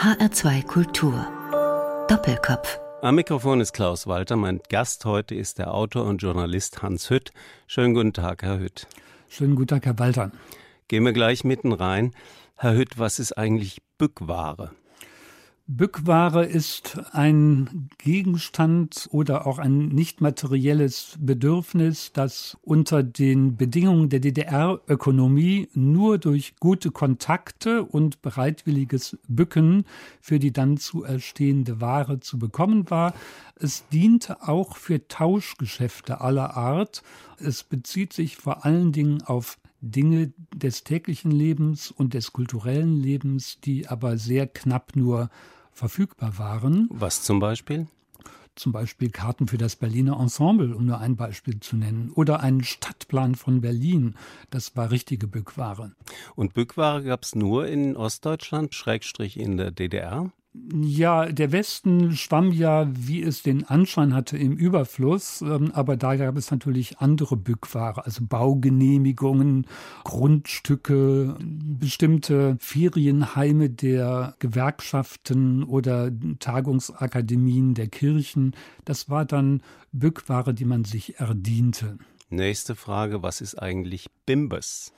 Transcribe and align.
HR2 0.00 0.64
Kultur. 0.64 1.26
Doppelkopf. 2.08 2.80
Am 3.02 3.16
Mikrofon 3.16 3.60
ist 3.60 3.74
Klaus 3.74 4.06
Walter. 4.06 4.34
Mein 4.36 4.60
Gast 4.70 5.04
heute 5.04 5.34
ist 5.34 5.58
der 5.58 5.74
Autor 5.74 6.06
und 6.06 6.22
Journalist 6.22 6.80
Hans 6.80 7.10
Hütt. 7.10 7.32
Schönen 7.66 7.92
guten 7.92 8.14
Tag, 8.14 8.42
Herr 8.42 8.58
Hütt. 8.58 8.86
Schönen 9.28 9.56
guten 9.56 9.68
Tag, 9.68 9.84
Herr 9.84 9.98
Walter. 9.98 10.32
Gehen 10.88 11.04
wir 11.04 11.12
gleich 11.12 11.44
mitten 11.44 11.74
rein. 11.74 12.14
Herr 12.56 12.72
Hütt, 12.76 12.98
was 12.98 13.18
ist 13.18 13.36
eigentlich 13.36 13.82
Bückware? 13.98 14.70
Bückware 15.72 16.46
ist 16.46 16.98
ein 17.12 17.90
Gegenstand 17.98 19.08
oder 19.12 19.46
auch 19.46 19.60
ein 19.60 19.86
nicht 19.86 20.20
materielles 20.20 21.16
Bedürfnis, 21.20 22.10
das 22.12 22.58
unter 22.62 23.04
den 23.04 23.56
Bedingungen 23.56 24.08
der 24.08 24.18
DDR-Ökonomie 24.18 25.68
nur 25.72 26.18
durch 26.18 26.56
gute 26.58 26.90
Kontakte 26.90 27.84
und 27.84 28.20
bereitwilliges 28.20 29.16
Bücken 29.28 29.84
für 30.20 30.40
die 30.40 30.52
dann 30.52 30.76
zu 30.76 31.04
erstehende 31.04 31.80
Ware 31.80 32.18
zu 32.18 32.40
bekommen 32.40 32.90
war. 32.90 33.14
Es 33.54 33.86
diente 33.92 34.48
auch 34.48 34.76
für 34.76 35.06
Tauschgeschäfte 35.06 36.20
aller 36.20 36.56
Art. 36.56 37.04
Es 37.38 37.62
bezieht 37.62 38.12
sich 38.12 38.36
vor 38.36 38.64
allen 38.64 38.90
Dingen 38.90 39.22
auf 39.22 39.56
Dinge 39.80 40.32
des 40.52 40.82
täglichen 40.82 41.30
Lebens 41.30 41.92
und 41.92 42.12
des 42.14 42.32
kulturellen 42.32 43.00
Lebens, 43.00 43.60
die 43.60 43.86
aber 43.86 44.18
sehr 44.18 44.48
knapp 44.48 44.96
nur 44.96 45.30
verfügbar 45.80 46.36
waren. 46.38 46.88
Was 46.92 47.22
zum 47.22 47.40
Beispiel? 47.40 47.88
Zum 48.54 48.70
Beispiel 48.72 49.08
Karten 49.08 49.48
für 49.48 49.56
das 49.56 49.76
Berliner 49.76 50.20
Ensemble, 50.20 50.76
um 50.76 50.84
nur 50.84 50.98
ein 50.98 51.16
Beispiel 51.16 51.58
zu 51.60 51.76
nennen. 51.76 52.12
Oder 52.14 52.40
einen 52.40 52.62
Stadtplan 52.62 53.34
von 53.34 53.62
Berlin. 53.62 54.14
Das 54.50 54.76
war 54.76 54.90
richtige 54.90 55.26
Bückware. 55.26 55.92
Und 56.36 56.52
Bückware 56.52 57.02
gab 57.02 57.22
es 57.22 57.34
nur 57.34 57.66
in 57.66 57.96
Ostdeutschland, 57.96 58.74
Schrägstrich 58.74 59.38
in 59.38 59.56
der 59.56 59.70
DDR? 59.70 60.30
Ja, 60.52 61.26
der 61.26 61.52
Westen 61.52 62.16
schwamm 62.16 62.50
ja, 62.50 62.88
wie 62.90 63.22
es 63.22 63.44
den 63.44 63.64
Anschein 63.64 64.14
hatte, 64.14 64.36
im 64.36 64.56
Überfluss. 64.56 65.42
Ähm, 65.42 65.70
aber 65.74 65.96
da 65.96 66.16
gab 66.16 66.36
es 66.36 66.50
natürlich 66.50 66.98
andere 66.98 67.36
Bückware, 67.36 68.04
also 68.04 68.24
Baugenehmigungen, 68.26 69.66
Grundstücke, 70.02 71.36
bestimmte 71.40 72.56
Ferienheime 72.58 73.70
der 73.70 74.34
Gewerkschaften 74.40 75.62
oder 75.62 76.10
Tagungsakademien 76.40 77.74
der 77.74 77.86
Kirchen. 77.86 78.56
Das 78.84 79.08
war 79.08 79.24
dann 79.24 79.62
Bückware, 79.92 80.52
die 80.52 80.64
man 80.64 80.84
sich 80.84 81.20
erdiente. 81.20 81.96
Nächste 82.28 82.74
Frage, 82.74 83.22
was 83.22 83.40
ist 83.40 83.54
eigentlich 83.54 84.10
Bimbes? 84.26 84.92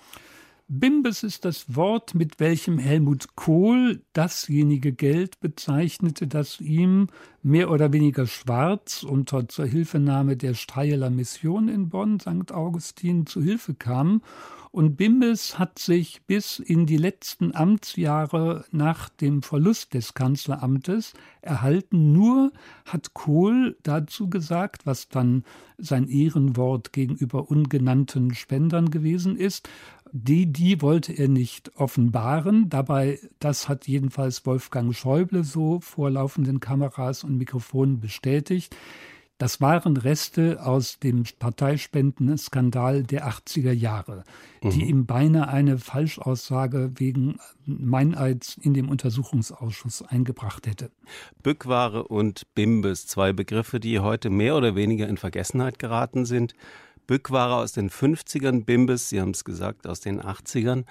Bimbes 0.74 1.22
ist 1.22 1.44
das 1.44 1.76
Wort, 1.76 2.14
mit 2.14 2.40
welchem 2.40 2.78
Helmut 2.78 3.36
Kohl 3.36 4.00
dasjenige 4.14 4.94
Geld 4.94 5.38
bezeichnete, 5.38 6.26
das 6.26 6.62
ihm 6.62 7.08
mehr 7.42 7.70
oder 7.70 7.92
weniger 7.92 8.26
schwarz 8.26 9.02
unter 9.02 9.46
zur 9.48 9.66
Hilfenahme 9.66 10.38
der 10.38 10.54
Streiler 10.54 11.10
Mission 11.10 11.68
in 11.68 11.90
Bonn, 11.90 12.20
St. 12.20 12.52
Augustin, 12.52 13.26
zu 13.26 13.42
Hilfe 13.42 13.74
kam. 13.74 14.22
Und 14.70 14.96
Bimbes 14.96 15.58
hat 15.58 15.78
sich 15.78 16.22
bis 16.22 16.58
in 16.58 16.86
die 16.86 16.96
letzten 16.96 17.54
Amtsjahre 17.54 18.64
nach 18.70 19.10
dem 19.10 19.42
Verlust 19.42 19.92
des 19.92 20.14
Kanzleramtes 20.14 21.12
erhalten. 21.42 22.14
Nur 22.14 22.52
hat 22.86 23.12
Kohl 23.12 23.76
dazu 23.82 24.30
gesagt, 24.30 24.86
was 24.86 25.10
dann 25.10 25.44
sein 25.76 26.08
Ehrenwort 26.08 26.94
gegenüber 26.94 27.50
ungenannten 27.50 28.32
Spendern 28.34 28.90
gewesen 28.90 29.36
ist, 29.36 29.68
die, 30.12 30.52
die 30.52 30.82
wollte 30.82 31.12
er 31.12 31.28
nicht 31.28 31.76
offenbaren. 31.76 32.68
Dabei, 32.68 33.18
das 33.38 33.68
hat 33.68 33.88
jedenfalls 33.88 34.44
Wolfgang 34.44 34.94
Schäuble 34.94 35.42
so 35.42 35.80
vor 35.80 36.10
laufenden 36.10 36.60
Kameras 36.60 37.24
und 37.24 37.38
Mikrofonen 37.38 37.98
bestätigt. 37.98 38.76
Das 39.38 39.60
waren 39.60 39.96
Reste 39.96 40.64
aus 40.64 41.00
dem 41.00 41.24
Parteispenden-Skandal 41.40 43.02
der 43.02 43.26
80er 43.26 43.72
Jahre, 43.72 44.22
die 44.62 44.84
mhm. 44.84 44.88
ihm 44.88 45.06
beinahe 45.06 45.48
eine 45.48 45.78
Falschaussage 45.78 46.92
wegen 46.94 47.38
Meineids 47.64 48.56
in 48.62 48.72
dem 48.72 48.88
Untersuchungsausschuss 48.88 50.02
eingebracht 50.02 50.68
hätte. 50.68 50.92
Bückware 51.42 52.04
und 52.04 52.54
Bimbes, 52.54 53.08
zwei 53.08 53.32
Begriffe, 53.32 53.80
die 53.80 53.98
heute 53.98 54.30
mehr 54.30 54.56
oder 54.56 54.76
weniger 54.76 55.08
in 55.08 55.16
Vergessenheit 55.16 55.80
geraten 55.80 56.24
sind. 56.24 56.54
Bückware 57.06 57.56
aus 57.56 57.72
den 57.72 57.90
50ern, 57.90 58.64
Bimbes, 58.64 59.08
Sie 59.08 59.20
haben 59.20 59.30
es 59.30 59.44
gesagt, 59.44 59.86
aus 59.86 60.00
den 60.00 60.20
80ern. 60.20 60.84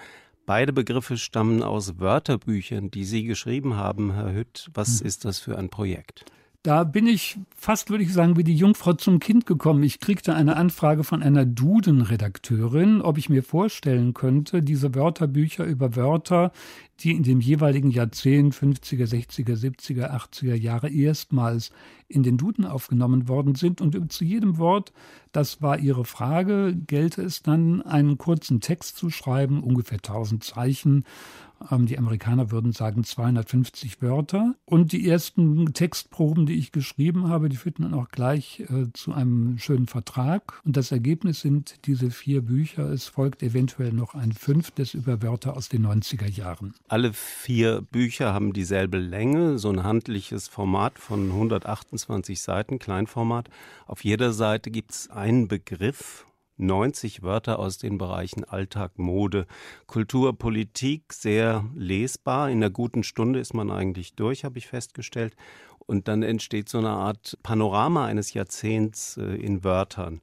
Beide 0.44 0.72
Begriffe 0.72 1.16
stammen 1.16 1.62
aus 1.62 1.98
Wörterbüchern, 1.98 2.90
die 2.90 3.04
Sie 3.04 3.24
geschrieben 3.24 3.76
haben, 3.76 4.12
Herr 4.12 4.32
Hütt. 4.32 4.70
Was 4.74 5.00
hm. 5.00 5.06
ist 5.06 5.24
das 5.24 5.38
für 5.38 5.56
ein 5.56 5.68
Projekt? 5.68 6.24
Da 6.64 6.84
bin 6.84 7.08
ich 7.08 7.38
fast, 7.56 7.90
würde 7.90 8.04
ich 8.04 8.12
sagen, 8.12 8.36
wie 8.36 8.44
die 8.44 8.54
Jungfrau 8.54 8.92
zum 8.92 9.18
Kind 9.18 9.46
gekommen. 9.46 9.82
Ich 9.82 9.98
kriegte 9.98 10.32
eine 10.32 10.54
Anfrage 10.54 11.02
von 11.02 11.20
einer 11.20 11.44
Duden-Redakteurin, 11.44 13.00
ob 13.00 13.18
ich 13.18 13.28
mir 13.28 13.42
vorstellen 13.42 14.14
könnte, 14.14 14.62
diese 14.62 14.94
Wörterbücher 14.94 15.64
über 15.64 15.96
Wörter, 15.96 16.52
die 17.00 17.10
in 17.16 17.24
dem 17.24 17.40
jeweiligen 17.40 17.90
Jahrzehnt 17.90 18.54
50er, 18.54 19.08
60er, 19.08 19.56
70er, 19.56 20.12
80er 20.12 20.54
Jahre 20.54 20.88
erstmals 20.88 21.72
in 22.06 22.22
den 22.22 22.36
Duden 22.36 22.64
aufgenommen 22.64 23.26
worden 23.26 23.56
sind. 23.56 23.80
Und 23.80 24.12
zu 24.12 24.24
jedem 24.24 24.56
Wort, 24.58 24.92
das 25.32 25.62
war 25.62 25.80
ihre 25.80 26.04
Frage, 26.04 26.76
gelte 26.86 27.22
es 27.22 27.42
dann, 27.42 27.82
einen 27.82 28.18
kurzen 28.18 28.60
Text 28.60 28.98
zu 28.98 29.10
schreiben, 29.10 29.64
ungefähr 29.64 29.98
1000 29.98 30.44
Zeichen 30.44 31.04
die 31.70 31.98
Amerikaner 31.98 32.50
würden 32.50 32.72
sagen 32.72 33.04
250 33.04 34.02
Wörter. 34.02 34.54
Und 34.64 34.92
die 34.92 35.08
ersten 35.08 35.72
Textproben, 35.72 36.46
die 36.46 36.54
ich 36.54 36.72
geschrieben 36.72 37.28
habe, 37.28 37.48
die 37.48 37.56
führten 37.56 37.82
dann 37.82 37.94
auch 37.94 38.08
gleich 38.08 38.60
äh, 38.60 38.92
zu 38.92 39.12
einem 39.12 39.58
schönen 39.58 39.86
Vertrag. 39.86 40.60
Und 40.64 40.76
das 40.76 40.92
Ergebnis 40.92 41.40
sind 41.40 41.86
diese 41.86 42.10
vier 42.10 42.42
Bücher. 42.42 42.90
Es 42.90 43.06
folgt 43.06 43.42
eventuell 43.42 43.92
noch 43.92 44.14
ein 44.14 44.32
fünftes 44.32 44.94
über 44.94 45.22
Wörter 45.22 45.56
aus 45.56 45.68
den 45.68 45.86
90er 45.86 46.28
Jahren. 46.28 46.74
Alle 46.88 47.12
vier 47.12 47.82
Bücher 47.82 48.32
haben 48.32 48.52
dieselbe 48.52 48.98
Länge, 48.98 49.58
so 49.58 49.70
ein 49.70 49.82
handliches 49.82 50.48
Format 50.48 50.98
von 50.98 51.30
128 51.30 52.40
Seiten, 52.40 52.78
Kleinformat. 52.78 53.48
Auf 53.86 54.04
jeder 54.04 54.32
Seite 54.32 54.70
gibt 54.70 54.92
es 54.92 55.10
einen 55.10 55.48
Begriff 55.48 56.26
90 56.62 57.22
Wörter 57.22 57.58
aus 57.58 57.78
den 57.78 57.98
Bereichen 57.98 58.44
Alltag, 58.44 58.98
Mode, 58.98 59.46
Kultur, 59.86 60.36
Politik, 60.38 61.12
sehr 61.12 61.64
lesbar. 61.74 62.48
In 62.48 62.58
einer 62.58 62.70
guten 62.70 63.02
Stunde 63.02 63.40
ist 63.40 63.52
man 63.52 63.70
eigentlich 63.70 64.14
durch, 64.14 64.44
habe 64.44 64.58
ich 64.58 64.66
festgestellt. 64.66 65.36
Und 65.86 66.08
dann 66.08 66.22
entsteht 66.22 66.68
so 66.68 66.78
eine 66.78 66.90
Art 66.90 67.36
Panorama 67.42 68.06
eines 68.06 68.32
Jahrzehnts 68.32 69.16
äh, 69.16 69.34
in 69.34 69.64
Wörtern. 69.64 70.20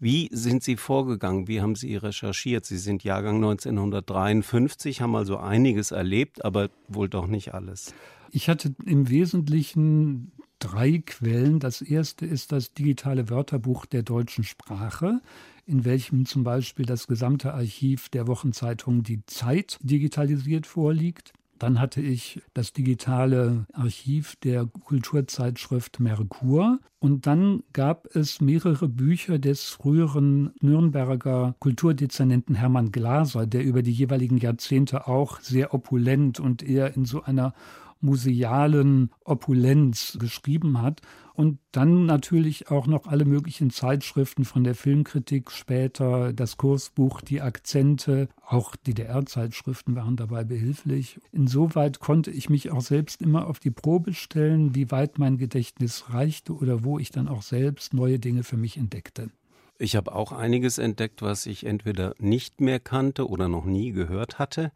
Wie 0.00 0.28
sind 0.32 0.62
Sie 0.62 0.76
vorgegangen? 0.76 1.48
Wie 1.48 1.60
haben 1.60 1.74
Sie 1.74 1.96
recherchiert? 1.96 2.64
Sie 2.64 2.78
sind 2.78 3.02
Jahrgang 3.02 3.36
1953, 3.36 5.00
haben 5.00 5.16
also 5.16 5.38
einiges 5.38 5.90
erlebt, 5.90 6.44
aber 6.44 6.70
wohl 6.86 7.08
doch 7.08 7.26
nicht 7.26 7.54
alles. 7.54 7.94
Ich 8.30 8.48
hatte 8.48 8.74
im 8.84 9.08
Wesentlichen 9.08 10.32
drei 10.60 11.02
Quellen. 11.04 11.58
Das 11.58 11.82
erste 11.82 12.26
ist 12.26 12.52
das 12.52 12.74
digitale 12.74 13.28
Wörterbuch 13.28 13.86
der 13.86 14.02
deutschen 14.02 14.44
Sprache 14.44 15.20
in 15.68 15.84
welchem 15.84 16.24
zum 16.24 16.44
Beispiel 16.44 16.86
das 16.86 17.06
gesamte 17.06 17.52
Archiv 17.52 18.08
der 18.08 18.26
Wochenzeitung 18.26 19.02
Die 19.02 19.24
Zeit 19.26 19.78
digitalisiert 19.82 20.66
vorliegt. 20.66 21.32
Dann 21.58 21.80
hatte 21.80 22.00
ich 22.00 22.40
das 22.54 22.72
digitale 22.72 23.66
Archiv 23.72 24.36
der 24.36 24.66
Kulturzeitschrift 24.66 26.00
Merkur. 26.00 26.78
Und 27.00 27.26
dann 27.26 27.64
gab 27.72 28.14
es 28.14 28.40
mehrere 28.40 28.88
Bücher 28.88 29.38
des 29.38 29.64
früheren 29.64 30.52
Nürnberger 30.60 31.56
Kulturdezernenten 31.58 32.54
Hermann 32.54 32.92
Glaser, 32.92 33.46
der 33.46 33.64
über 33.64 33.82
die 33.82 33.92
jeweiligen 33.92 34.38
Jahrzehnte 34.38 35.08
auch 35.08 35.40
sehr 35.40 35.74
opulent 35.74 36.40
und 36.40 36.62
eher 36.62 36.96
in 36.96 37.04
so 37.04 37.22
einer 37.22 37.52
musealen 38.00 39.10
Opulenz 39.24 40.16
geschrieben 40.20 40.80
hat. 40.82 41.00
Und 41.34 41.58
dann 41.70 42.04
natürlich 42.06 42.68
auch 42.68 42.88
noch 42.88 43.06
alle 43.06 43.24
möglichen 43.24 43.70
Zeitschriften 43.70 44.44
von 44.44 44.64
der 44.64 44.74
Filmkritik 44.74 45.52
später, 45.52 46.32
das 46.32 46.56
Kursbuch, 46.56 47.20
die 47.20 47.40
Akzente, 47.40 48.28
auch 48.44 48.74
DDR-Zeitschriften 48.74 49.94
waren 49.94 50.16
dabei 50.16 50.42
behilflich. 50.42 51.20
Insoweit 51.30 52.00
konnte 52.00 52.32
ich 52.32 52.50
mich 52.50 52.72
auch 52.72 52.80
selbst 52.80 53.22
immer 53.22 53.46
auf 53.46 53.60
die 53.60 53.70
Probe 53.70 54.14
stellen, 54.14 54.74
wie 54.74 54.90
weit 54.90 55.18
mein 55.18 55.38
Gedächtnis 55.38 56.12
reichte 56.12 56.54
oder 56.54 56.82
wo 56.82 56.98
ich 56.98 57.10
dann 57.10 57.28
auch 57.28 57.42
selbst 57.42 57.94
neue 57.94 58.18
Dinge 58.18 58.42
für 58.42 58.56
mich 58.56 58.76
entdeckte. 58.76 59.30
Ich 59.80 59.94
habe 59.94 60.12
auch 60.12 60.32
einiges 60.32 60.78
entdeckt, 60.78 61.22
was 61.22 61.46
ich 61.46 61.64
entweder 61.64 62.14
nicht 62.18 62.60
mehr 62.60 62.80
kannte 62.80 63.28
oder 63.28 63.48
noch 63.48 63.64
nie 63.64 63.92
gehört 63.92 64.40
hatte. 64.40 64.72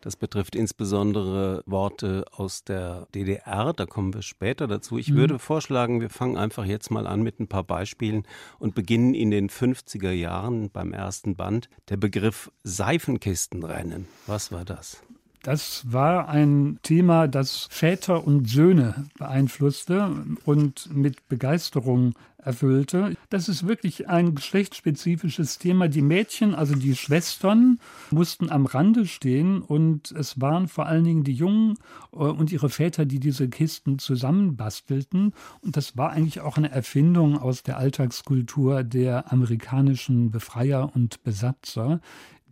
Das 0.00 0.16
betrifft 0.16 0.54
insbesondere 0.54 1.62
Worte 1.66 2.24
aus 2.32 2.64
der 2.64 3.06
DDR. 3.14 3.72
Da 3.72 3.86
kommen 3.86 4.14
wir 4.14 4.22
später 4.22 4.66
dazu. 4.66 4.98
Ich 4.98 5.10
mhm. 5.10 5.16
würde 5.16 5.38
vorschlagen, 5.38 6.00
wir 6.00 6.10
fangen 6.10 6.36
einfach 6.36 6.64
jetzt 6.64 6.90
mal 6.90 7.06
an 7.06 7.22
mit 7.22 7.40
ein 7.40 7.48
paar 7.48 7.64
Beispielen 7.64 8.24
und 8.58 8.74
beginnen 8.74 9.14
in 9.14 9.30
den 9.30 9.48
50er 9.48 10.12
Jahren 10.12 10.70
beim 10.70 10.92
ersten 10.92 11.36
Band. 11.36 11.68
Der 11.88 11.96
Begriff 11.96 12.50
Seifenkistenrennen. 12.62 14.06
Was 14.26 14.52
war 14.52 14.64
das? 14.64 15.02
Das 15.46 15.92
war 15.92 16.28
ein 16.28 16.80
Thema, 16.82 17.28
das 17.28 17.68
Väter 17.70 18.26
und 18.26 18.50
Söhne 18.50 19.06
beeinflusste 19.16 20.10
und 20.44 20.92
mit 20.92 21.28
Begeisterung 21.28 22.14
erfüllte. 22.38 23.16
Das 23.30 23.48
ist 23.48 23.66
wirklich 23.68 24.08
ein 24.08 24.34
geschlechtsspezifisches 24.34 25.58
Thema. 25.58 25.86
Die 25.86 26.02
Mädchen, 26.02 26.56
also 26.56 26.74
die 26.74 26.96
Schwestern, 26.96 27.78
mussten 28.10 28.50
am 28.50 28.66
Rande 28.66 29.06
stehen 29.06 29.62
und 29.62 30.10
es 30.10 30.40
waren 30.40 30.66
vor 30.66 30.86
allen 30.86 31.04
Dingen 31.04 31.22
die 31.22 31.34
Jungen 31.34 31.74
äh, 32.12 32.16
und 32.16 32.50
ihre 32.50 32.68
Väter, 32.68 33.04
die 33.04 33.20
diese 33.20 33.48
Kisten 33.48 34.00
zusammenbastelten. 34.00 35.32
Und 35.60 35.76
das 35.76 35.96
war 35.96 36.10
eigentlich 36.10 36.40
auch 36.40 36.56
eine 36.56 36.72
Erfindung 36.72 37.38
aus 37.38 37.62
der 37.62 37.78
Alltagskultur 37.78 38.82
der 38.82 39.32
amerikanischen 39.32 40.32
Befreier 40.32 40.90
und 40.94 41.22
Besatzer 41.22 42.00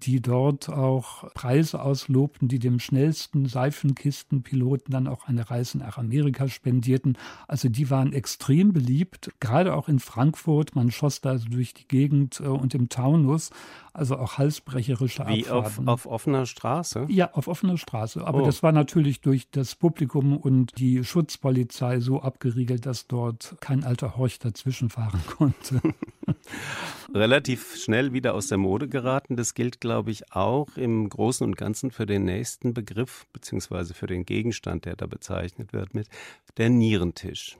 die 0.02 0.20
dort 0.20 0.69
auch 0.69 1.32
Preise 1.35 1.81
auslobten, 1.81 2.49
die 2.49 2.58
dem 2.58 2.79
schnellsten 2.79 3.46
Seifenkistenpiloten 3.46 4.93
dann 4.93 5.06
auch 5.06 5.26
eine 5.26 5.50
Reise 5.50 5.79
nach 5.79 5.99
Amerika 5.99 6.49
spendierten. 6.49 7.17
Also 7.49 7.69
die 7.69 7.91
waren 7.91 8.12
extrem 8.12 8.73
beliebt, 8.73 9.31
gerade 9.41 9.75
auch 9.75 9.88
in 9.88 10.00
Frankfurt. 10.00 10.75
Man 10.75 10.91
schoss 10.91 11.20
da 11.20 11.31
also 11.31 11.49
durch 11.49 11.75
die 11.75 11.88
Gegend 11.88 12.41
äh, 12.41 12.44
und 12.44 12.75
im 12.75 12.88
Taunus, 12.88 13.50
also 13.93 14.17
auch 14.17 14.38
halsbrecherische 14.38 15.25
Wie 15.29 15.49
auf, 15.49 15.81
auf, 15.87 16.06
offener 16.06 16.46
Straße? 16.46 17.06
Ja, 17.08 17.32
auf 17.32 17.46
offener 17.46 17.79
Straße. 17.79 18.26
Aber 18.26 18.43
oh. 18.43 18.46
das 18.46 18.62
war 18.62 18.73
natürlich 18.73 19.20
durch 19.20 19.49
das 19.50 19.76
Publikum 19.76 20.37
und 20.37 20.79
die 20.79 21.05
Schutzpolizei 21.05 22.00
so 22.00 22.20
abgeriegelt, 22.20 22.87
dass 22.87 23.06
dort 23.06 23.56
kein 23.61 23.85
alter 23.85 24.17
Horch 24.17 24.38
dazwischenfahren 24.41 25.20
konnte. 25.38 25.81
Relativ 27.14 27.76
schnell 27.76 28.12
wieder 28.12 28.35
aus 28.35 28.49
der 28.49 28.58
Mode 28.58 28.88
geraten. 28.88 29.37
Das 29.37 29.55
gilt, 29.55 29.81
glaube 29.84 30.10
ich, 30.10 30.32
auch 30.32 30.78
im 30.78 31.06
Großen 31.10 31.46
und 31.46 31.58
Ganzen 31.58 31.90
für 31.90 32.06
den 32.06 32.25
nächsten 32.25 32.72
Begriff, 32.72 33.26
beziehungsweise 33.34 33.92
für 33.92 34.06
den 34.06 34.25
Gegenstand, 34.25 34.86
der 34.86 34.96
da 34.96 35.06
bezeichnet 35.06 35.75
wird, 35.75 35.92
mit 35.92 36.08
der 36.56 36.70
Nierentisch. 36.70 37.58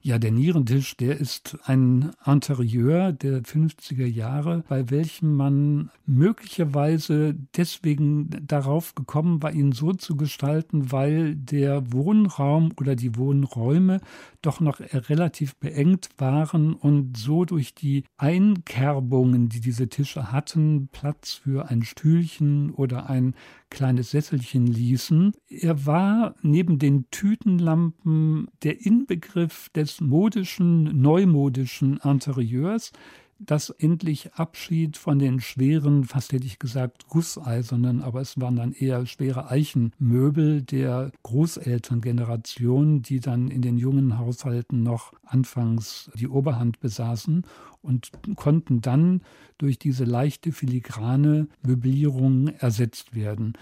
Ja, 0.00 0.18
der 0.18 0.30
Nierentisch, 0.30 0.96
der 0.96 1.18
ist 1.18 1.58
ein 1.64 2.12
Interieur 2.24 3.12
der 3.12 3.42
50er 3.42 4.06
Jahre, 4.06 4.62
bei 4.68 4.90
welchem 4.90 5.34
man 5.34 5.90
möglicherweise 6.06 7.34
deswegen 7.56 8.30
darauf 8.46 8.94
gekommen 8.94 9.42
war, 9.42 9.52
ihn 9.52 9.72
so 9.72 9.92
zu 9.92 10.16
gestalten, 10.16 10.92
weil 10.92 11.34
der 11.34 11.92
Wohnraum 11.92 12.72
oder 12.78 12.94
die 12.94 13.16
Wohnräume 13.16 14.00
doch 14.40 14.60
noch 14.60 14.78
relativ 14.80 15.56
beengt 15.56 16.10
waren 16.16 16.74
und 16.74 17.16
so 17.16 17.44
durch 17.44 17.74
die 17.74 18.04
Einkerbungen, 18.16 19.48
die 19.48 19.60
diese 19.60 19.88
Tische 19.88 20.30
hatten, 20.30 20.88
Platz 20.92 21.32
für 21.32 21.68
ein 21.70 21.82
Stühlchen 21.82 22.70
oder 22.70 23.10
ein 23.10 23.34
kleines 23.70 24.10
Sesselchen 24.10 24.66
ließen. 24.66 25.32
Er 25.48 25.86
war 25.86 26.34
neben 26.42 26.78
den 26.78 27.10
Tütenlampen 27.10 28.48
der 28.62 28.84
Inbegriff 28.84 29.68
des 29.70 30.00
modischen, 30.00 31.00
neumodischen 31.00 31.98
Interieurs, 31.98 32.92
das 33.38 33.70
endlich 33.70 34.34
Abschied 34.34 34.96
von 34.96 35.18
den 35.18 35.40
schweren, 35.40 36.04
fast 36.04 36.32
hätte 36.32 36.46
ich 36.46 36.58
gesagt, 36.58 37.06
gusseisernen, 37.08 38.02
aber 38.02 38.20
es 38.20 38.40
waren 38.40 38.56
dann 38.56 38.72
eher 38.72 39.06
schwere 39.06 39.48
Eichenmöbel 39.50 40.62
der 40.62 41.12
Großelterngeneration, 41.22 43.02
die 43.02 43.20
dann 43.20 43.48
in 43.48 43.62
den 43.62 43.78
jungen 43.78 44.18
Haushalten 44.18 44.82
noch 44.82 45.12
anfangs 45.24 46.10
die 46.14 46.28
Oberhand 46.28 46.80
besaßen 46.80 47.44
und 47.80 48.10
konnten 48.34 48.80
dann 48.80 49.22
durch 49.56 49.78
diese 49.78 50.04
leichte 50.04 50.52
filigrane 50.52 51.48
Möblierung 51.62 52.48
ersetzt 52.48 53.14
werden. 53.14 53.54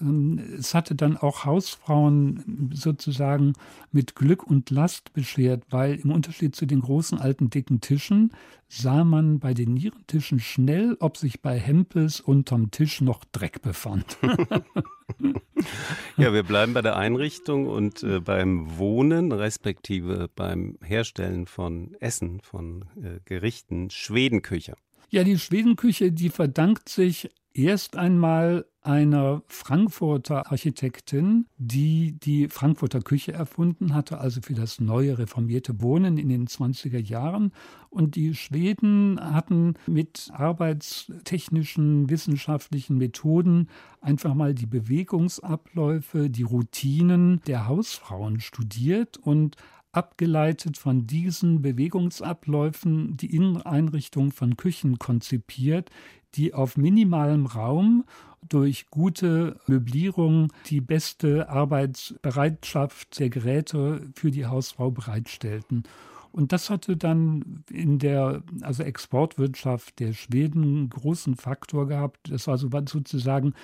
Ähm, 0.00 0.40
es 0.58 0.74
hatte 0.74 0.94
dann 0.94 1.16
auch 1.16 1.44
Hausfrauen 1.44 2.70
sozusagen 2.72 3.54
mit 3.92 4.14
Glück 4.14 4.44
und 4.44 4.70
Last 4.70 5.12
beschert, 5.12 5.64
weil 5.70 5.94
im 5.96 6.10
Unterschied 6.10 6.54
zu 6.56 6.66
den 6.66 6.80
großen 6.80 7.18
alten 7.18 7.50
dicken 7.50 7.80
Tischen 7.80 8.32
sah 8.68 9.04
man 9.04 9.38
bei 9.38 9.54
den 9.54 9.74
Nierentischen 9.74 10.40
schnell, 10.40 10.96
ob 11.00 11.16
sich 11.16 11.40
bei 11.40 11.58
Hempels 11.58 12.20
unterm 12.20 12.70
Tisch 12.70 13.00
noch 13.00 13.24
Dreck 13.24 13.62
befand. 13.62 14.18
ja, 16.16 16.32
wir 16.32 16.42
bleiben 16.42 16.74
bei 16.74 16.82
der 16.82 16.96
Einrichtung 16.96 17.66
und 17.66 18.02
äh, 18.02 18.20
beim 18.20 18.78
Wohnen, 18.78 19.32
respektive 19.32 20.28
beim 20.34 20.78
Herstellen 20.82 21.46
von 21.46 21.94
Essen, 22.00 22.40
von 22.40 22.86
äh, 22.96 23.20
Gerichten, 23.24 23.90
Schwedenküche. 23.90 24.74
Ja, 25.10 25.22
die 25.22 25.38
Schwedenküche, 25.38 26.10
die 26.10 26.30
verdankt 26.30 26.88
sich 26.88 27.30
erst 27.54 27.96
einmal 27.96 28.66
einer 28.82 29.42
Frankfurter 29.46 30.50
Architektin, 30.50 31.46
die 31.56 32.18
die 32.18 32.48
Frankfurter 32.48 33.00
Küche 33.00 33.32
erfunden 33.32 33.94
hatte, 33.94 34.18
also 34.18 34.42
für 34.42 34.52
das 34.52 34.78
neue 34.78 35.16
reformierte 35.16 35.80
Wohnen 35.80 36.18
in 36.18 36.28
den 36.28 36.46
20er 36.46 36.98
Jahren. 36.98 37.52
Und 37.88 38.16
die 38.16 38.34
Schweden 38.34 39.18
hatten 39.20 39.74
mit 39.86 40.30
arbeitstechnischen, 40.34 42.10
wissenschaftlichen 42.10 42.98
Methoden 42.98 43.68
einfach 44.02 44.34
mal 44.34 44.52
die 44.52 44.66
Bewegungsabläufe, 44.66 46.28
die 46.28 46.42
Routinen 46.42 47.40
der 47.46 47.66
Hausfrauen 47.66 48.40
studiert 48.40 49.16
und 49.16 49.56
abgeleitet 49.96 50.76
von 50.76 51.06
diesen 51.06 51.62
Bewegungsabläufen 51.62 53.16
die 53.16 53.34
Inneneinrichtung 53.34 54.32
von 54.32 54.56
Küchen 54.56 54.98
konzipiert, 54.98 55.90
die 56.34 56.52
auf 56.52 56.76
minimalem 56.76 57.46
Raum 57.46 58.04
durch 58.48 58.90
gute 58.90 59.58
Möblierung 59.66 60.52
die 60.66 60.80
beste 60.80 61.48
Arbeitsbereitschaft 61.48 63.18
der 63.18 63.30
Geräte 63.30 64.10
für 64.14 64.30
die 64.30 64.46
Hausfrau 64.46 64.90
bereitstellten. 64.90 65.84
Und 66.32 66.52
das 66.52 66.68
hatte 66.68 66.96
dann 66.96 67.62
in 67.70 68.00
der 68.00 68.42
also 68.62 68.82
Exportwirtschaft 68.82 70.00
der 70.00 70.12
Schweden 70.12 70.90
großen 70.90 71.36
Faktor 71.36 71.86
gehabt. 71.86 72.28
Das 72.28 72.48
war 72.48 72.58
sozusagen 72.58 73.54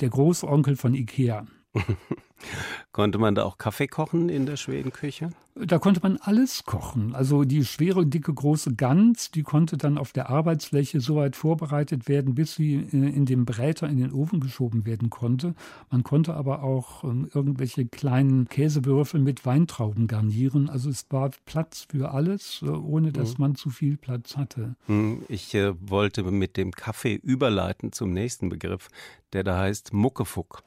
der 0.00 0.10
Großonkel 0.10 0.76
von 0.76 0.94
Ikea. 0.94 1.46
Konnte 2.92 3.18
man 3.18 3.34
da 3.34 3.44
auch 3.44 3.58
Kaffee 3.58 3.86
kochen 3.86 4.28
in 4.28 4.46
der 4.46 4.56
Schwedenküche? 4.56 5.30
Da 5.54 5.78
konnte 5.78 6.00
man 6.02 6.18
alles 6.18 6.64
kochen. 6.64 7.14
Also 7.14 7.44
die 7.44 7.64
schwere, 7.64 8.06
dicke, 8.06 8.32
große 8.32 8.76
Gans, 8.76 9.32
die 9.32 9.42
konnte 9.42 9.76
dann 9.76 9.98
auf 9.98 10.12
der 10.12 10.30
Arbeitsfläche 10.30 11.00
so 11.00 11.16
weit 11.16 11.34
vorbereitet 11.34 12.08
werden, 12.08 12.34
bis 12.36 12.54
sie 12.54 12.74
in 12.74 13.26
den 13.26 13.44
Bräter 13.44 13.88
in 13.88 13.98
den 13.98 14.12
Ofen 14.12 14.40
geschoben 14.40 14.86
werden 14.86 15.10
konnte. 15.10 15.54
Man 15.90 16.04
konnte 16.04 16.34
aber 16.34 16.62
auch 16.62 17.02
ähm, 17.02 17.28
irgendwelche 17.34 17.86
kleinen 17.86 18.48
Käsewürfel 18.48 19.20
mit 19.20 19.44
Weintrauben 19.44 20.06
garnieren. 20.06 20.70
Also 20.70 20.90
es 20.90 21.06
war 21.10 21.30
Platz 21.44 21.86
für 21.90 22.12
alles, 22.12 22.62
äh, 22.62 22.68
ohne 22.68 23.12
dass 23.12 23.38
mhm. 23.38 23.42
man 23.42 23.54
zu 23.56 23.70
viel 23.70 23.96
Platz 23.96 24.36
hatte. 24.36 24.76
Mhm. 24.86 25.22
Ich 25.28 25.54
äh, 25.54 25.74
wollte 25.80 26.22
mit 26.22 26.56
dem 26.56 26.70
Kaffee 26.70 27.14
überleiten 27.14 27.92
zum 27.92 28.12
nächsten 28.12 28.48
Begriff, 28.48 28.88
der 29.32 29.42
da 29.42 29.58
heißt 29.58 29.92
Muckefuck. 29.92 30.62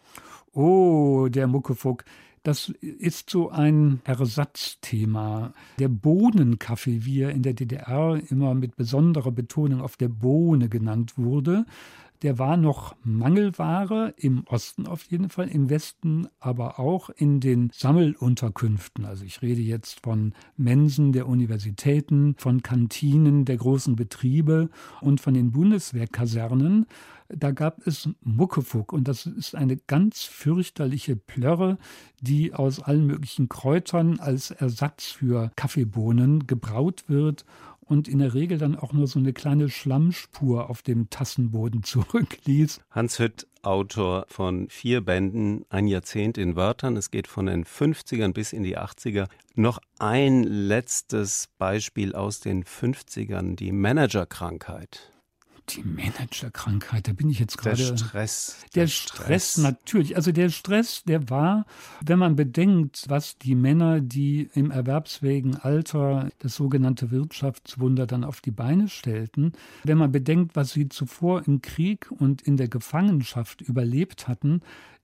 Oh, 0.53 1.27
der 1.29 1.47
Muckefuck. 1.47 2.03
Das 2.43 2.69
ist 2.81 3.29
so 3.29 3.51
ein 3.51 4.01
Ersatzthema. 4.03 5.53
Der 5.77 5.89
Bohnenkaffee, 5.89 7.05
wie 7.05 7.21
er 7.21 7.29
in 7.29 7.43
der 7.43 7.53
DDR 7.53 8.19
immer 8.29 8.55
mit 8.55 8.75
besonderer 8.75 9.31
Betonung 9.31 9.81
auf 9.81 9.95
der 9.95 10.07
Bohne 10.07 10.67
genannt 10.67 11.13
wurde, 11.17 11.65
der 12.21 12.37
war 12.37 12.55
noch 12.55 12.95
Mangelware 13.03 14.13
im 14.17 14.43
Osten 14.47 14.85
auf 14.87 15.03
jeden 15.03 15.29
Fall, 15.29 15.47
im 15.47 15.69
Westen 15.69 16.27
aber 16.39 16.79
auch 16.79 17.09
in 17.09 17.39
den 17.39 17.71
Sammelunterkünften. 17.73 19.05
Also 19.05 19.25
ich 19.25 19.41
rede 19.41 19.61
jetzt 19.61 20.01
von 20.03 20.33
Mensen 20.55 21.13
der 21.13 21.27
Universitäten, 21.27 22.35
von 22.37 22.61
Kantinen 22.61 23.45
der 23.45 23.57
großen 23.57 23.95
Betriebe 23.95 24.69
und 25.01 25.19
von 25.19 25.33
den 25.33 25.51
Bundeswehrkasernen. 25.51 26.85
Da 27.33 27.51
gab 27.51 27.87
es 27.87 28.09
Muckefuck 28.21 28.91
und 28.91 29.07
das 29.07 29.25
ist 29.25 29.55
eine 29.55 29.77
ganz 29.77 30.23
fürchterliche 30.23 31.15
Plörre, 31.15 31.77
die 32.19 32.53
aus 32.53 32.81
allen 32.81 33.07
möglichen 33.07 33.47
Kräutern 33.47 34.19
als 34.19 34.51
Ersatz 34.51 35.05
für 35.05 35.51
Kaffeebohnen 35.55 36.45
gebraut 36.45 37.05
wird 37.07 37.45
und 37.91 38.07
in 38.07 38.19
der 38.19 38.33
Regel 38.33 38.57
dann 38.57 38.77
auch 38.77 38.93
nur 38.93 39.05
so 39.05 39.19
eine 39.19 39.33
kleine 39.33 39.67
Schlammspur 39.67 40.69
auf 40.69 40.81
dem 40.81 41.09
Tassenboden 41.09 41.83
zurückließ. 41.83 42.79
Hans 42.89 43.19
Hütt, 43.19 43.47
Autor 43.63 44.25
von 44.29 44.69
vier 44.69 45.01
Bänden, 45.01 45.65
ein 45.69 45.87
Jahrzehnt 45.87 46.37
in 46.37 46.55
Wörtern. 46.55 46.95
Es 46.95 47.11
geht 47.11 47.27
von 47.27 47.47
den 47.47 47.65
50ern 47.65 48.31
bis 48.31 48.53
in 48.53 48.63
die 48.63 48.77
80er. 48.77 49.27
Noch 49.55 49.79
ein 49.99 50.43
letztes 50.43 51.49
Beispiel 51.57 52.15
aus 52.15 52.39
den 52.39 52.63
50ern, 52.63 53.57
die 53.57 53.73
Managerkrankheit. 53.73 55.10
Die 55.75 55.83
Managerkrankheit, 55.83 57.07
da 57.07 57.13
bin 57.13 57.29
ich 57.29 57.39
jetzt 57.39 57.57
gerade. 57.57 57.77
Der 57.77 57.97
Stress. 57.97 58.57
Der, 58.73 58.83
der 58.83 58.87
Stress, 58.87 59.23
Stress, 59.23 59.57
natürlich. 59.57 60.15
Also 60.15 60.31
der 60.31 60.49
Stress, 60.49 61.03
der 61.03 61.29
war, 61.29 61.65
wenn 62.05 62.19
man 62.19 62.35
bedenkt, 62.35 63.05
was 63.07 63.37
die 63.37 63.55
Männer, 63.55 64.01
die 64.01 64.49
im 64.53 64.71
erwerbsfähigen 64.71 65.55
Alter 65.55 66.29
das 66.39 66.55
sogenannte 66.55 67.11
Wirtschaftswunder 67.11 68.07
dann 68.07 68.23
auf 68.23 68.41
die 68.41 68.51
Beine 68.51 68.89
stellten, 68.89 69.53
wenn 69.83 69.97
man 69.97 70.11
bedenkt, 70.11 70.55
was 70.55 70.71
sie 70.71 70.89
zuvor 70.89 71.47
im 71.47 71.61
Krieg 71.61 72.11
und 72.11 72.41
in 72.41 72.57
der 72.57 72.67
Gefangenschaft 72.67 73.61
überlebt 73.61 74.27
hatten, 74.27 74.61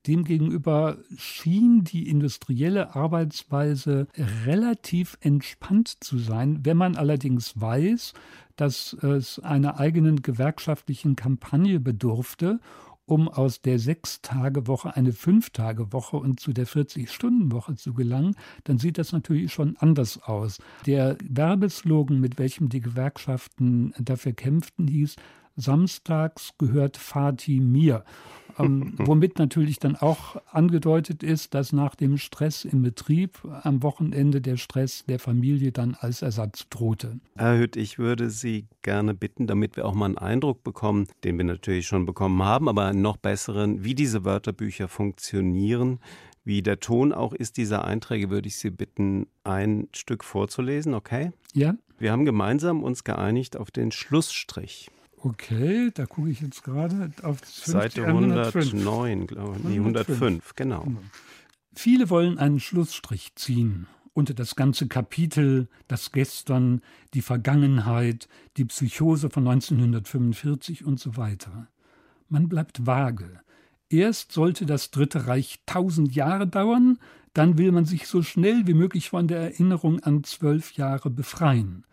Demgegenüber 0.07 0.99
schien 1.17 1.83
die 1.83 2.07
industrielle 2.07 2.95
Arbeitsweise 2.95 4.07
relativ 4.45 5.17
entspannt 5.19 5.97
zu 5.99 6.17
sein. 6.17 6.59
Wenn 6.63 6.77
man 6.77 6.95
allerdings 6.95 7.59
weiß, 7.59 8.13
dass 8.57 8.93
es 8.93 9.39
einer 9.39 9.79
eigenen 9.79 10.21
gewerkschaftlichen 10.21 11.15
Kampagne 11.15 11.79
bedurfte, 11.79 12.59
um 13.05 13.29
aus 13.29 13.61
der 13.61 13.79
Sechs-Tage-Woche 13.79 14.95
eine 14.95 15.13
Fünf-Tage-Woche 15.13 16.17
und 16.17 16.41
zu 16.41 16.51
der 16.51 16.67
40-Stunden-Woche 16.67 17.75
zu 17.75 17.93
gelangen, 17.93 18.35
dann 18.65 18.77
sieht 18.77 18.97
das 18.97 19.13
natürlich 19.13 19.53
schon 19.53 19.77
anders 19.77 20.21
aus. 20.23 20.59
Der 20.85 21.17
Werbeslogan, 21.23 22.19
mit 22.19 22.37
welchem 22.37 22.67
die 22.67 22.81
Gewerkschaften 22.81 23.93
dafür 23.97 24.33
kämpften, 24.33 24.89
hieß, 24.89 25.15
Samstags 25.57 26.53
gehört 26.57 26.95
Fatih 26.95 27.59
mir. 27.59 28.05
Ähm, 28.59 28.93
womit 28.97 29.39
natürlich 29.39 29.79
dann 29.79 29.95
auch 29.95 30.37
angedeutet 30.51 31.23
ist, 31.23 31.53
dass 31.53 31.73
nach 31.73 31.95
dem 31.95 32.17
Stress 32.17 32.65
im 32.65 32.81
Betrieb 32.81 33.39
am 33.63 33.83
Wochenende 33.83 34.41
der 34.41 34.57
Stress 34.57 35.05
der 35.05 35.19
Familie 35.19 35.71
dann 35.71 35.95
als 35.99 36.21
Ersatz 36.21 36.67
drohte. 36.69 37.19
Herr 37.35 37.57
Hütt, 37.57 37.75
ich 37.75 37.99
würde 37.99 38.29
Sie 38.29 38.67
gerne 38.81 39.13
bitten, 39.13 39.47
damit 39.47 39.75
wir 39.75 39.85
auch 39.85 39.93
mal 39.93 40.05
einen 40.05 40.17
Eindruck 40.17 40.63
bekommen, 40.63 41.07
den 41.23 41.37
wir 41.37 41.45
natürlich 41.45 41.87
schon 41.87 42.05
bekommen 42.05 42.41
haben, 42.43 42.69
aber 42.69 42.85
einen 42.85 43.01
noch 43.01 43.17
besseren, 43.17 43.83
wie 43.83 43.95
diese 43.95 44.23
Wörterbücher 44.25 44.87
funktionieren. 44.87 45.99
Wie 46.43 46.61
der 46.61 46.79
Ton 46.79 47.11
auch 47.11 47.33
ist 47.33 47.57
dieser 47.57 47.83
Einträge, 47.83 48.29
würde 48.29 48.47
ich 48.47 48.55
Sie 48.55 48.69
bitten, 48.69 49.27
ein 49.43 49.89
Stück 49.93 50.23
vorzulesen, 50.23 50.93
okay? 50.93 51.33
Ja. 51.53 51.75
Wir 51.99 52.13
haben 52.13 52.23
gemeinsam 52.23 52.83
uns 52.83 53.03
geeinigt 53.03 53.57
auf 53.57 53.69
den 53.69 53.91
Schlussstrich. 53.91 54.89
Okay, 55.27 55.91
da 55.93 56.05
gucke 56.05 56.29
ich 56.29 56.39
jetzt 56.39 56.63
gerade 56.63 57.11
auf 57.21 57.39
Seite 57.43 58.05
109, 58.05 59.27
glaube 59.27 59.57
ich. 59.57 59.63
Nee, 59.65 59.79
105, 59.79 60.55
genau. 60.55 60.83
genau. 60.83 61.01
Viele 61.75 62.09
wollen 62.09 62.37
einen 62.37 62.61
Schlussstrich 62.61 63.35
ziehen 63.35 63.87
unter 64.13 64.33
das 64.33 64.55
ganze 64.55 64.87
Kapitel, 64.87 65.67
das 65.89 66.13
Gestern, 66.13 66.81
die 67.13 67.21
Vergangenheit, 67.21 68.29
die 68.55 68.63
Psychose 68.65 69.29
von 69.29 69.45
1945 69.47 70.85
und 70.85 70.97
so 70.97 71.17
weiter. 71.17 71.67
Man 72.29 72.47
bleibt 72.47 72.87
vage. 72.87 73.41
Erst 73.89 74.31
sollte 74.31 74.65
das 74.65 74.91
Dritte 74.91 75.27
Reich 75.27 75.59
tausend 75.65 76.15
Jahre 76.15 76.47
dauern, 76.47 76.99
dann 77.33 77.57
will 77.57 77.73
man 77.73 77.85
sich 77.85 78.07
so 78.07 78.23
schnell 78.23 78.65
wie 78.65 78.73
möglich 78.73 79.09
von 79.09 79.27
der 79.27 79.39
Erinnerung 79.39 79.99
an 79.99 80.23
zwölf 80.23 80.73
Jahre 80.73 81.09
befreien. 81.09 81.83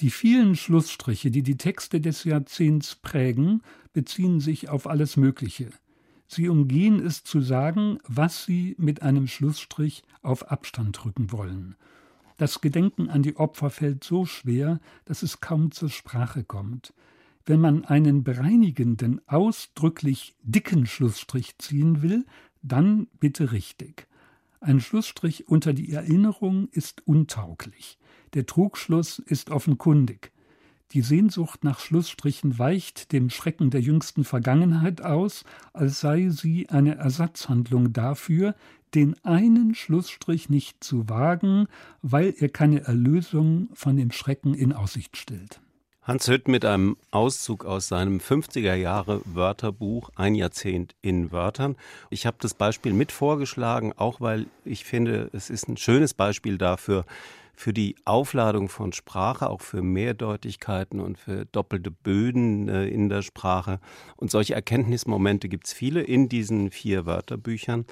Die 0.00 0.10
vielen 0.10 0.54
Schlussstriche, 0.54 1.32
die 1.32 1.42
die 1.42 1.56
Texte 1.56 2.00
des 2.00 2.22
Jahrzehnts 2.22 2.94
prägen, 2.94 3.62
beziehen 3.92 4.38
sich 4.38 4.68
auf 4.68 4.86
alles 4.86 5.16
Mögliche. 5.16 5.70
Sie 6.28 6.48
umgehen 6.48 7.00
es 7.00 7.24
zu 7.24 7.40
sagen, 7.40 7.98
was 8.06 8.44
sie 8.44 8.76
mit 8.78 9.02
einem 9.02 9.26
Schlussstrich 9.26 10.04
auf 10.22 10.50
Abstand 10.52 11.02
drücken 11.02 11.32
wollen. 11.32 11.74
Das 12.36 12.60
Gedenken 12.60 13.08
an 13.08 13.22
die 13.22 13.36
Opfer 13.36 13.70
fällt 13.70 14.04
so 14.04 14.24
schwer, 14.24 14.78
dass 15.04 15.22
es 15.22 15.40
kaum 15.40 15.72
zur 15.72 15.90
Sprache 15.90 16.44
kommt. 16.44 16.94
Wenn 17.44 17.60
man 17.60 17.84
einen 17.84 18.22
bereinigenden, 18.22 19.20
ausdrücklich 19.26 20.36
dicken 20.42 20.86
Schlussstrich 20.86 21.58
ziehen 21.58 22.02
will, 22.02 22.24
dann 22.62 23.08
bitte 23.18 23.52
richtig. 23.52 24.07
Ein 24.60 24.80
Schlussstrich 24.80 25.48
unter 25.48 25.72
die 25.72 25.92
Erinnerung 25.92 26.68
ist 26.72 27.06
untauglich. 27.06 27.98
Der 28.34 28.46
Trugschluss 28.46 29.18
ist 29.20 29.50
offenkundig. 29.50 30.32
Die 30.92 31.02
Sehnsucht 31.02 31.64
nach 31.64 31.80
Schlussstrichen 31.80 32.58
weicht 32.58 33.12
dem 33.12 33.28
Schrecken 33.28 33.70
der 33.70 33.82
jüngsten 33.82 34.24
Vergangenheit 34.24 35.02
aus, 35.02 35.44
als 35.72 36.00
sei 36.00 36.30
sie 36.30 36.70
eine 36.70 36.96
Ersatzhandlung 36.96 37.92
dafür, 37.92 38.54
den 38.94 39.14
einen 39.22 39.74
Schlussstrich 39.74 40.48
nicht 40.48 40.82
zu 40.82 41.08
wagen, 41.08 41.66
weil 42.00 42.34
er 42.38 42.48
keine 42.48 42.80
Erlösung 42.80 43.68
von 43.74 43.96
dem 43.96 44.10
Schrecken 44.10 44.54
in 44.54 44.72
Aussicht 44.72 45.16
stellt. 45.18 45.60
Hans 46.08 46.26
Hütt 46.26 46.48
mit 46.48 46.64
einem 46.64 46.96
Auszug 47.10 47.66
aus 47.66 47.88
seinem 47.88 48.16
50er 48.16 48.72
Jahre 48.72 49.20
Wörterbuch 49.26 50.08
Ein 50.14 50.34
Jahrzehnt 50.34 50.94
in 51.02 51.32
Wörtern. 51.32 51.76
Ich 52.08 52.24
habe 52.24 52.38
das 52.40 52.54
Beispiel 52.54 52.94
mit 52.94 53.12
vorgeschlagen, 53.12 53.92
auch 53.94 54.18
weil 54.18 54.46
ich 54.64 54.86
finde, 54.86 55.28
es 55.34 55.50
ist 55.50 55.68
ein 55.68 55.76
schönes 55.76 56.14
Beispiel 56.14 56.56
dafür, 56.56 57.04
für 57.52 57.74
die 57.74 57.94
Aufladung 58.06 58.70
von 58.70 58.94
Sprache, 58.94 59.50
auch 59.50 59.60
für 59.60 59.82
Mehrdeutigkeiten 59.82 60.98
und 60.98 61.18
für 61.18 61.44
doppelte 61.44 61.90
Böden 61.90 62.70
äh, 62.70 62.86
in 62.86 63.10
der 63.10 63.20
Sprache. 63.20 63.78
Und 64.16 64.30
solche 64.30 64.54
Erkenntnismomente 64.54 65.50
gibt 65.50 65.66
es 65.66 65.74
viele 65.74 66.00
in 66.00 66.30
diesen 66.30 66.70
vier 66.70 67.04
Wörterbüchern. 67.04 67.84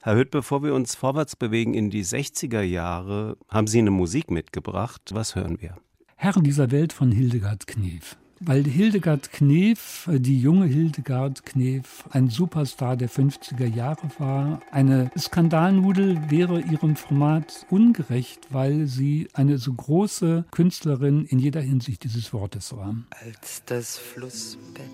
Herr 0.00 0.16
Hütt, 0.16 0.32
bevor 0.32 0.64
wir 0.64 0.74
uns 0.74 0.96
vorwärts 0.96 1.36
bewegen 1.36 1.74
in 1.74 1.88
die 1.88 2.04
60er 2.04 2.62
Jahre, 2.62 3.36
haben 3.48 3.68
Sie 3.68 3.78
eine 3.78 3.92
Musik 3.92 4.32
mitgebracht. 4.32 5.02
Was 5.12 5.36
hören 5.36 5.60
wir? 5.60 5.76
Herren 6.22 6.44
dieser 6.44 6.70
Welt 6.70 6.92
von 6.92 7.10
Hildegard 7.10 7.66
Knef 7.66 8.18
weil 8.42 8.64
Hildegard 8.64 9.32
Knef, 9.32 10.08
die 10.10 10.40
junge 10.40 10.64
Hildegard 10.64 11.44
Knef, 11.44 12.04
ein 12.10 12.30
Superstar 12.30 12.96
der 12.96 13.10
50er 13.10 13.66
Jahre 13.66 14.08
war. 14.18 14.62
Eine 14.70 15.10
Skandalnudel 15.16 16.30
wäre 16.30 16.60
ihrem 16.60 16.96
Format 16.96 17.66
ungerecht, 17.68 18.46
weil 18.48 18.86
sie 18.86 19.28
eine 19.34 19.58
so 19.58 19.74
große 19.74 20.46
Künstlerin 20.50 21.26
in 21.26 21.38
jeder 21.38 21.60
Hinsicht 21.60 22.04
dieses 22.04 22.32
Wortes 22.32 22.74
war. 22.74 22.94
Als 23.22 23.62
das 23.66 23.98
Flussbett 23.98 24.86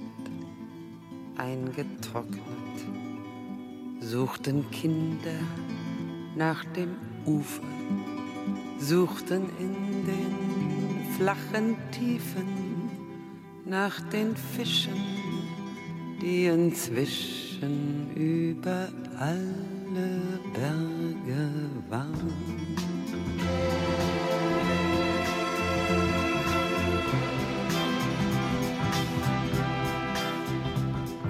eingetrocknet, 1.36 2.42
suchten 4.00 4.68
Kinder 4.72 5.38
nach 6.36 6.64
dem 6.64 6.90
Ufer, 7.24 7.62
suchten 8.80 9.44
in 9.60 10.04
den 10.04 10.55
flachen 11.16 11.76
Tiefen 11.92 12.90
nach 13.64 14.00
den 14.10 14.36
Fischen, 14.36 15.00
die 16.20 16.44
inzwischen 16.46 18.12
über 18.14 18.88
alle 19.18 20.40
Berge 20.52 21.70
waren. 21.88 22.32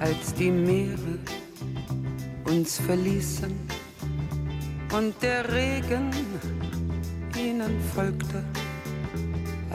Als 0.00 0.35
die 0.35 0.50
Meere 0.50 1.19
uns 2.45 2.78
verließen 2.81 3.55
und 4.93 5.14
der 5.23 5.52
Regen 5.52 6.11
ihnen 7.37 7.81
folgte, 7.95 8.45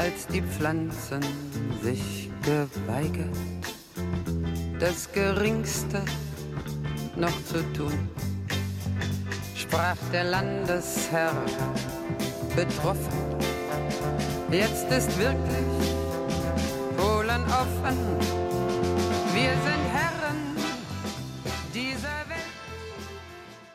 als 0.01 0.25
die 0.25 0.41
Pflanzen 0.41 1.22
sich 1.84 2.31
geweigert, 2.41 3.38
das 4.79 5.12
Geringste 5.12 6.01
noch 7.15 7.38
zu 7.46 7.62
tun, 7.74 8.10
sprach 9.55 9.98
der 10.12 10.24
Landesherr 10.24 11.36
betroffen. 12.55 13.20
Jetzt 14.50 14.89
ist 14.91 15.15
wirklich 15.20 15.72
Polen 16.98 17.43
offen. 17.63 17.98
Wir 19.36 19.53
sind 19.65 19.81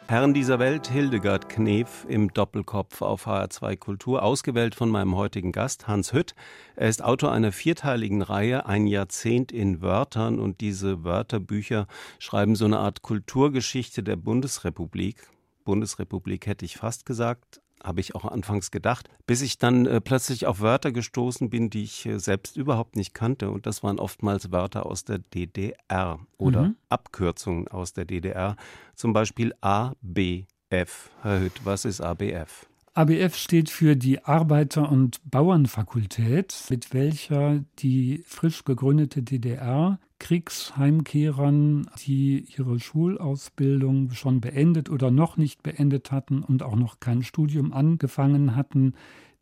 Herren 0.09 0.35
dieser 0.35 0.61
Welt, 0.61 0.87
Hildegard 0.87 1.49
Knef 1.49 2.07
im 2.09 2.33
Doppelkopf 2.33 3.03
auf 3.03 3.27
HR2 3.27 3.77
Kultur, 3.77 4.23
ausgewählt 4.23 4.77
von 4.77 4.89
meinem 4.89 5.17
heutigen 5.17 5.51
Gast 5.51 5.89
Hans 5.89 6.13
Hütt. 6.13 6.37
Er 6.77 6.89
ist 6.89 7.03
Autor 7.03 7.33
einer 7.33 7.51
vierteiligen 7.51 8.23
Reihe, 8.23 8.67
ein 8.67 8.87
Jahrzehnt 8.87 9.51
in 9.51 9.83
Wörtern 9.83 10.39
und 10.39 10.61
diese 10.61 11.03
Wörterbücher 11.03 11.89
schreiben 12.21 12.55
so 12.55 12.67
eine 12.67 12.79
Art 12.79 13.03
Kulturgeschichte 13.03 14.05
der 14.05 14.15
Bundesrepublik. 14.15 15.27
Bundesrepublik 15.65 16.47
hätte 16.47 16.65
ich 16.65 16.77
fast 16.77 17.05
gesagt, 17.05 17.61
habe 17.87 18.01
ich 18.01 18.15
auch 18.15 18.25
anfangs 18.25 18.71
gedacht, 18.71 19.09
bis 19.27 19.43
ich 19.43 19.59
dann 19.59 19.87
äh, 19.87 20.01
plötzlich 20.01 20.47
auf 20.47 20.61
Wörter 20.61 20.93
gestoßen 20.93 21.49
bin, 21.51 21.71
die 21.71 21.85
ich 21.85 22.07
äh, 22.07 22.19
selbst 22.19 22.57
überhaupt 22.57 22.97
nicht 22.97 23.15
kannte. 23.15 23.51
Und 23.51 23.67
das 23.67 23.83
waren 23.83 23.99
oftmals 23.99 24.51
Wörter 24.51 24.87
aus 24.87 25.05
der 25.05 25.19
DDR 25.19 26.19
oder 26.37 26.63
mhm. 26.63 26.77
Abkürzungen 26.89 27.69
aus 27.69 27.93
der 27.93 28.05
DDR, 28.05 28.57
zum 28.95 29.13
Beispiel 29.13 29.55
ABF. 29.61 31.11
Herr 31.23 31.41
Hütt, 31.41 31.65
was 31.65 31.85
ist 31.85 32.01
ABF? 32.01 32.67
ABF 32.97 33.37
steht 33.37 33.69
für 33.69 33.95
die 33.95 34.25
Arbeiter- 34.25 34.91
und 34.91 35.21
Bauernfakultät, 35.31 36.57
mit 36.71 36.95
welcher 36.95 37.63
die 37.79 38.23
frisch 38.25 38.65
gegründete 38.65 39.23
DDR 39.23 39.99
Kriegsheimkehrern, 40.19 41.91
die 42.07 42.47
ihre 42.57 42.81
Schulausbildung 42.81 44.13
schon 44.13 44.41
beendet 44.41 44.89
oder 44.89 45.11
noch 45.11 45.37
nicht 45.37 45.63
beendet 45.63 46.11
hatten 46.11 46.43
und 46.43 46.63
auch 46.63 46.75
noch 46.75 46.99
kein 46.99 47.23
Studium 47.23 47.75
angefangen 47.75 48.57
hatten, 48.57 48.95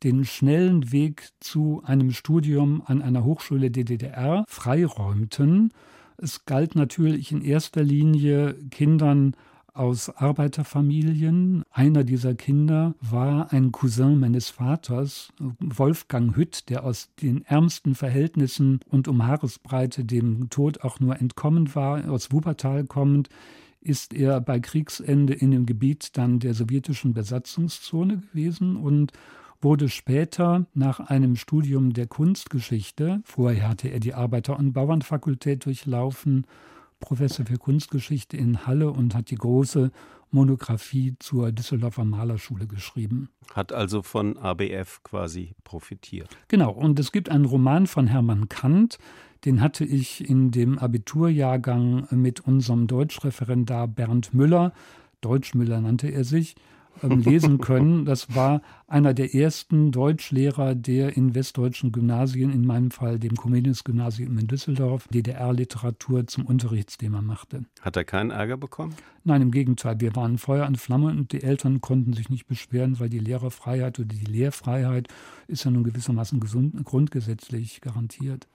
den 0.02 0.25
schnellen 0.25 0.90
Weg 0.90 1.28
zu 1.38 1.80
einem 1.84 2.11
Studium 2.11 2.82
an 2.84 3.02
einer 3.02 3.23
Hochschule 3.23 3.70
der 3.70 3.84
DDR 3.84 4.44
freiräumten. 4.49 5.73
Es 6.16 6.44
galt 6.44 6.75
natürlich 6.75 7.30
in 7.30 7.40
erster 7.40 7.84
Linie 7.84 8.54
Kindern 8.73 9.37
aus 9.74 10.08
Arbeiterfamilien. 10.08 11.64
Einer 11.70 12.04
dieser 12.04 12.34
Kinder 12.34 12.94
war 13.00 13.52
ein 13.52 13.72
Cousin 13.72 14.18
meines 14.18 14.48
Vaters, 14.48 15.28
Wolfgang 15.58 16.36
Hütt, 16.36 16.70
der 16.70 16.84
aus 16.84 17.10
den 17.20 17.42
ärmsten 17.42 17.94
Verhältnissen 17.94 18.80
und 18.88 19.08
um 19.08 19.26
Haaresbreite 19.26 20.04
dem 20.04 20.48
Tod 20.48 20.80
auch 20.82 21.00
nur 21.00 21.20
entkommen 21.20 21.74
war, 21.74 22.08
aus 22.08 22.32
Wuppertal 22.32 22.84
kommend 22.84 23.28
ist 23.84 24.14
er 24.14 24.40
bei 24.40 24.60
Kriegsende 24.60 25.34
in 25.34 25.50
dem 25.50 25.66
Gebiet 25.66 26.16
dann 26.16 26.38
der 26.38 26.54
sowjetischen 26.54 27.12
Besatzungszone 27.12 28.18
gewesen 28.18 28.76
und 28.76 29.12
wurde 29.60 29.88
später 29.88 30.66
nach 30.74 31.00
einem 31.00 31.36
Studium 31.36 31.92
der 31.92 32.06
Kunstgeschichte, 32.06 33.22
vorher 33.24 33.68
hatte 33.68 33.88
er 33.88 34.00
die 34.00 34.14
Arbeiter- 34.14 34.58
und 34.58 34.72
Bauernfakultät 34.72 35.64
durchlaufen, 35.66 36.46
Professor 37.04 37.44
für 37.44 37.58
Kunstgeschichte 37.58 38.38
in 38.38 38.66
Halle 38.66 38.90
und 38.90 39.14
hat 39.14 39.30
die 39.30 39.34
große 39.34 39.90
Monographie 40.30 41.14
zur 41.18 41.52
Düsseldorfer 41.52 42.04
Malerschule 42.04 42.66
geschrieben. 42.66 43.28
Hat 43.52 43.73
also 43.73 44.00
von 44.00 44.38
ABF 44.38 45.02
quasi 45.02 45.54
profitiert. 45.64 46.34
Genau, 46.49 46.73
und 46.73 46.99
es 46.99 47.12
gibt 47.12 47.28
einen 47.28 47.44
Roman 47.44 47.87
von 47.87 48.06
Hermann 48.06 48.49
Kant, 48.49 48.96
den 49.44 49.61
hatte 49.61 49.84
ich 49.84 50.26
in 50.28 50.50
dem 50.50 50.78
Abiturjahrgang 50.78 52.08
mit 52.11 52.40
unserem 52.40 52.87
Deutschreferendar 52.87 53.87
Bernd 53.87 54.32
Müller, 54.32 54.73
Deutschmüller 55.20 55.82
nannte 55.82 56.08
er 56.08 56.25
sich, 56.25 56.54
ähm, 57.02 57.20
lesen 57.20 57.58
können. 57.58 58.04
Das 58.04 58.34
war 58.34 58.62
einer 58.86 59.14
der 59.14 59.34
ersten 59.34 59.92
Deutschlehrer, 59.92 60.74
der 60.74 61.16
in 61.16 61.34
westdeutschen 61.34 61.92
Gymnasien, 61.92 62.52
in 62.52 62.66
meinem 62.66 62.90
Fall 62.90 63.18
dem 63.18 63.36
Comenius-Gymnasium 63.36 64.38
in 64.38 64.46
Düsseldorf, 64.46 65.08
DDR-Literatur 65.08 66.26
zum 66.26 66.46
Unterrichtsthema 66.46 67.22
machte. 67.22 67.64
Hat 67.80 67.96
er 67.96 68.04
keinen 68.04 68.30
Ärger 68.30 68.56
bekommen? 68.56 68.94
Nein, 69.24 69.42
im 69.42 69.50
Gegenteil. 69.50 70.00
Wir 70.00 70.14
waren 70.14 70.38
Feuer 70.38 70.66
und 70.66 70.78
Flamme 70.78 71.08
und 71.08 71.32
die 71.32 71.42
Eltern 71.42 71.80
konnten 71.80 72.12
sich 72.12 72.28
nicht 72.28 72.46
beschweren, 72.46 73.00
weil 73.00 73.08
die 73.08 73.18
Lehrerfreiheit 73.18 73.98
oder 73.98 74.08
die 74.08 74.24
Lehrfreiheit 74.24 75.08
ist 75.48 75.64
ja 75.64 75.70
nun 75.70 75.84
gewissermaßen 75.84 76.40
gesund, 76.40 76.84
grundgesetzlich 76.84 77.80
garantiert. 77.80 78.46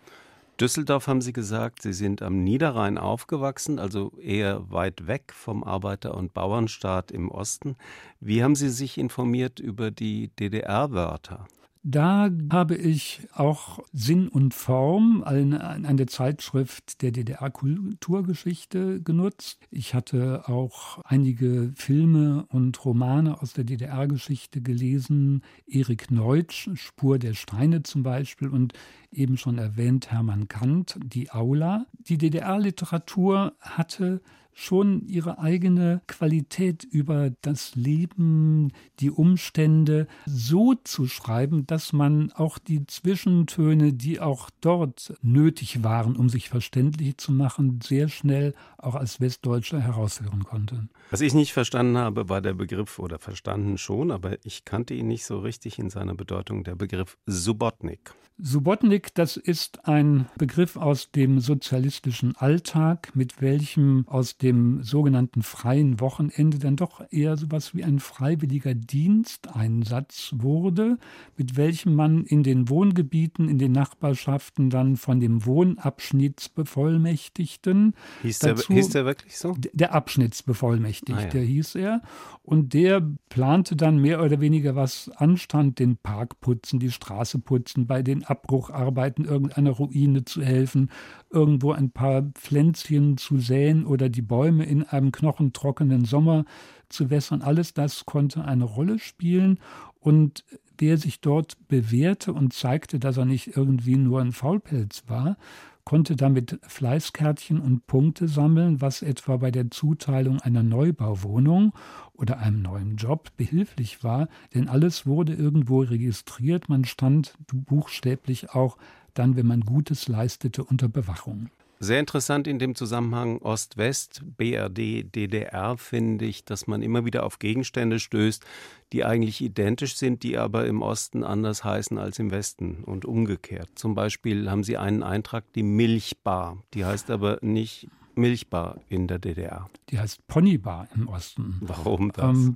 Düsseldorf 0.59 1.07
haben 1.07 1.21
Sie 1.21 1.31
gesagt, 1.31 1.83
Sie 1.83 1.93
sind 1.93 2.21
am 2.21 2.43
Niederrhein 2.43 2.97
aufgewachsen, 2.97 3.79
also 3.79 4.11
eher 4.19 4.69
weit 4.69 5.07
weg 5.07 5.31
vom 5.33 5.63
Arbeiter- 5.63 6.15
und 6.15 6.33
Bauernstaat 6.33 7.11
im 7.11 7.31
Osten. 7.31 7.77
Wie 8.19 8.43
haben 8.43 8.55
Sie 8.55 8.67
sich 8.67 8.97
informiert 8.97 9.61
über 9.61 9.89
die 9.89 10.27
DDR-Wörter? 10.35 11.47
Da 11.81 12.29
habe 12.51 12.75
ich 12.75 13.21
auch 13.33 13.79
Sinn 13.93 14.27
und 14.27 14.53
Form, 14.53 15.23
eine, 15.23 15.63
eine 15.65 16.05
Zeitschrift 16.07 17.01
der 17.01 17.11
DDR-Kulturgeschichte 17.11 19.01
genutzt. 19.01 19.59
Ich 19.71 19.93
hatte 19.93 20.49
auch 20.49 20.99
einige 21.05 21.71
Filme 21.75 22.45
und 22.49 22.83
Romane 22.83 23.41
aus 23.41 23.53
der 23.53 23.63
DDR-Geschichte 23.63 24.61
gelesen. 24.61 25.41
Erik 25.67 26.11
Neutsch, 26.11 26.69
Spur 26.73 27.17
der 27.17 27.33
Steine 27.33 27.81
zum 27.83 28.03
Beispiel 28.03 28.49
und 28.49 28.73
eben 29.09 29.37
schon 29.37 29.57
erwähnt 29.57 30.11
Hermann 30.11 30.49
Kant, 30.49 30.99
die 31.01 31.31
Aula. 31.31 31.85
Die 31.93 32.17
DDR-Literatur 32.17 33.53
hatte 33.61 34.21
schon 34.59 35.07
ihre 35.07 35.39
eigene 35.39 36.01
Qualität 36.07 36.83
über 36.83 37.31
das 37.41 37.75
Leben, 37.75 38.73
die 38.99 39.09
Umstände 39.09 40.07
so 40.25 40.75
zu 40.75 41.07
schreiben, 41.07 41.65
dass 41.65 41.93
man 41.93 42.31
auch 42.33 42.57
die 42.57 42.85
Zwischentöne, 42.85 43.93
die 43.93 44.19
auch 44.19 44.49
dort 44.59 45.13
nötig 45.21 45.83
waren, 45.83 46.15
um 46.17 46.27
sich 46.27 46.49
verständlich 46.49 47.17
zu 47.17 47.31
machen, 47.31 47.79
sehr 47.81 48.09
schnell 48.09 48.53
auch 48.77 48.95
als 48.95 49.21
Westdeutscher 49.21 49.79
heraushören 49.79 50.43
konnte. 50.43 50.89
Was 51.09 51.21
ich 51.21 51.33
nicht 51.33 51.53
verstanden 51.53 51.97
habe, 51.97 52.27
war 52.27 52.41
der 52.41 52.53
Begriff, 52.53 52.99
oder 52.99 53.17
verstanden 53.17 53.77
schon, 53.77 54.11
aber 54.11 54.37
ich 54.45 54.65
kannte 54.65 54.93
ihn 54.93 55.07
nicht 55.07 55.25
so 55.25 55.39
richtig 55.39 55.79
in 55.79 55.89
seiner 55.89 56.15
Bedeutung, 56.15 56.63
der 56.63 56.75
Begriff 56.75 57.17
Subotnik. 57.25 58.13
Subotnik, 58.41 59.13
das 59.15 59.35
ist 59.35 59.85
ein 59.85 60.27
Begriff 60.37 60.77
aus 60.77 61.11
dem 61.11 61.41
sozialistischen 61.41 62.37
Alltag, 62.37 63.11
mit 63.13 63.41
welchem 63.41 64.05
aus 64.07 64.37
dem 64.37 64.48
sogenannten 64.81 65.43
freien 65.43 65.99
Wochenende 65.99 66.57
dann 66.59 66.75
doch 66.75 67.01
eher 67.11 67.37
so 67.37 67.45
etwas 67.45 67.75
wie 67.75 67.83
ein 67.83 67.99
freiwilliger 67.99 68.73
Diensteinsatz 68.75 70.35
wurde, 70.37 70.97
mit 71.37 71.57
welchem 71.57 71.95
man 71.95 72.23
in 72.25 72.43
den 72.43 72.69
Wohngebieten, 72.69 73.49
in 73.49 73.57
den 73.57 73.71
Nachbarschaften 73.71 74.69
dann 74.69 74.97
von 74.97 75.19
dem 75.19 75.43
Wohnabschnittsbevollmächtigten. 75.45 77.95
Hieß, 78.21 78.39
der, 78.39 78.55
hieß 78.55 78.89
der 78.89 79.05
wirklich 79.05 79.37
so? 79.37 79.55
Der 79.73 79.93
Abschnittsbevollmächtigte 79.93 81.37
ah, 81.37 81.41
ja. 81.41 81.41
hieß 81.41 81.75
er. 81.75 82.01
Und 82.43 82.73
der 82.73 83.07
plante 83.29 83.75
dann 83.75 83.99
mehr 83.99 84.23
oder 84.23 84.41
weniger, 84.41 84.75
was 84.75 85.11
anstand, 85.15 85.77
den 85.77 85.97
Park 85.97 86.41
putzen, 86.41 86.79
die 86.79 86.89
Straße 86.91 87.37
putzen, 87.39 87.85
bei 87.85 88.01
den 88.01 88.23
Abbrucharbeiten 88.23 89.25
irgendeiner 89.25 89.69
Ruine 89.71 90.25
zu 90.25 90.41
helfen, 90.41 90.89
irgendwo 91.29 91.73
ein 91.73 91.91
paar 91.91 92.23
Pflänzchen 92.33 93.17
zu 93.17 93.37
säen 93.37 93.85
oder 93.85 94.09
die 94.09 94.23
Bäume 94.29 94.63
in 94.63 94.83
einem 94.83 95.11
knochentrockenen 95.11 96.05
Sommer 96.05 96.45
zu 96.87 97.09
wässern. 97.09 97.41
Alles 97.41 97.73
das 97.73 98.05
konnte 98.05 98.45
eine 98.45 98.63
Rolle 98.63 98.97
spielen 98.97 99.59
und 99.99 100.45
wer 100.77 100.97
sich 100.97 101.19
dort 101.19 101.57
bewährte 101.67 102.31
und 102.31 102.53
zeigte, 102.53 102.99
dass 102.99 103.17
er 103.17 103.25
nicht 103.25 103.57
irgendwie 103.57 103.97
nur 103.97 104.21
ein 104.21 104.31
Faulpelz 104.31 105.03
war, 105.07 105.35
konnte 105.83 106.15
damit 106.15 106.59
Fleißkärtchen 106.61 107.59
und 107.59 107.87
Punkte 107.87 108.27
sammeln, 108.27 108.79
was 108.79 109.01
etwa 109.01 109.37
bei 109.37 109.49
der 109.49 109.71
Zuteilung 109.71 110.39
einer 110.39 110.61
Neubauwohnung 110.61 111.73
oder 112.13 112.37
einem 112.37 112.61
neuen 112.61 112.95
Job 112.95 113.29
behilflich 113.37 114.03
war, 114.03 114.27
denn 114.53 114.69
alles 114.69 115.07
wurde 115.07 115.33
irgendwo 115.33 115.81
registriert, 115.81 116.69
man 116.69 116.85
stand 116.85 117.33
buchstäblich 117.51 118.51
auch 118.51 118.77
dann, 119.15 119.35
wenn 119.35 119.47
man 119.47 119.61
Gutes 119.61 120.07
leistete, 120.07 120.63
unter 120.63 120.87
Bewachung. 120.89 121.49
Sehr 121.81 122.01
interessant 122.01 122.45
in 122.45 122.59
dem 122.59 122.75
Zusammenhang 122.75 123.37
Ost-West, 123.37 124.21
BRD, 124.35 125.15
DDR 125.15 125.77
finde 125.77 126.25
ich, 126.25 126.43
dass 126.43 126.67
man 126.67 126.81
immer 126.81 127.05
wieder 127.05 127.25
auf 127.25 127.39
Gegenstände 127.39 127.99
stößt, 127.99 128.43
die 128.91 129.05
eigentlich 129.05 129.39
identisch 129.39 129.95
sind, 129.95 130.23
die 130.23 130.37
aber 130.37 130.65
im 130.67 130.81
Osten 130.81 131.23
anders 131.23 131.63
heißen 131.63 131.97
als 131.97 132.19
im 132.19 132.31
Westen 132.31 132.83
und 132.83 133.05
umgekehrt. 133.05 133.69
Zum 133.75 133.95
Beispiel 133.95 134.51
haben 134.51 134.65
Sie 134.65 134.75
einen 134.75 135.03
Eintrag, 135.03 135.45
die 135.53 135.63
Milchbar. 135.63 136.61
Die 136.73 136.83
heißt 136.83 137.09
aber 137.11 137.39
nicht 137.41 137.87
Milchbar 138.19 138.81
in 138.89 139.07
der 139.07 139.19
DDR. 139.19 139.69
Die 139.89 139.99
heißt 139.99 140.27
Ponybar 140.27 140.87
im 140.95 141.07
Osten. 141.07 141.57
Warum 141.61 142.11
das? 142.11 142.37
Ähm, 142.37 142.55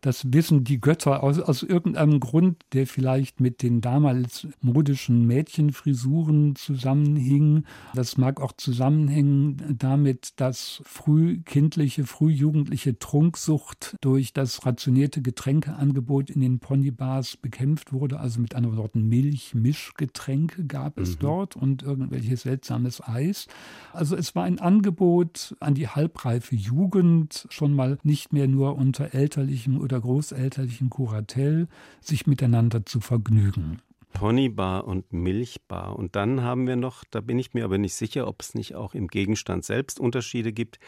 das 0.02 0.34
wissen 0.34 0.63
die 0.63 0.80
Götter 0.80 1.22
aus, 1.22 1.39
aus 1.39 1.63
irgendeinem 1.63 2.20
Grund, 2.20 2.63
der 2.74 2.88
vielleicht 2.88 3.39
mit 3.39 3.62
den 3.62 3.82
damals 3.82 4.48
modischen 4.62 5.28
Mädchenfrisuren 5.28 6.56
zusammenhing. 6.56 7.65
Das 7.94 8.17
mag 8.17 8.41
auch 8.41 8.54
zusammenhängen 8.54 9.78
damit, 9.78 10.39
dass 10.39 10.82
frühkindliche, 10.86 12.06
frühjugendliche 12.06 12.98
Trunksucht 12.98 13.98
durch 14.02 14.34
das 14.34 14.65
rationierte 14.65 15.22
Getränkeangebot 15.22 16.30
in 16.30 16.41
den 16.41 16.60
Ponybars 16.60 17.38
bekämpft 17.38 17.94
wurde. 17.94 18.20
Also 18.20 18.39
mit 18.39 18.56
anderen 18.56 18.78
Worten 18.78 19.08
Milch, 19.08 19.54
Mischgetränke 19.54 20.65
gab 20.65 20.98
es 21.00 21.15
mhm. 21.15 21.20
dort 21.20 21.56
und 21.56 21.84
irgendwelches 21.84 22.44
seltsames 22.44 23.02
Eis. 23.06 23.48
Also 23.94 24.15
es 24.22 24.36
war 24.36 24.44
ein 24.44 24.60
Angebot 24.60 25.56
an 25.60 25.74
die 25.74 25.88
halbreife 25.88 26.56
Jugend, 26.56 27.48
schon 27.50 27.74
mal 27.74 27.98
nicht 28.04 28.32
mehr 28.32 28.48
nur 28.48 28.76
unter 28.76 29.16
elterlichem 29.16 29.82
oder 29.82 30.00
großelterlichem 30.00 30.92
Kuratell, 30.92 31.68
sich 32.02 32.28
miteinander 32.28 32.86
zu 32.86 33.00
vergnügen. 33.00 33.82
Ponybar 34.14 34.86
und 34.86 35.12
Milchbar. 35.12 35.96
Und 35.98 36.16
dann 36.16 36.44
haben 36.44 36.68
wir 36.68 36.76
noch, 36.76 37.04
da 37.10 37.20
bin 37.20 37.40
ich 37.40 37.56
mir 37.56 37.66
aber 37.66 37.80
nicht 37.80 37.96
sicher, 37.96 38.28
ob 38.28 38.42
es 38.42 38.54
nicht 38.54 38.76
auch 38.76 38.94
im 38.94 39.08
Gegenstand 39.08 39.66
selbst 39.66 40.00
Unterschiede 40.00 40.54
gibt. 40.54 40.80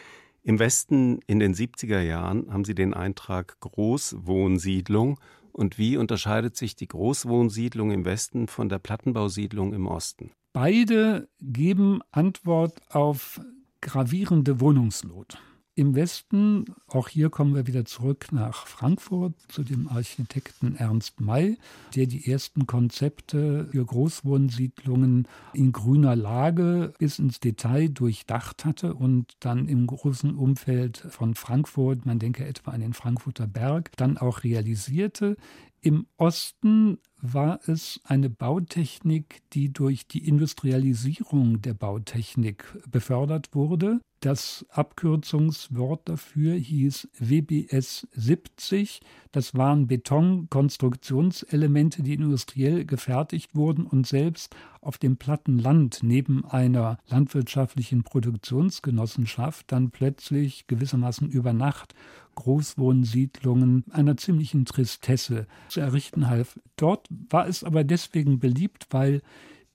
Im 0.44 0.60
Westen 0.60 1.18
in 1.26 1.40
den 1.40 1.54
70er 1.54 2.00
Jahren 2.00 2.52
haben 2.52 2.64
Sie 2.64 2.76
den 2.76 2.94
Eintrag 2.94 3.58
Großwohnsiedlung. 3.58 5.18
Und 5.50 5.76
wie 5.76 5.96
unterscheidet 5.96 6.56
sich 6.56 6.76
die 6.76 6.88
Großwohnsiedlung 6.88 7.90
im 7.90 8.04
Westen 8.04 8.46
von 8.46 8.68
der 8.68 8.78
Plattenbausiedlung 8.78 9.72
im 9.72 9.88
Osten? 9.88 10.30
Beide 10.54 11.28
geben 11.40 12.00
Antwort 12.12 12.80
auf 12.94 13.40
gravierende 13.80 14.60
Wohnungsnot. 14.60 15.36
Im 15.74 15.96
Westen, 15.96 16.66
auch 16.86 17.08
hier 17.08 17.28
kommen 17.28 17.56
wir 17.56 17.66
wieder 17.66 17.84
zurück 17.84 18.28
nach 18.30 18.68
Frankfurt 18.68 19.34
zu 19.48 19.64
dem 19.64 19.88
Architekten 19.88 20.76
Ernst 20.76 21.20
May, 21.20 21.58
der 21.96 22.06
die 22.06 22.30
ersten 22.30 22.68
Konzepte 22.68 23.66
für 23.72 23.84
Großwohnsiedlungen 23.84 25.26
in 25.54 25.72
grüner 25.72 26.14
Lage 26.14 26.92
bis 27.00 27.18
ins 27.18 27.40
Detail 27.40 27.88
durchdacht 27.88 28.64
hatte 28.64 28.94
und 28.94 29.32
dann 29.40 29.66
im 29.66 29.88
großen 29.88 30.36
Umfeld 30.36 30.98
von 30.98 31.34
Frankfurt, 31.34 32.06
man 32.06 32.20
denke 32.20 32.46
etwa 32.46 32.70
an 32.70 32.80
den 32.80 32.92
Frankfurter 32.92 33.48
Berg, 33.48 33.90
dann 33.96 34.18
auch 34.18 34.44
realisierte. 34.44 35.36
Im 35.80 36.06
Osten 36.16 36.98
war 37.32 37.58
es 37.66 38.00
eine 38.04 38.28
Bautechnik, 38.28 39.40
die 39.54 39.72
durch 39.72 40.06
die 40.06 40.28
Industrialisierung 40.28 41.62
der 41.62 41.72
Bautechnik 41.72 42.66
befördert 42.90 43.54
wurde. 43.54 44.00
Das 44.20 44.66
Abkürzungswort 44.70 46.08
dafür 46.08 46.54
hieß 46.54 47.08
WBS 47.18 48.06
70. 48.12 49.00
Das 49.32 49.54
waren 49.54 49.86
Betonkonstruktionselemente, 49.86 52.02
die 52.02 52.14
industriell 52.14 52.84
gefertigt 52.84 53.54
wurden 53.54 53.86
und 53.86 54.06
selbst 54.06 54.54
auf 54.80 54.98
dem 54.98 55.16
platten 55.16 55.58
Land 55.58 56.00
neben 56.02 56.44
einer 56.44 56.98
landwirtschaftlichen 57.08 58.02
Produktionsgenossenschaft 58.02 59.72
dann 59.72 59.90
plötzlich 59.90 60.66
gewissermaßen 60.66 61.28
über 61.28 61.52
Nacht 61.52 61.94
Großwohnsiedlungen 62.34 63.84
einer 63.90 64.16
ziemlichen 64.16 64.64
Tristesse 64.64 65.46
zu 65.68 65.80
errichten 65.80 66.28
half. 66.28 66.58
Dort 66.76 67.08
war 67.30 67.46
es 67.48 67.64
aber 67.64 67.84
deswegen 67.84 68.38
beliebt, 68.38 68.86
weil 68.90 69.22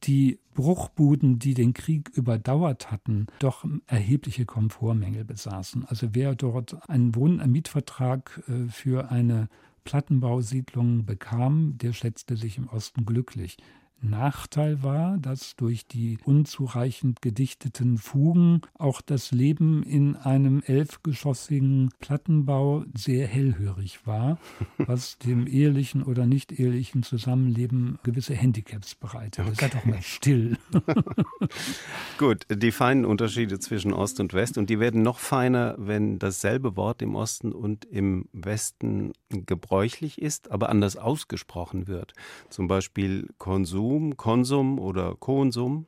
die 0.04 0.40
Bruchbuden, 0.54 1.40
die 1.40 1.54
den 1.54 1.74
Krieg 1.74 2.10
überdauert 2.10 2.92
hatten, 2.92 3.28
doch 3.40 3.66
erhebliche 3.88 4.46
Komfortmängel 4.46 5.26
besaßen. 5.26 5.86
Also 5.86 6.10
wer 6.14 6.36
dort 6.36 6.90
einen 6.90 7.16
Wohn-, 7.16 7.40
einen 7.40 7.52
Mietvertrag 7.52 8.42
äh, 8.48 8.70
für 8.70 9.12
eine 9.12 9.50
Plattenbausiedlung 9.84 11.06
bekam, 11.06 11.78
der 11.78 11.94
schätzte 11.94 12.38
sich 12.38 12.58
im 12.58 12.68
Osten 12.68 13.06
glücklich. 13.06 13.58
Nachteil 14.02 14.84
war, 14.84 15.18
dass 15.18 15.56
durch 15.56 15.88
die 15.88 16.18
unzureichend 16.24 17.22
gedichteten 17.22 17.98
Fugen 17.98 18.62
auch 18.78 19.02
das 19.02 19.32
Leben 19.32 19.84
in 19.84 20.16
einem 20.16 20.62
elfgeschossigen 20.66 21.92
Plattenbau 22.00 22.86
sehr 22.96 23.28
hellhörig 23.28 24.06
war, 24.06 24.40
was 24.78 25.18
dem 25.18 25.48
ehelichen 25.48 26.04
oder 26.04 26.26
nicht 26.26 26.52
ehelichen 26.52 27.04
Zusammenleben 27.04 28.00
gewisse 28.04 28.34
Handicaps 28.34 28.96
bereitet. 28.96 29.46
Okay. 29.46 29.56
Seid 29.60 29.76
doch 29.76 29.86
mal 29.86 30.02
still. 30.02 30.58
Gut, 32.18 32.46
die 32.50 32.72
feinen 32.72 33.06
Unterschiede 33.06 33.60
zwischen 33.60 33.94
Ost 33.94 34.20
und 34.20 34.34
West 34.34 34.58
und 34.58 34.70
die 34.70 34.80
werden 34.80 35.02
noch 35.02 35.20
feiner, 35.20 35.76
wenn 35.78 36.20
dasselbe 36.20 36.76
Wort 36.76 37.02
im 37.02 37.16
Osten 37.16 37.52
und 37.52 37.86
im 37.86 38.28
Westen 38.32 39.14
gebräuchlich 39.30 40.22
ist, 40.22 40.52
aber 40.52 40.70
anders 40.70 40.96
ausgesprochen 40.96 41.88
wird. 41.88 42.14
Zum 42.50 42.68
Beispiel 42.68 43.28
Konsum 43.38 43.89
Konsum, 43.90 44.18
Konsum 44.18 44.80
oder 44.80 45.16
Konsum? 45.16 45.88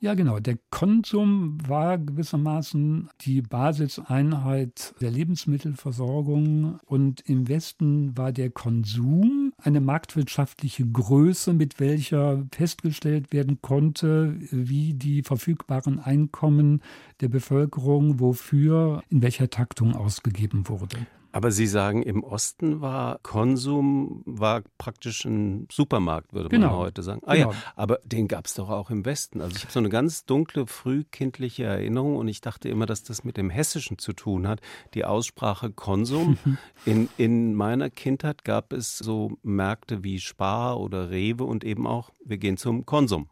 Ja, 0.00 0.14
genau. 0.14 0.40
Der 0.40 0.58
Konsum 0.70 1.58
war 1.68 1.96
gewissermaßen 1.96 3.08
die 3.20 3.40
Basiseinheit 3.40 4.94
der 5.00 5.12
Lebensmittelversorgung 5.12 6.80
und 6.86 7.20
im 7.28 7.46
Westen 7.46 8.16
war 8.18 8.32
der 8.32 8.50
Konsum 8.50 9.52
eine 9.58 9.80
marktwirtschaftliche 9.80 10.86
Größe, 10.86 11.52
mit 11.52 11.78
welcher 11.78 12.46
festgestellt 12.50 13.32
werden 13.32 13.60
konnte, 13.60 14.36
wie 14.50 14.94
die 14.94 15.22
verfügbaren 15.22 16.00
Einkommen 16.00 16.82
der 17.20 17.28
Bevölkerung 17.28 18.18
wofür 18.18 19.04
in 19.08 19.22
welcher 19.22 19.50
Taktung 19.50 19.94
ausgegeben 19.94 20.68
wurde. 20.68 20.96
Aber 21.32 21.52
Sie 21.52 21.66
sagen, 21.66 22.02
im 22.02 22.24
Osten 22.24 22.80
war 22.80 23.20
Konsum 23.22 24.22
war 24.26 24.62
praktisch 24.78 25.24
ein 25.24 25.68
Supermarkt, 25.70 26.32
würde 26.32 26.48
man 26.50 26.62
genau. 26.62 26.78
heute 26.78 27.02
sagen. 27.02 27.20
Ah 27.24 27.34
genau. 27.34 27.52
ja, 27.52 27.56
aber 27.76 28.00
den 28.04 28.26
gab 28.26 28.46
es 28.46 28.54
doch 28.54 28.68
auch 28.68 28.90
im 28.90 29.04
Westen. 29.04 29.40
Also 29.40 29.56
ich 29.56 29.62
habe 29.62 29.72
so 29.72 29.78
eine 29.78 29.90
ganz 29.90 30.24
dunkle, 30.24 30.66
frühkindliche 30.66 31.64
Erinnerung 31.64 32.16
und 32.16 32.28
ich 32.28 32.40
dachte 32.40 32.68
immer, 32.68 32.86
dass 32.86 33.04
das 33.04 33.22
mit 33.22 33.36
dem 33.36 33.50
Hessischen 33.50 33.98
zu 33.98 34.12
tun 34.12 34.48
hat. 34.48 34.60
Die 34.94 35.04
Aussprache 35.04 35.70
Konsum. 35.70 36.38
in, 36.84 37.08
in 37.16 37.54
meiner 37.54 37.90
Kindheit 37.90 38.44
gab 38.44 38.72
es 38.72 38.98
so 38.98 39.38
Märkte 39.42 40.02
wie 40.02 40.18
Spar 40.18 40.80
oder 40.80 41.10
Rewe 41.10 41.44
und 41.44 41.64
eben 41.64 41.86
auch, 41.86 42.10
wir 42.24 42.38
gehen 42.38 42.56
zum 42.56 42.86
Konsum. 42.86 43.28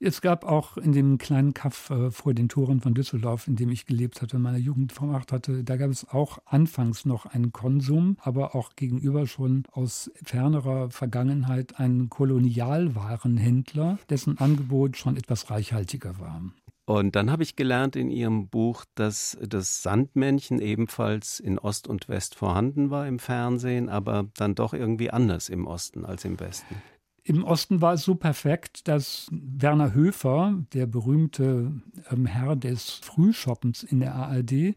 Es 0.00 0.20
gab 0.20 0.44
auch 0.44 0.76
in 0.76 0.92
dem 0.92 1.18
kleinen 1.18 1.54
Kaff 1.54 1.90
äh, 1.90 2.12
vor 2.12 2.32
den 2.32 2.48
Toren 2.48 2.80
von 2.80 2.94
Düsseldorf, 2.94 3.48
in 3.48 3.56
dem 3.56 3.70
ich 3.70 3.84
gelebt 3.84 4.22
hatte, 4.22 4.38
meine 4.38 4.58
Jugend 4.58 4.92
vermacht 4.92 5.32
hatte, 5.32 5.64
da 5.64 5.76
gab 5.76 5.90
es 5.90 6.08
auch 6.08 6.38
anfangs 6.44 7.04
noch 7.04 7.26
einen 7.26 7.52
Konsum, 7.52 8.16
aber 8.20 8.54
auch 8.54 8.76
gegenüber 8.76 9.26
schon 9.26 9.64
aus 9.72 10.10
fernerer 10.22 10.90
Vergangenheit 10.90 11.80
einen 11.80 12.10
Kolonialwarenhändler, 12.10 13.98
dessen 14.08 14.38
Angebot 14.38 14.96
schon 14.96 15.16
etwas 15.16 15.50
reichhaltiger 15.50 16.20
war. 16.20 16.42
Und 16.84 17.16
dann 17.16 17.30
habe 17.30 17.42
ich 17.42 17.56
gelernt 17.56 17.96
in 17.96 18.08
Ihrem 18.08 18.48
Buch, 18.48 18.84
dass 18.94 19.36
das 19.42 19.82
Sandmännchen 19.82 20.60
ebenfalls 20.60 21.40
in 21.40 21.58
Ost 21.58 21.88
und 21.88 22.08
West 22.08 22.36
vorhanden 22.36 22.90
war 22.90 23.06
im 23.06 23.18
Fernsehen, 23.18 23.88
aber 23.88 24.28
dann 24.36 24.54
doch 24.54 24.72
irgendwie 24.72 25.10
anders 25.10 25.48
im 25.48 25.66
Osten 25.66 26.06
als 26.06 26.24
im 26.24 26.38
Westen. 26.40 26.76
Im 27.28 27.44
Osten 27.44 27.82
war 27.82 27.92
es 27.92 28.04
so 28.04 28.14
perfekt, 28.14 28.88
dass 28.88 29.28
Werner 29.30 29.92
Höfer, 29.92 30.64
der 30.72 30.86
berühmte 30.86 31.72
ähm, 32.10 32.24
Herr 32.24 32.56
des 32.56 32.92
Frühschoppens 33.02 33.82
in 33.82 34.00
der 34.00 34.14
ARD, 34.14 34.74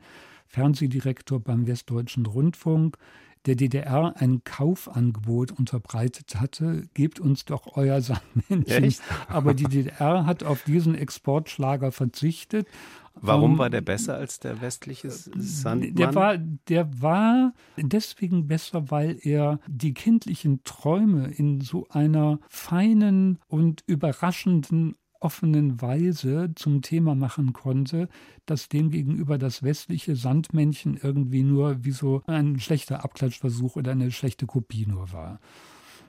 Fernsehdirektor 0.48 1.40
beim 1.40 1.66
Westdeutschen 1.66 2.26
Rundfunk, 2.26 2.98
der 3.46 3.56
DDR 3.56 4.16
ein 4.18 4.44
Kaufangebot 4.44 5.54
unterbreitet 5.54 6.42
hatte, 6.42 6.90
gebt 6.94 7.22
uns 7.22 7.46
doch 7.46 7.78
euer 7.78 8.02
Sandmännchen. 8.02 8.96
Aber 9.30 9.54
die 9.54 9.64
DDR 9.64 10.26
hat 10.26 10.44
auf 10.44 10.64
diesen 10.64 10.94
Exportschlager 10.94 11.94
verzichtet. 11.94 12.68
Warum 13.14 13.54
um, 13.54 13.58
war 13.58 13.70
der 13.70 13.82
besser 13.82 14.16
als 14.16 14.40
der 14.40 14.62
westliche 14.62 15.10
Sandmann? 15.10 15.96
Der 15.96 16.16
war, 16.16 16.38
der 16.38 17.02
war 17.02 17.54
deswegen 17.78 18.48
besser, 18.48 18.90
weil 18.90 19.18
er 19.22 19.60
die 19.68 19.94
kindlichen 19.94 20.64
Träume 20.64 21.28
in 21.28 21.62
so 21.62 21.88
einer 21.90 22.40
feinen 22.50 23.40
und 23.48 23.84
überraschenden 23.86 24.96
offenen 25.22 25.82
Weise 25.82 26.52
zum 26.56 26.82
Thema 26.82 27.16
machen 27.16 27.54
konnte, 27.54 28.10
dass 28.46 28.70
demgegenüber 28.70 29.38
das 29.38 29.64
westliche 29.64 30.16
Sandmännchen 30.16 30.98
irgendwie 31.02 31.44
nur 31.44 31.84
wie 31.86 31.92
so 31.92 32.24
ein 32.26 32.60
schlechter 32.60 33.04
Abklatschversuch 33.04 33.76
oder 33.76 33.92
eine 33.92 34.12
schlechte 34.12 34.48
Kopie 34.48 34.88
nur 34.88 35.12
war. 35.14 35.40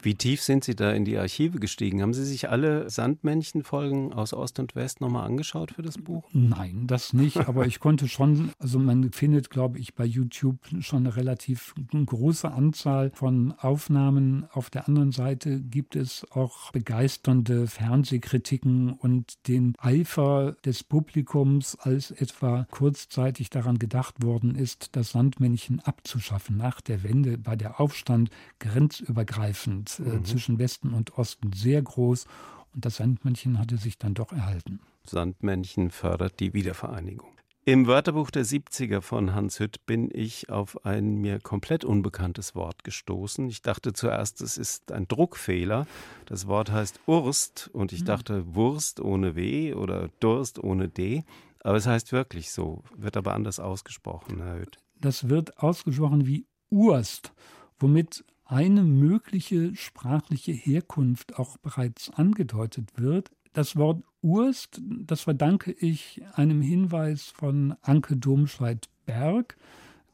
Wie 0.04 0.16
tief 0.16 0.42
sind 0.42 0.64
Sie 0.64 0.74
da 0.74 0.90
in 0.90 1.04
die 1.04 1.16
Archive 1.16 1.60
gestiegen? 1.60 2.02
Haben 2.02 2.12
Sie 2.12 2.24
sich 2.24 2.50
alle 2.50 2.90
Sandmännchenfolgen 2.90 4.12
aus 4.12 4.34
Ost 4.34 4.58
und 4.58 4.74
West 4.74 5.00
nochmal 5.00 5.26
angeschaut 5.26 5.70
für 5.70 5.82
das 5.82 5.96
Buch? 5.96 6.28
Nein, 6.32 6.88
das 6.88 7.12
nicht. 7.12 7.36
Aber 7.48 7.66
ich 7.66 7.78
konnte 7.78 8.08
schon, 8.08 8.50
also 8.58 8.80
man 8.80 9.12
findet, 9.12 9.48
glaube 9.48 9.78
ich, 9.78 9.94
bei 9.94 10.04
YouTube 10.04 10.58
schon 10.80 11.06
eine 11.06 11.16
relativ 11.16 11.72
große 11.92 12.50
Anzahl 12.50 13.12
von 13.14 13.54
Aufnahmen. 13.58 14.44
Auf 14.52 14.70
der 14.70 14.88
anderen 14.88 15.12
Seite 15.12 15.60
gibt 15.60 15.94
es 15.94 16.26
auch 16.32 16.72
begeisternde 16.72 17.68
Fernsehkritiken 17.68 18.92
und 18.94 19.46
den 19.46 19.74
Eifer 19.78 20.56
des 20.64 20.82
Publikums, 20.82 21.76
als 21.76 22.10
etwa 22.10 22.66
kurzzeitig 22.72 23.50
daran 23.50 23.78
gedacht 23.78 24.20
worden 24.24 24.56
ist, 24.56 24.96
das 24.96 25.10
Sandmännchen 25.10 25.78
abzuschaffen. 25.78 26.56
Nach 26.56 26.80
der 26.80 27.04
Wende 27.04 27.46
war 27.46 27.56
der 27.56 27.78
Aufstand 27.78 28.30
grenzübergreifend 28.58 29.91
äh, 30.00 30.04
mhm. 30.04 30.24
zwischen 30.24 30.58
Westen 30.58 30.94
und 30.94 31.18
Osten 31.18 31.52
sehr 31.52 31.82
groß 31.82 32.26
und 32.74 32.84
das 32.84 32.96
Sandmännchen 32.96 33.58
hatte 33.58 33.76
sich 33.76 33.98
dann 33.98 34.14
doch 34.14 34.32
erhalten. 34.32 34.80
Sandmännchen 35.04 35.90
fördert 35.90 36.40
die 36.40 36.54
Wiedervereinigung. 36.54 37.32
Im 37.64 37.86
Wörterbuch 37.86 38.32
der 38.32 38.44
70er 38.44 39.00
von 39.02 39.36
Hans 39.36 39.60
Hütt 39.60 39.86
bin 39.86 40.10
ich 40.12 40.50
auf 40.50 40.84
ein 40.84 41.18
mir 41.18 41.38
komplett 41.38 41.84
unbekanntes 41.84 42.56
Wort 42.56 42.82
gestoßen. 42.82 43.48
Ich 43.48 43.62
dachte 43.62 43.92
zuerst, 43.92 44.40
es 44.40 44.58
ist 44.58 44.90
ein 44.90 45.06
Druckfehler. 45.06 45.86
Das 46.26 46.48
Wort 46.48 46.72
heißt 46.72 46.98
Urst 47.06 47.70
und 47.72 47.92
ich 47.92 48.00
hm. 48.00 48.06
dachte 48.06 48.54
Wurst 48.56 48.98
ohne 48.98 49.36
W 49.36 49.74
oder 49.74 50.08
Durst 50.18 50.58
ohne 50.58 50.88
D. 50.88 51.22
Aber 51.60 51.76
es 51.76 51.86
heißt 51.86 52.10
wirklich 52.10 52.50
so, 52.50 52.82
wird 52.96 53.16
aber 53.16 53.32
anders 53.32 53.60
ausgesprochen, 53.60 54.42
Herr 54.42 54.58
Hütt. 54.58 54.78
Das 55.00 55.28
wird 55.28 55.58
ausgesprochen 55.58 56.26
wie 56.26 56.46
Urst, 56.68 57.32
womit 57.78 58.24
eine 58.52 58.82
mögliche 58.82 59.74
sprachliche 59.74 60.52
Herkunft 60.52 61.38
auch 61.38 61.56
bereits 61.56 62.10
angedeutet 62.10 62.90
wird. 62.96 63.30
Das 63.54 63.76
Wort 63.76 64.04
Urst, 64.20 64.80
das 64.84 65.22
verdanke 65.22 65.72
ich 65.72 66.20
einem 66.34 66.60
Hinweis 66.60 67.24
von 67.24 67.74
Anke 67.80 68.16
Domscheit-Berg, 68.16 69.56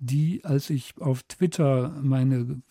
die, 0.00 0.44
als 0.44 0.70
ich 0.70 0.94
auf 1.00 1.24
Twitter 1.24 1.92
meine 2.00 2.62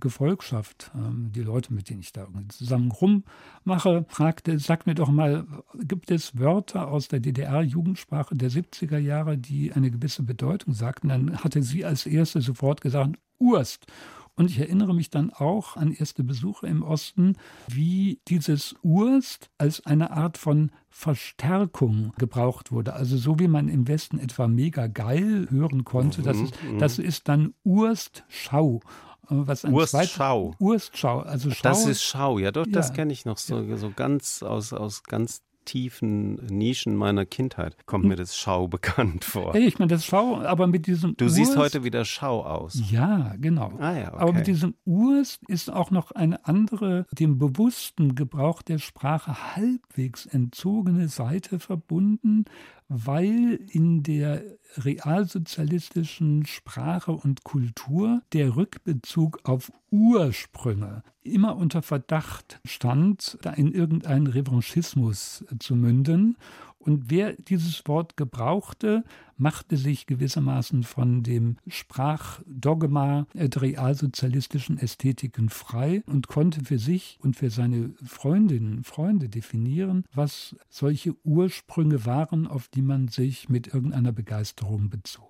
Gefolgschaft, 0.00 0.90
ähm, 0.96 1.30
die 1.32 1.42
Leute, 1.42 1.72
mit 1.72 1.88
denen 1.88 2.00
ich 2.00 2.12
da 2.12 2.26
zusammen 2.48 2.90
rummache, 2.90 4.04
fragte, 4.08 4.58
sag 4.58 4.86
mir 4.86 4.96
doch 4.96 5.08
mal, 5.08 5.46
gibt 5.74 6.10
es 6.10 6.36
Wörter 6.36 6.88
aus 6.88 7.06
der 7.06 7.20
DDR-Jugendsprache 7.20 8.34
der 8.34 8.50
70er 8.50 8.98
Jahre, 8.98 9.38
die 9.38 9.72
eine 9.72 9.92
gewisse 9.92 10.24
Bedeutung 10.24 10.74
sagten? 10.74 11.10
Dann 11.10 11.36
hatte 11.38 11.62
sie 11.62 11.84
als 11.84 12.06
erste 12.06 12.40
sofort 12.40 12.80
gesagt, 12.80 13.16
Urst. 13.38 13.86
Und 14.34 14.50
ich 14.50 14.58
erinnere 14.58 14.94
mich 14.94 15.10
dann 15.10 15.30
auch 15.30 15.76
an 15.76 15.92
erste 15.92 16.24
Besuche 16.24 16.66
im 16.66 16.82
Osten, 16.82 17.36
wie 17.68 18.20
dieses 18.28 18.74
Urst 18.82 19.50
als 19.58 19.84
eine 19.84 20.10
Art 20.10 20.38
von 20.38 20.70
Verstärkung 20.88 22.12
gebraucht 22.18 22.72
wurde. 22.72 22.94
Also 22.94 23.16
so 23.16 23.38
wie 23.38 23.48
man 23.48 23.68
im 23.68 23.88
Westen 23.88 24.18
etwa 24.18 24.48
mega 24.48 24.86
geil 24.86 25.46
hören 25.50 25.84
konnte, 25.84 26.22
das, 26.22 26.38
ist, 26.38 26.62
mhm, 26.62 26.74
mhm. 26.74 26.78
das 26.78 26.98
ist 26.98 27.28
dann 27.28 27.54
Urst 27.64 28.24
Schau. 28.28 28.80
was 29.28 29.64
ein 29.64 29.72
Urstschau. 29.72 30.54
Urstschau, 30.58 31.20
also 31.20 31.50
Schau. 31.50 31.62
Das 31.62 31.86
ist 31.86 32.02
Schau, 32.02 32.38
ja 32.38 32.50
doch, 32.52 32.66
das 32.68 32.88
Ja. 32.88 32.94
kenne 32.94 33.12
ich 33.12 33.24
noch 33.24 33.38
so, 33.38 33.76
so 33.76 33.90
ganz 33.94 34.42
aus, 34.42 34.72
aus 34.72 35.02
ganz 35.04 35.42
tiefen 35.64 36.34
Nischen 36.46 36.96
meiner 36.96 37.24
Kindheit. 37.26 37.76
Kommt 37.86 38.04
mir 38.04 38.16
das 38.16 38.36
Schau 38.36 38.68
bekannt 38.68 39.24
vor. 39.24 39.54
Ich 39.54 39.78
meine, 39.78 39.88
das 39.90 40.04
Schau, 40.04 40.40
aber 40.42 40.66
mit 40.66 40.86
diesem 40.86 41.16
Du 41.16 41.28
siehst 41.28 41.52
Urst- 41.52 41.58
heute 41.58 41.84
wieder 41.84 42.04
Schau 42.04 42.44
aus. 42.44 42.80
Ja, 42.90 43.34
genau. 43.38 43.72
Ah 43.78 43.96
ja, 43.98 44.12
Aber 44.14 44.32
mit 44.32 44.42
okay. 44.42 44.52
diesem 44.52 44.74
Urst 44.84 45.40
ist 45.48 45.72
auch 45.72 45.90
noch 45.90 46.10
eine 46.12 46.46
andere, 46.46 47.06
dem 47.12 47.38
bewussten 47.38 48.14
Gebrauch 48.14 48.62
der 48.62 48.78
Sprache 48.78 49.56
halbwegs 49.56 50.26
entzogene 50.26 51.08
Seite 51.08 51.58
verbunden, 51.58 52.44
weil 52.88 53.58
in 53.68 54.02
der 54.02 54.42
realsozialistischen 54.76 56.46
Sprache 56.46 57.12
und 57.12 57.44
Kultur 57.44 58.22
der 58.32 58.56
Rückbezug 58.56 59.40
auf 59.44 59.72
Ursprünge 59.90 61.02
immer 61.22 61.56
unter 61.56 61.82
Verdacht 61.82 62.60
stand, 62.64 63.38
da 63.42 63.50
in 63.52 63.72
irgendeinen 63.72 64.26
Revanchismus 64.26 65.44
zu 65.58 65.76
münden. 65.76 66.36
Und 66.84 67.10
wer 67.10 67.34
dieses 67.34 67.86
Wort 67.86 68.16
gebrauchte, 68.16 69.04
machte 69.36 69.76
sich 69.76 70.06
gewissermaßen 70.06 70.82
von 70.82 71.22
dem 71.22 71.56
Sprachdogma 71.68 73.26
der 73.34 73.62
realsozialistischen 73.62 74.78
Ästhetiken 74.78 75.48
frei 75.48 76.02
und 76.06 76.26
konnte 76.28 76.64
für 76.64 76.78
sich 76.78 77.18
und 77.22 77.36
für 77.36 77.50
seine 77.50 77.94
Freundinnen 78.04 78.78
und 78.78 78.86
Freunde 78.86 79.28
definieren, 79.28 80.04
was 80.14 80.56
solche 80.68 81.14
Ursprünge 81.24 82.04
waren, 82.04 82.46
auf 82.46 82.68
die 82.68 82.82
man 82.82 83.08
sich 83.08 83.48
mit 83.48 83.68
irgendeiner 83.72 84.12
Begeisterung 84.12 84.90
bezog. 84.90 85.28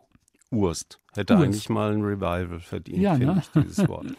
Urst. 0.51 1.01
Hätte 1.15 1.35
Urst. 1.35 1.45
eigentlich 1.45 1.69
mal 1.69 1.93
ein 1.93 2.03
Revival 2.03 2.61
verdient, 2.61 2.99
Ja, 2.99 3.15
finde 3.17 3.35
ne? 3.35 3.43
ich, 3.43 3.63
dieses 3.63 3.89
Wort. 3.89 4.07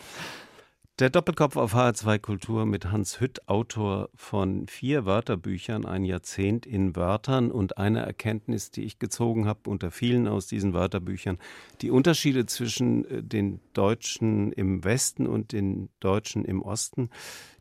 Der 1.00 1.10
Doppelkopf 1.10 1.56
auf 1.56 1.74
HR2 1.74 2.20
Kultur 2.20 2.68
mit 2.68 2.92
Hans 2.92 3.20
Hütt, 3.20 3.50
Autor 3.50 4.12
von 4.14 4.68
vier 4.68 5.06
Wörterbüchern, 5.06 5.88
ein 5.88 6.04
Jahrzehnt 6.04 6.68
in 6.68 6.96
Wörtern 6.96 7.50
und 7.50 7.80
eine 7.80 8.06
Erkenntnis, 8.06 8.70
die 8.70 8.84
ich 8.84 9.00
gezogen 9.00 9.48
habe 9.48 9.72
unter 9.72 9.90
vielen 9.90 10.28
aus 10.28 10.46
diesen 10.46 10.76
Wörterbüchern, 10.76 11.40
die 11.82 11.90
Unterschiede 11.90 12.46
zwischen 12.46 13.06
äh, 13.06 13.24
den 13.24 13.60
Deutschen 13.74 14.52
im 14.52 14.84
Westen 14.84 15.26
und 15.26 15.52
den 15.52 15.90
Deutschen 16.00 16.46
im 16.46 16.62
Osten, 16.62 17.10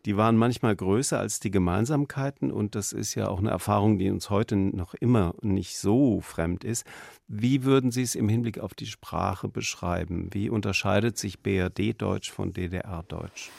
die 0.05 0.17
waren 0.17 0.37
manchmal 0.37 0.75
größer 0.75 1.19
als 1.19 1.39
die 1.39 1.51
Gemeinsamkeiten 1.51 2.51
und 2.51 2.75
das 2.75 2.93
ist 2.93 3.15
ja 3.15 3.29
auch 3.29 3.39
eine 3.39 3.51
Erfahrung, 3.51 3.99
die 3.99 4.11
uns 4.11 4.31
heute 4.31 4.57
noch 4.57 4.95
immer 4.95 5.35
nicht 5.43 5.79
so 5.79 6.21
fremd 6.21 6.65
ist. 6.65 6.85
Wie 7.29 7.65
würden 7.65 7.91
Sie 7.93 8.03
es 8.03 8.15
im 8.15 8.29
Hinblick 8.29 8.59
auf 8.59 8.75
die 8.75 8.87
Sprache 8.87 9.49
beschreiben? 9.49 10.29
Wie 10.33 10.51
unterscheidet 10.51 11.19
sich 11.19 11.41
BRD-Deutsch 11.41 12.33
von 12.33 12.53
DDR-Deutsch? 12.53 13.51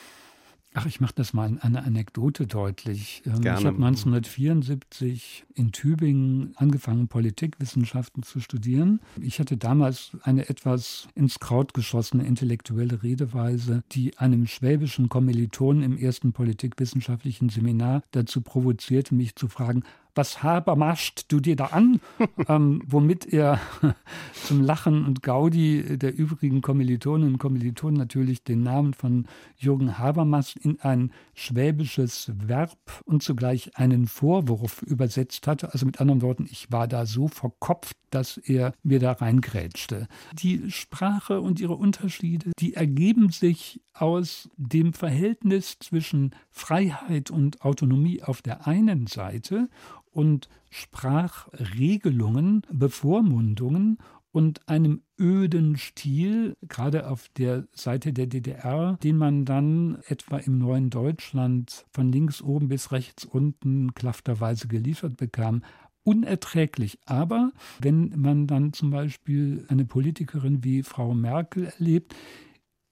Ach, 0.76 0.86
ich 0.86 1.00
mache 1.00 1.14
das 1.16 1.34
mal 1.34 1.48
in 1.48 1.60
einer 1.60 1.86
Anekdote 1.86 2.48
deutlich. 2.48 3.22
Ähm, 3.26 3.42
Gerne. 3.42 3.60
Ich 3.60 3.66
habe 3.66 3.78
1974 3.78 5.46
in 5.54 5.72
Tübingen 5.72 6.54
angefangen, 6.56 7.08
Politikwissenschaften 7.08 8.24
zu 8.24 8.40
studieren. 8.40 9.00
Ich 9.22 9.40
hatte 9.40 9.58
damals 9.58 10.12
eine 10.24 10.50
etwas 10.50 11.08
ins 11.16 11.40
Kraut 11.40 11.74
geschossene 11.74 12.26
intellektuelle 12.26 13.04
Redeweise, 13.04 13.84
die 13.92 14.18
einem 14.18 14.48
schwäbischen 14.48 15.10
Kommilitonen 15.10 15.84
im 15.84 15.98
ersten 15.98 16.34
politikwissenschaftlichen 16.34 17.50
Seminar 17.50 18.04
dazu 18.12 18.42
provozierte, 18.42 19.14
mich 19.14 19.36
zu 19.36 19.48
fragen, 19.48 19.84
was 20.16 20.44
haber 20.44 20.76
mascht 20.76 21.26
du 21.30 21.40
dir 21.40 21.56
da 21.56 21.66
an? 21.68 22.00
ähm, 22.48 22.82
womit 22.86 23.26
er 23.26 23.60
zum 24.34 24.62
Lachen 24.62 25.06
und 25.06 25.24
Gaudi 25.24 25.98
der 25.98 26.16
übrigen 26.16 26.62
Kommilitonen 26.62 27.34
und 27.34 27.38
Kommilitonen 27.38 27.98
natürlich 27.98 28.44
den 28.44 28.64
Namen 28.64 28.94
von 28.94 29.28
Jürgen 29.58 29.98
Habermas 29.98 30.56
in 30.56 30.80
ein 30.82 31.12
schwäbisches 31.34 32.32
Verb 32.36 32.78
und 33.06 33.24
zugleich 33.24 33.78
einen 33.78 34.08
Vorwurf 34.08 34.82
übersetzt 34.82 35.48
hatte. 35.48 35.74
Also 35.74 35.86
mit 35.86 36.00
anderen 36.00 36.22
Worten, 36.22 36.48
ich 36.50 36.72
war 36.72 36.88
da 36.88 37.06
so 37.06 37.28
verkopft, 37.28 37.98
dass 38.10 38.38
er 38.38 38.74
mir 38.84 39.00
da 39.00 39.14
reingrätschte. 39.14 40.08
Die 40.34 40.70
Sprache 40.70 41.42
und 41.42 41.60
ihre 41.60 41.76
Unterschiede, 41.76 42.52
die 42.60 42.76
ergeben 42.76 43.30
sich 43.30 43.82
aus 43.94 44.50
dem 44.58 44.94
Verhältnis 44.94 45.78
zwischen 45.80 46.32
Freiheit 46.50 47.32
und 47.32 47.62
Autonomie 47.64 48.24
auf 48.24 48.42
der 48.42 48.68
einen 48.68 49.08
Seite 49.08 49.70
und 50.14 50.48
Sprachregelungen, 50.70 52.62
Bevormundungen 52.72 53.98
und 54.32 54.68
einem 54.68 55.02
öden 55.20 55.78
Stil, 55.78 56.58
gerade 56.68 57.08
auf 57.08 57.30
der 57.38 57.68
Seite 57.72 58.14
der 58.14 58.28
DDR, 58.28 58.98
den 59.04 59.18
man 59.18 59.46
dann 59.46 60.00
etwa 60.08 60.38
im 60.38 60.58
neuen 60.58 60.90
Deutschland 60.90 61.86
von 61.92 62.12
links 62.12 62.42
oben 62.42 62.68
bis 62.68 62.92
rechts 62.92 63.26
unten 63.26 63.94
klafterweise 63.94 64.68
geliefert 64.68 65.18
bekam. 65.18 65.64
Unerträglich. 66.04 67.00
Aber 67.06 67.52
wenn 67.80 68.12
man 68.20 68.48
dann 68.48 68.74
zum 68.74 68.90
Beispiel 68.90 69.66
eine 69.70 69.86
Politikerin 69.86 70.64
wie 70.64 70.84
Frau 70.84 71.14
Merkel 71.14 71.66
erlebt, 71.66 72.16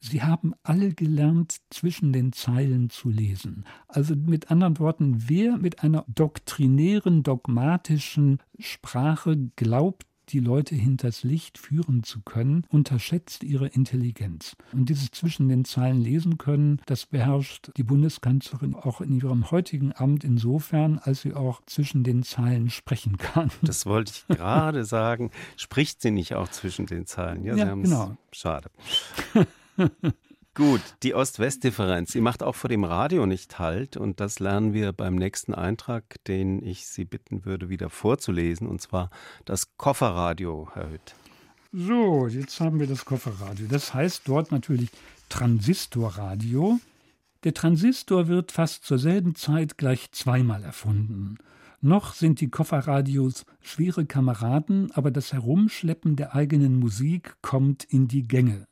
Sie 0.03 0.23
haben 0.23 0.53
alle 0.63 0.93
gelernt, 0.93 1.57
zwischen 1.69 2.11
den 2.11 2.33
Zeilen 2.33 2.89
zu 2.89 3.09
lesen. 3.09 3.65
Also 3.87 4.15
mit 4.15 4.49
anderen 4.49 4.79
Worten, 4.79 5.29
wer 5.29 5.57
mit 5.57 5.83
einer 5.83 6.05
doktrinären, 6.07 7.21
dogmatischen 7.21 8.39
Sprache 8.57 9.37
glaubt, 9.55 10.07
die 10.29 10.39
Leute 10.39 10.75
hinters 10.75 11.23
Licht 11.23 11.57
führen 11.57 12.03
zu 12.03 12.21
können, 12.21 12.65
unterschätzt 12.69 13.43
ihre 13.43 13.67
Intelligenz. 13.67 14.55
Und 14.71 14.89
dieses 14.89 15.11
zwischen 15.11 15.49
den 15.49 15.65
Zeilen 15.65 16.01
lesen 16.01 16.37
können, 16.37 16.81
das 16.85 17.05
beherrscht 17.05 17.71
die 17.77 17.83
Bundeskanzlerin 17.83 18.75
auch 18.75 19.01
in 19.01 19.11
ihrem 19.11 19.51
heutigen 19.51 19.93
Amt 19.93 20.23
insofern, 20.23 20.99
als 20.99 21.21
sie 21.21 21.33
auch 21.33 21.61
zwischen 21.65 22.03
den 22.03 22.23
Zeilen 22.23 22.69
sprechen 22.69 23.17
kann. 23.17 23.51
Das 23.61 23.85
wollte 23.85 24.13
ich 24.15 24.37
gerade 24.37 24.85
sagen. 24.85 25.31
Spricht 25.57 26.01
sie 26.01 26.11
nicht 26.11 26.33
auch 26.35 26.47
zwischen 26.47 26.85
den 26.85 27.05
Zeilen? 27.05 27.43
Ja, 27.43 27.55
Ja, 27.55 27.73
genau. 27.75 28.17
Schade. 28.31 28.71
Gut, 30.53 30.81
die 31.03 31.15
Ost-West-Differenz, 31.15 32.11
die 32.11 32.19
macht 32.19 32.43
auch 32.43 32.55
vor 32.55 32.69
dem 32.69 32.83
Radio 32.83 33.25
nicht 33.25 33.57
Halt 33.57 33.95
und 33.95 34.19
das 34.19 34.39
lernen 34.39 34.73
wir 34.73 34.91
beim 34.91 35.15
nächsten 35.15 35.53
Eintrag, 35.53 36.21
den 36.25 36.61
ich 36.61 36.87
Sie 36.87 37.05
bitten 37.05 37.45
würde, 37.45 37.69
wieder 37.69 37.89
vorzulesen, 37.89 38.67
und 38.67 38.81
zwar 38.81 39.11
das 39.45 39.77
Kofferradio, 39.77 40.69
Herr 40.73 40.91
Hütt. 40.91 41.15
So, 41.71 42.27
jetzt 42.27 42.59
haben 42.59 42.81
wir 42.81 42.87
das 42.87 43.05
Kofferradio. 43.05 43.65
Das 43.69 43.93
heißt 43.93 44.23
dort 44.25 44.51
natürlich 44.51 44.89
Transistorradio. 45.29 46.81
Der 47.45 47.53
Transistor 47.53 48.27
wird 48.27 48.51
fast 48.51 48.83
zur 48.83 48.99
selben 48.99 49.35
Zeit 49.35 49.77
gleich 49.77 50.11
zweimal 50.11 50.63
erfunden. 50.65 51.37
Noch 51.79 52.13
sind 52.13 52.41
die 52.41 52.49
Kofferradios 52.49 53.45
schwere 53.61 54.05
Kameraden, 54.05 54.91
aber 54.91 55.11
das 55.11 55.31
Herumschleppen 55.31 56.17
der 56.17 56.35
eigenen 56.35 56.77
Musik 56.77 57.37
kommt 57.41 57.85
in 57.85 58.09
die 58.09 58.27
Gänge. 58.27 58.67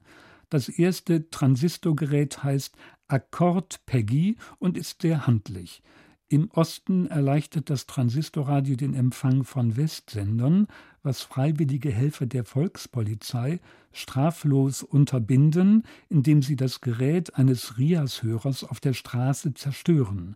Das 0.50 0.68
erste 0.68 1.30
Transistorgerät 1.30 2.44
heißt 2.44 2.76
Akkord 3.08 3.86
Peggy 3.86 4.38
und 4.58 4.78
ist 4.78 5.02
sehr 5.02 5.28
handlich. 5.28 5.84
Im 6.32 6.52
Osten 6.52 7.08
erleichtert 7.08 7.72
das 7.72 7.88
Transistorradio 7.88 8.76
den 8.76 8.94
Empfang 8.94 9.44
von 9.44 9.78
Westsendern, 9.78 10.68
was 11.02 11.24
freiwillige 11.24 11.92
Helfer 11.92 12.28
der 12.28 12.46
Volkspolizei 12.46 13.60
straflos 13.92 14.84
unterbinden, 14.84 15.84
indem 16.08 16.44
sie 16.44 16.56
das 16.56 16.82
Gerät 16.82 17.36
eines 17.36 17.80
Rias-Hörers 17.80 18.64
auf 18.64 18.80
der 18.80 18.94
Straße 18.94 19.56
zerstören. 19.56 20.36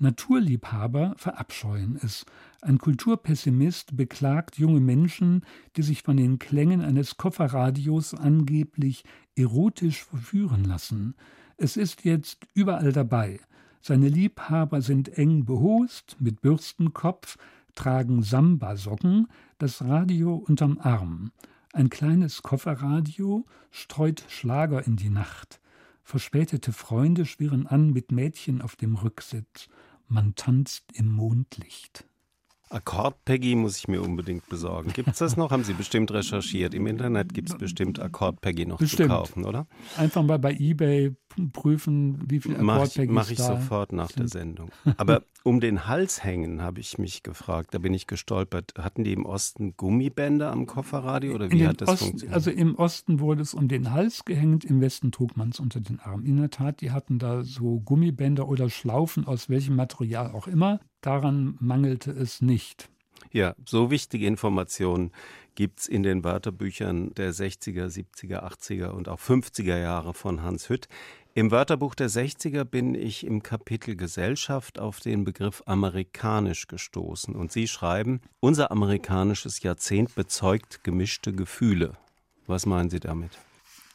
Naturliebhaber 0.00 1.14
verabscheuen 1.16 1.98
es. 2.02 2.24
Ein 2.62 2.78
Kulturpessimist 2.78 3.96
beklagt 3.96 4.58
junge 4.58 4.80
Menschen, 4.80 5.44
die 5.76 5.82
sich 5.82 6.02
von 6.02 6.16
den 6.16 6.38
Klängen 6.38 6.80
eines 6.80 7.18
Kofferradios 7.18 8.14
angeblich 8.14 9.04
erotisch 9.36 10.04
verführen 10.04 10.64
lassen. 10.64 11.14
Es 11.58 11.76
ist 11.76 12.04
jetzt 12.04 12.46
überall 12.54 12.92
dabei. 12.92 13.40
Seine 13.82 14.08
Liebhaber 14.08 14.80
sind 14.80 15.18
eng 15.18 15.44
behost, 15.44 16.16
mit 16.18 16.40
Bürstenkopf, 16.40 17.36
tragen 17.74 18.22
Samba-Socken, 18.22 19.28
das 19.58 19.82
Radio 19.84 20.34
unterm 20.34 20.78
Arm. 20.80 21.30
Ein 21.72 21.90
kleines 21.90 22.42
Kofferradio 22.42 23.46
streut 23.70 24.24
Schlager 24.28 24.86
in 24.86 24.96
die 24.96 25.10
Nacht. 25.10 25.60
Verspätete 26.02 26.72
Freunde 26.72 27.24
schwirren 27.24 27.66
an 27.66 27.90
mit 27.92 28.10
Mädchen 28.10 28.62
auf 28.62 28.74
dem 28.74 28.96
Rücksitz. 28.96 29.68
Man 30.12 30.34
tanzt 30.34 30.86
im 30.94 31.06
Mondlicht. 31.06 32.04
Akkord 32.72 33.24
Peggy 33.24 33.56
muss 33.56 33.78
ich 33.78 33.88
mir 33.88 34.00
unbedingt 34.00 34.48
besorgen. 34.48 34.92
Gibt 34.92 35.08
es 35.08 35.18
das 35.18 35.36
noch? 35.36 35.50
Haben 35.50 35.64
Sie 35.64 35.72
bestimmt 35.72 36.12
recherchiert. 36.12 36.72
Im 36.72 36.86
Internet 36.86 37.34
gibt 37.34 37.50
es 37.50 37.58
bestimmt 37.58 37.98
Akkord 37.98 38.40
Peggy 38.40 38.64
noch 38.64 38.78
Bestimmt. 38.78 39.10
zu 39.10 39.16
kaufen, 39.16 39.44
oder? 39.44 39.66
Einfach 39.96 40.22
mal 40.22 40.38
bei 40.38 40.52
eBay 40.52 41.16
prüfen, 41.52 42.22
wie 42.30 42.38
viel 42.38 42.54
Akkordpeggy 42.56 43.06
ich, 43.06 43.10
mach 43.10 43.30
ich 43.30 43.38
sofort 43.38 43.92
nach 43.92 44.12
der 44.12 44.28
Sendung. 44.28 44.70
Aber 44.98 45.24
um 45.42 45.58
den 45.58 45.88
Hals 45.88 46.22
hängen, 46.22 46.62
habe 46.62 46.78
ich 46.78 46.96
mich 46.96 47.24
gefragt. 47.24 47.74
Da 47.74 47.78
bin 47.78 47.92
ich 47.92 48.06
gestolpert. 48.06 48.74
Hatten 48.78 49.02
die 49.02 49.14
im 49.14 49.26
Osten 49.26 49.76
Gummibänder 49.76 50.52
am 50.52 50.66
Kofferradio 50.66 51.34
oder 51.34 51.50
wie 51.50 51.66
hat 51.66 51.80
das 51.80 51.88
Osten, 51.88 52.04
funktioniert? 52.04 52.36
Also 52.36 52.52
im 52.52 52.76
Osten 52.76 53.18
wurde 53.18 53.42
es 53.42 53.52
um 53.52 53.66
den 53.66 53.90
Hals 53.90 54.24
gehängt, 54.24 54.64
im 54.64 54.80
Westen 54.80 55.10
trug 55.10 55.36
man 55.36 55.48
es 55.48 55.58
unter 55.58 55.80
den 55.80 55.98
Arm. 55.98 56.24
In 56.24 56.36
der 56.36 56.50
Tat, 56.50 56.82
die 56.82 56.92
hatten 56.92 57.18
da 57.18 57.42
so 57.42 57.80
Gummibänder 57.80 58.46
oder 58.46 58.70
Schlaufen 58.70 59.26
aus 59.26 59.48
welchem 59.48 59.74
Material 59.74 60.30
auch 60.30 60.46
immer. 60.46 60.78
Daran 61.00 61.56
mangelte 61.60 62.10
es 62.10 62.42
nicht. 62.42 62.90
Ja, 63.32 63.54
so 63.64 63.90
wichtige 63.90 64.26
Informationen 64.26 65.12
gibt 65.54 65.80
es 65.80 65.86
in 65.86 66.02
den 66.02 66.24
Wörterbüchern 66.24 67.14
der 67.14 67.32
60er, 67.32 67.86
70er, 67.86 68.42
80er 68.42 68.88
und 68.88 69.08
auch 69.08 69.20
50er 69.20 69.78
Jahre 69.78 70.14
von 70.14 70.42
Hans 70.42 70.68
Hütt. 70.68 70.88
Im 71.32 71.52
Wörterbuch 71.52 71.94
der 71.94 72.10
60er 72.10 72.64
bin 72.64 72.94
ich 72.94 73.24
im 73.24 73.42
Kapitel 73.42 73.94
Gesellschaft 73.94 74.80
auf 74.80 74.98
den 74.98 75.22
Begriff 75.22 75.62
amerikanisch 75.66 76.66
gestoßen. 76.66 77.36
Und 77.36 77.52
Sie 77.52 77.68
schreiben, 77.68 78.20
unser 78.40 78.72
amerikanisches 78.72 79.62
Jahrzehnt 79.62 80.14
bezeugt 80.14 80.82
gemischte 80.82 81.32
Gefühle. 81.32 81.92
Was 82.46 82.66
meinen 82.66 82.90
Sie 82.90 83.00
damit? 83.00 83.38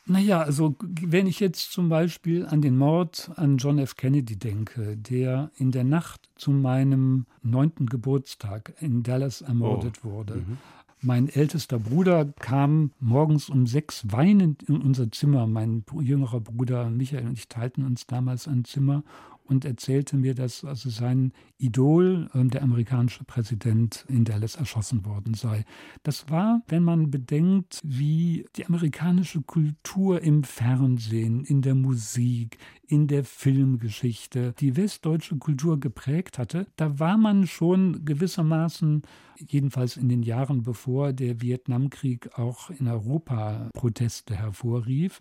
Naja, 0.08 0.42
also 0.42 0.76
wenn 0.80 1.26
ich 1.26 1.40
jetzt 1.40 1.72
zum 1.72 1.90
Beispiel 1.90 2.46
an 2.46 2.62
den 2.62 2.78
Mord 2.78 3.32
an 3.36 3.58
John 3.58 3.80
F. 3.80 3.96
Kennedy 3.96 4.38
denke, 4.38 4.98
der 4.98 5.50
in 5.58 5.72
der 5.72 5.84
Nacht 5.84 6.30
zu 6.36 6.52
meinem 6.52 7.26
neunten 7.42 7.88
Geburtstag 7.88 8.74
in 8.80 9.02
Dallas 9.02 9.42
ermordet 9.42 10.02
oh. 10.04 10.12
wurde. 10.12 10.36
Mhm. 10.36 10.58
Mein 11.02 11.28
ältester 11.28 11.80
Bruder 11.80 12.26
kam 12.40 12.92
morgens 13.00 13.50
um 13.50 13.68
sechs 13.68 14.04
weinend 14.10 14.64
in 14.64 14.82
unser 14.82 15.12
Zimmer. 15.12 15.46
Mein 15.48 15.84
jüngerer 16.00 16.40
Bruder 16.40 16.90
Michael 16.90 17.28
und 17.28 17.38
ich 17.38 17.48
teilten 17.48 17.86
uns 17.86 18.08
damals 18.08 18.48
ein 18.48 18.64
Zimmer 18.64 19.04
und 19.48 19.66
erzählte 19.66 20.18
mir, 20.18 20.36
dass 20.36 20.64
also 20.64 20.90
sein 20.90 21.32
Idol, 21.58 22.30
äh, 22.34 22.44
der 22.46 22.64
amerikanische 22.64 23.24
Präsident, 23.24 24.06
in 24.08 24.26
Dallas 24.26 24.56
erschossen 24.56 25.06
worden 25.06 25.34
sei. 25.34 25.66
Das 26.04 26.30
war, 26.30 26.62
wenn 26.68 26.84
man 26.84 27.12
bedenkt, 27.12 27.82
wie 27.84 28.46
die 28.56 28.66
amerikanische 28.66 29.42
Kultur 29.42 30.22
im 30.22 30.44
Fernsehen, 30.44 31.44
in 31.46 31.62
der 31.62 31.76
Musik, 31.76 32.58
in 32.88 33.08
der 33.08 33.24
Filmgeschichte 33.24 34.54
die 34.60 34.76
westdeutsche 34.76 35.38
Kultur 35.38 35.80
geprägt 35.80 36.38
hatte, 36.38 36.68
da 36.76 37.00
war 37.00 37.18
man 37.18 37.48
schon 37.48 38.06
gewissermaßen, 38.06 39.04
jedenfalls 39.40 39.98
in 39.98 40.10
den 40.10 40.24
Jahren 40.24 40.64
bevor 40.64 41.14
der 41.14 41.42
Vietnamkrieg 41.42 42.38
auch 42.38 42.70
in 42.70 42.88
Europa 42.88 43.70
Proteste 43.74 44.36
hervorrief, 44.36 45.20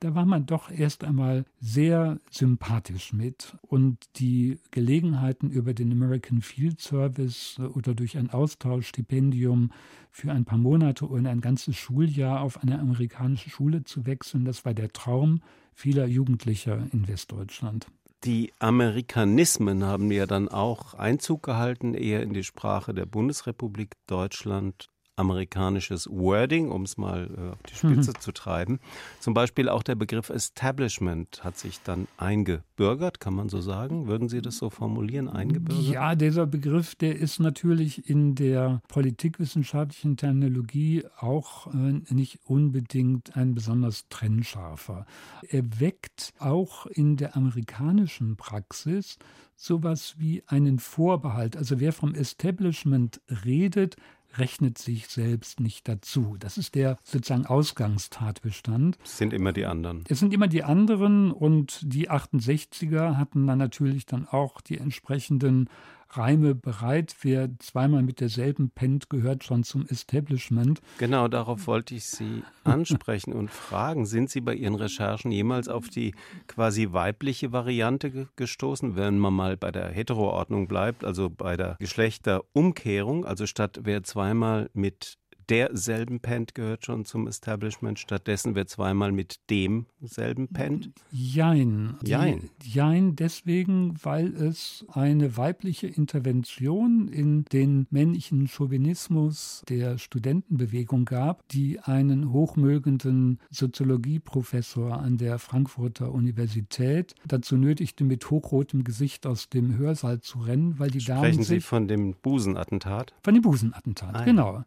da 0.00 0.14
war 0.14 0.26
man 0.26 0.46
doch 0.46 0.70
erst 0.70 1.04
einmal 1.04 1.44
sehr 1.60 2.18
sympathisch 2.30 3.12
mit 3.12 3.56
und 3.62 3.98
die 4.16 4.58
Gelegenheiten 4.70 5.50
über 5.50 5.74
den 5.74 5.92
American 5.92 6.42
Field 6.42 6.80
Service 6.80 7.58
oder 7.74 7.94
durch 7.94 8.16
ein 8.16 8.30
Austauschstipendium 8.30 9.70
für 10.10 10.32
ein 10.32 10.44
paar 10.44 10.58
Monate 10.58 11.08
oder 11.08 11.30
ein 11.30 11.40
ganzes 11.40 11.76
Schuljahr 11.76 12.40
auf 12.40 12.62
eine 12.62 12.78
amerikanische 12.78 13.50
Schule 13.50 13.84
zu 13.84 14.06
wechseln, 14.06 14.44
das 14.44 14.64
war 14.64 14.74
der 14.74 14.92
Traum 14.92 15.40
vieler 15.74 16.06
Jugendlicher 16.06 16.86
in 16.92 17.06
Westdeutschland. 17.06 17.86
Die 18.24 18.52
Amerikanismen 18.58 19.84
haben 19.84 20.10
ja 20.10 20.26
dann 20.26 20.48
auch 20.48 20.94
Einzug 20.94 21.42
gehalten, 21.42 21.94
eher 21.94 22.22
in 22.22 22.32
die 22.32 22.44
Sprache 22.44 22.94
der 22.94 23.06
Bundesrepublik 23.06 23.94
Deutschland 24.06 24.90
amerikanisches 25.16 26.08
Wording, 26.10 26.70
um 26.70 26.82
es 26.82 26.98
mal 26.98 27.28
äh, 27.36 27.52
auf 27.52 27.62
die 27.62 27.74
Spitze 27.74 28.10
mhm. 28.10 28.20
zu 28.20 28.32
treiben. 28.32 28.80
Zum 29.18 29.34
Beispiel 29.34 29.68
auch 29.68 29.82
der 29.82 29.94
Begriff 29.94 30.28
Establishment 30.28 31.42
hat 31.42 31.56
sich 31.56 31.80
dann 31.82 32.06
eingebürgert, 32.18 33.18
kann 33.18 33.34
man 33.34 33.48
so 33.48 33.60
sagen? 33.60 34.06
Würden 34.06 34.28
Sie 34.28 34.42
das 34.42 34.58
so 34.58 34.68
formulieren, 34.68 35.28
eingebürgert? 35.28 35.86
Ja, 35.86 36.14
dieser 36.14 36.46
Begriff, 36.46 36.94
der 36.94 37.16
ist 37.16 37.40
natürlich 37.40 38.08
in 38.08 38.34
der 38.34 38.82
politikwissenschaftlichen 38.88 40.18
Terminologie 40.18 41.04
auch 41.18 41.72
äh, 41.72 42.14
nicht 42.14 42.40
unbedingt 42.44 43.36
ein 43.36 43.54
besonders 43.54 44.08
trennscharfer. 44.10 45.06
Er 45.48 45.80
weckt 45.80 46.34
auch 46.38 46.86
in 46.86 47.16
der 47.16 47.36
amerikanischen 47.36 48.36
Praxis 48.36 49.18
sowas 49.56 50.16
wie 50.18 50.42
einen 50.46 50.78
Vorbehalt. 50.78 51.56
Also 51.56 51.80
wer 51.80 51.92
vom 51.92 52.14
Establishment 52.14 53.20
redet, 53.44 53.96
rechnet 54.38 54.78
sich 54.78 55.08
selbst 55.08 55.60
nicht 55.60 55.88
dazu. 55.88 56.36
Das 56.38 56.58
ist 56.58 56.74
der 56.74 56.98
sozusagen 57.02 57.46
Ausgangstatbestand. 57.46 58.98
Es 59.04 59.18
sind 59.18 59.32
immer 59.32 59.52
die 59.52 59.66
anderen. 59.66 60.04
Es 60.08 60.18
sind 60.18 60.32
immer 60.32 60.48
die 60.48 60.64
anderen 60.64 61.32
und 61.32 61.80
die 61.82 62.10
68er 62.10 63.16
hatten 63.16 63.46
dann 63.46 63.58
natürlich 63.58 64.06
dann 64.06 64.26
auch 64.26 64.60
die 64.60 64.78
entsprechenden 64.78 65.68
Reime 66.10 66.54
bereit. 66.54 67.14
Wer 67.22 67.50
zweimal 67.58 68.02
mit 68.02 68.20
derselben 68.20 68.70
pennt, 68.70 69.10
gehört 69.10 69.44
schon 69.44 69.64
zum 69.64 69.86
Establishment. 69.86 70.80
Genau, 70.98 71.28
darauf 71.28 71.66
wollte 71.66 71.94
ich 71.94 72.06
Sie 72.06 72.42
ansprechen 72.64 73.32
und 73.32 73.50
fragen. 73.50 74.06
Sind 74.06 74.30
Sie 74.30 74.40
bei 74.40 74.54
Ihren 74.54 74.74
Recherchen 74.74 75.30
jemals 75.30 75.68
auf 75.68 75.88
die 75.88 76.14
quasi 76.46 76.88
weibliche 76.92 77.52
Variante 77.52 78.28
gestoßen, 78.36 78.96
wenn 78.96 79.18
man 79.18 79.34
mal 79.34 79.56
bei 79.56 79.70
der 79.70 79.88
Heteroordnung 79.88 80.68
bleibt, 80.68 81.04
also 81.04 81.30
bei 81.30 81.56
der 81.56 81.76
Geschlechterumkehrung? 81.78 83.24
Also 83.24 83.46
statt 83.46 83.80
wer 83.82 84.02
zweimal 84.02 84.70
mit 84.72 85.18
derselben 85.48 86.20
pennt 86.20 86.54
gehört 86.54 86.84
schon 86.84 87.04
zum 87.04 87.26
Establishment. 87.26 87.98
Stattdessen 87.98 88.54
wird 88.54 88.68
zweimal 88.68 89.12
mit 89.12 89.40
demselben 89.50 90.48
pennt. 90.48 90.90
Jein. 91.10 91.96
Jein. 92.04 92.50
Jein 92.62 93.16
deswegen, 93.16 93.94
weil 94.02 94.34
es 94.34 94.84
eine 94.92 95.36
weibliche 95.36 95.86
Intervention 95.86 97.08
in 97.08 97.44
den 97.46 97.86
männlichen 97.90 98.48
Chauvinismus 98.48 99.62
der 99.68 99.98
Studentenbewegung 99.98 101.04
gab, 101.04 101.48
die 101.48 101.80
einen 101.80 102.32
hochmögenden 102.32 103.38
Soziologieprofessor 103.50 105.00
an 105.00 105.16
der 105.16 105.38
Frankfurter 105.38 106.12
Universität 106.12 107.14
dazu 107.26 107.56
nötigte, 107.56 108.04
mit 108.04 108.30
hochrotem 108.30 108.84
Gesicht 108.84 109.26
aus 109.26 109.48
dem 109.48 109.76
Hörsaal 109.76 110.20
zu 110.20 110.38
rennen, 110.40 110.78
weil 110.78 110.90
die 110.90 111.00
Sprechen 111.00 111.20
Damen. 111.20 111.32
Sprechen 111.32 111.44
Sie 111.44 111.60
von 111.60 111.88
dem 111.88 112.14
Busenattentat? 112.14 113.14
Von 113.22 113.34
dem 113.34 113.42
Busenattentat, 113.42 114.14
ah, 114.14 114.24
genau. 114.24 114.64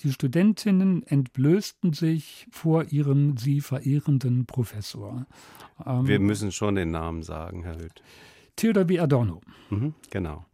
Die 0.00 0.12
Studentinnen 0.12 1.02
entblößten 1.06 1.92
sich 1.92 2.46
vor 2.50 2.84
ihrem 2.84 3.36
sie 3.36 3.60
verehrenden 3.60 4.46
Professor. 4.46 5.26
Ähm, 5.84 6.06
Wir 6.06 6.20
müssen 6.20 6.52
schon 6.52 6.74
den 6.74 6.90
Namen 6.90 7.22
sagen, 7.22 7.62
Herr 7.62 7.78
Hüth. 7.78 8.02
Theodor 8.56 8.84
B. 8.84 8.98
Adorno. 8.98 9.42
Mhm, 9.68 9.94
genau. 10.10 10.45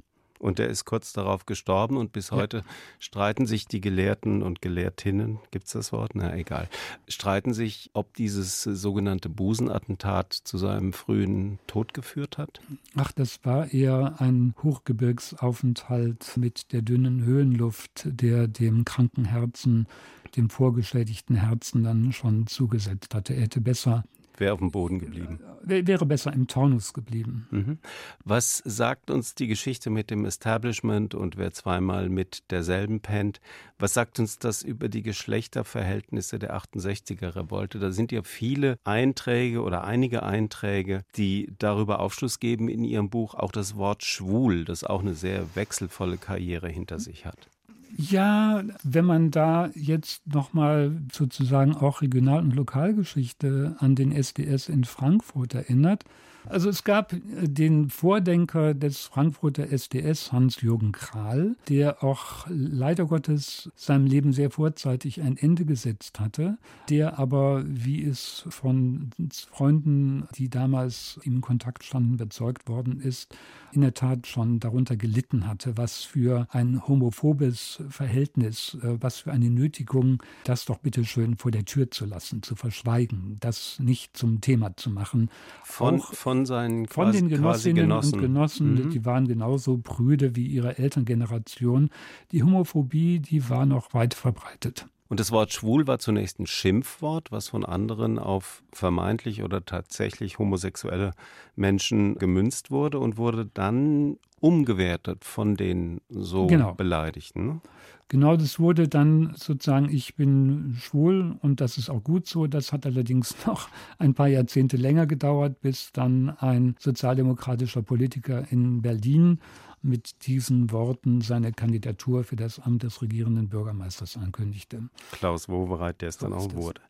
Und 0.43 0.59
er 0.59 0.67
ist 0.67 0.85
kurz 0.85 1.13
darauf 1.13 1.47
gestorben 1.47 1.97
und 1.97 2.13
bis 2.13 2.33
heute 2.33 2.59
ja. 2.59 2.65
streiten 2.99 3.47
sich 3.47 3.69
die 3.69 3.81
Gelehrten 3.81 4.43
und 4.43 4.61
Gelehrtinnen, 4.61 5.39
gibt 5.53 5.67
es 5.67 5.73
das 5.73 5.93
Wort? 5.93 6.13
Na 6.15 6.37
egal, 6.37 6.69
streiten 7.07 7.55
sich, 7.55 7.91
ob 7.93 8.13
dieses 8.15 8.65
sogenannte 8.65 9.29
Busenattentat 9.29 10.33
zu 10.33 10.59
seinem 10.59 10.93
frühen 10.93 11.61
Tod 11.69 11.95
geführt 11.95 12.39
hat? 12.39 12.61
Ach, 12.97 13.13
das 13.13 13.45
war 13.45 13.73
eher 13.73 14.21
ein 14.21 14.55
Hochgebirgsaufenthalt 14.61 16.37
mit 16.37 16.73
der 16.73 16.83
dünnen 16.83 17.23
Höhenluft, 17.23 18.03
der 18.05 18.49
dem 18.49 18.85
kranken 18.85 19.27
Herzen, 19.27 19.87
dem 20.35 20.51
vorgeschädigten 20.51 21.37
Herzen 21.37 21.85
dann 21.85 22.13
schon 22.13 22.49
zugesetzt 22.49 23.15
hatte. 23.15 23.35
Er 23.35 23.43
hätte 23.43 23.61
besser 23.61 24.03
Wäre 24.39 24.55
auf 24.55 24.61
dem 24.61 24.71
Boden 24.71 24.99
geblieben. 24.99 25.41
Wäre 25.63 26.07
besser 26.07 26.33
im 26.33 26.49
Taunus 26.49 26.93
geblieben. 26.93 27.47
Mhm. 27.51 27.79
Was 28.25 28.59
sagt 28.65 29.11
uns 29.11 29.35
die 29.35 29.47
Geschichte 29.47 29.91
mit 29.91 30.11
dem 30.11 30.25
Establishment 30.25 31.15
und 31.15 31.37
wer 31.37 31.53
zweimal 31.53 32.09
mit 32.09 32.51
derselben 32.51 33.01
pennt? 33.01 33.41
Was 33.79 33.95
sagt 33.95 34.19
uns 34.19 34.39
das 34.39 34.63
über 34.63 34.89
die 34.89 35.03
Geschlechterverhältnisse 35.03 36.39
der 36.39 36.57
68er 36.57 37.37
Revolte? 37.37 37.79
Da 37.79 37.93
sind 37.93 38.11
ja 38.11 38.23
viele 38.23 38.79
Einträge 38.85 39.63
oder 39.63 39.85
einige 39.85 40.23
Einträge, 40.23 41.03
die 41.17 41.53
darüber 41.59 42.01
Aufschluss 42.01 42.41
geben 42.41 42.69
in 42.69 42.85
Ihrem 42.85 43.11
Buch. 43.11 43.35
Auch 43.35 43.53
das 43.53 43.77
Wort 43.77 44.03
schwul, 44.05 44.65
das 44.65 44.83
auch 44.83 45.01
eine 45.01 45.15
sehr 45.15 45.55
wechselvolle 45.55 46.17
Karriere 46.17 46.69
hinter 46.69 46.99
sich 46.99 47.27
hat. 47.27 47.52
Ja, 47.97 48.63
wenn 48.83 49.05
man 49.05 49.31
da 49.31 49.71
jetzt 49.75 50.27
nochmal 50.27 50.97
sozusagen 51.13 51.75
auch 51.75 52.01
Regional- 52.01 52.41
und 52.41 52.55
Lokalgeschichte 52.55 53.77
an 53.79 53.95
den 53.95 54.13
SDS 54.13 54.69
in 54.69 54.85
Frankfurt 54.85 55.55
erinnert, 55.55 56.05
also 56.49 56.69
es 56.69 56.85
gab 56.85 57.13
äh, 57.13 57.19
den 57.43 57.91
Vordenker 57.91 58.75
des 58.75 59.03
Frankfurter 59.03 59.71
SDS, 59.71 60.33
Hans-Jürgen 60.33 60.93
Kral, 60.93 61.57
der 61.69 62.03
auch 62.03 62.47
leider 62.49 63.07
Gottes 63.07 63.71
seinem 63.77 64.07
Leben 64.07 64.33
sehr 64.33 64.51
vorzeitig 64.51 65.21
ein 65.23 65.37
Ende 65.37 65.65
gesetzt 65.65 66.21
hatte, 66.21 66.59
der 66.89 67.19
aber, 67.19 67.65
wie 67.67 68.05
es 68.05 68.45
von 68.49 69.11
Freunden, 69.51 70.29
die 70.37 70.49
damals 70.49 71.21
im 71.23 71.41
Kontakt 71.41 71.85
standen, 71.85 72.17
bezeugt 72.17 72.69
worden 72.69 73.01
ist, 73.01 73.37
in 73.73 73.81
der 73.81 73.95
Tat 73.95 74.27
schon 74.27 74.61
darunter 74.61 74.97
gelitten 74.97 75.47
hatte, 75.47 75.77
was 75.77 76.03
für 76.03 76.47
ein 76.51 76.87
homophobes 76.87 77.83
Verhältnis, 77.89 78.77
äh, 78.83 78.97
was 79.01 79.19
für 79.19 79.33
eine 79.33 79.51
Nötigung, 79.51 80.23
das 80.45 80.65
doch 80.65 80.79
bitte 80.79 81.05
schön 81.05 81.37
vor 81.37 81.51
der 81.51 81.65
Tür 81.65 81.91
zu 81.91 82.05
lassen, 82.05 82.43
zu 82.43 82.57
verschweigen, 82.57 83.37
das 83.41 83.79
nicht 83.79 84.17
zum 84.17 84.41
Thema 84.41 84.77
zu 84.77 84.91
machen. 84.91 85.31
Von, 85.65 86.01
Auch 86.01 86.13
von 86.15 86.32
seinen 86.47 86.87
von 86.87 87.13
den 87.13 87.29
Genossinnen 87.29 87.83
Genossen. 87.83 88.15
und 88.15 88.21
Genossen, 88.21 88.75
mhm. 88.75 88.91
die 88.91 89.05
waren 89.05 89.29
genauso 89.29 89.79
prüde 89.79 90.35
wie 90.37 90.47
ihre 90.47 90.79
Elterngeneration. 90.79 91.91
Die 92.33 92.43
Homophobie, 92.43 93.21
die 93.21 93.49
war 93.49 93.67
noch 93.67 93.95
weit 93.95 94.15
verbreitet. 94.15 94.87
Und 95.13 95.21
das 95.21 95.31
Wort 95.31 95.53
schwul 95.53 95.87
war 95.87 95.99
zunächst 95.99 96.41
ein 96.41 96.47
Schimpfwort, 96.47 97.31
was 97.31 97.51
von 97.51 97.67
anderen 97.67 98.19
auf 98.19 98.63
vermeintlich 98.73 99.43
oder 99.43 99.63
tatsächlich 99.63 100.39
homosexuelle 100.39 101.11
Menschen 101.55 102.15
gemünzt 102.15 102.71
wurde 102.71 102.99
und 102.99 103.19
wurde 103.19 103.45
dann 103.45 104.17
umgewertet 104.41 105.27
von 105.27 105.55
den 105.55 106.01
so 106.09 106.47
genau. 106.47 106.73
Beleidigten. 106.73 107.61
Genau, 108.09 108.39
das 108.39 108.59
wurde 108.59 108.89
dann 108.89 109.35
sozusagen, 109.37 109.91
ich 109.91 110.17
bin 110.17 110.77
schwul 110.79 111.37
und 111.43 111.61
das 111.61 111.77
ist 111.77 111.91
auch 111.91 112.03
gut 112.03 112.27
so. 112.27 112.47
Das 112.47 112.73
hat 112.73 112.87
allerdings 112.87 113.37
noch 113.47 113.69
ein 113.99 114.15
paar 114.15 114.29
Jahrzehnte 114.29 114.79
länger 114.79 115.07
gedauert, 115.07 115.61
bis 115.61 115.93
dann 115.93 116.31
ein 116.39 116.75
sozialdemokratischer 116.79 117.83
Politiker 117.83 118.51
in 118.51 118.81
Berlin 118.81 119.41
mit 119.83 120.27
diesen 120.27 120.71
Worten 120.71 121.21
seine 121.21 121.53
Kandidatur 121.53 122.25
für 122.25 122.37
das 122.37 122.59
Amt 122.59 122.83
des 122.83 123.03
regierenden 123.03 123.49
Bürgermeisters 123.49 124.17
ankündigte. 124.17 124.89
Klaus 125.13 125.49
Wowereit, 125.49 126.01
der 126.01 126.09
es 126.09 126.19
dann 126.19 126.33
auch 126.33 126.55
wurde. 126.55 126.81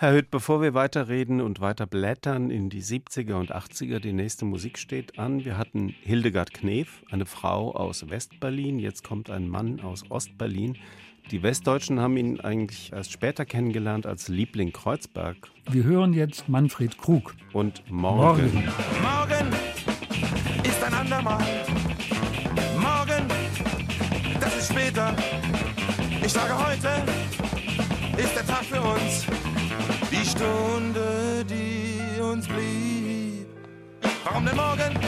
Herr 0.00 0.14
Hütt, 0.14 0.30
bevor 0.30 0.62
wir 0.62 0.74
weiterreden 0.74 1.40
und 1.40 1.60
weiter 1.60 1.84
blättern 1.84 2.52
in 2.52 2.70
die 2.70 2.84
70er 2.84 3.34
und 3.34 3.52
80er, 3.52 3.98
die 3.98 4.12
nächste 4.12 4.44
Musik 4.44 4.78
steht 4.78 5.18
an. 5.18 5.44
Wir 5.44 5.58
hatten 5.58 5.88
Hildegard 5.88 6.54
Knef, 6.54 7.02
eine 7.10 7.26
Frau 7.26 7.74
aus 7.74 8.08
Westberlin. 8.08 8.78
Jetzt 8.78 9.02
kommt 9.02 9.28
ein 9.28 9.48
Mann 9.48 9.80
aus 9.80 10.08
Ostberlin. 10.08 10.78
Die 11.32 11.42
Westdeutschen 11.42 11.98
haben 11.98 12.16
ihn 12.16 12.38
eigentlich 12.38 12.92
erst 12.92 13.10
später 13.10 13.44
kennengelernt 13.44 14.06
als 14.06 14.28
Liebling 14.28 14.72
Kreuzberg. 14.72 15.36
Wir 15.68 15.82
hören 15.82 16.12
jetzt 16.14 16.48
Manfred 16.48 16.96
Krug. 16.96 17.34
Und 17.52 17.82
morgen. 17.90 18.54
Morgen, 18.54 18.70
morgen 19.02 19.52
ist 20.64 20.84
ein 20.84 20.94
andermal. 20.94 21.44
Später. 24.78 25.14
Ich 26.24 26.32
sage 26.32 26.54
heute, 26.56 26.88
ist 28.16 28.34
der 28.36 28.46
Tag 28.46 28.64
für 28.64 28.80
uns. 28.80 29.26
Die 30.10 30.24
Stunde, 30.24 31.44
die 31.44 32.20
uns 32.20 32.46
blieb. 32.46 33.46
Warum 34.24 34.46
denn 34.46 34.56
morgen? 34.56 34.98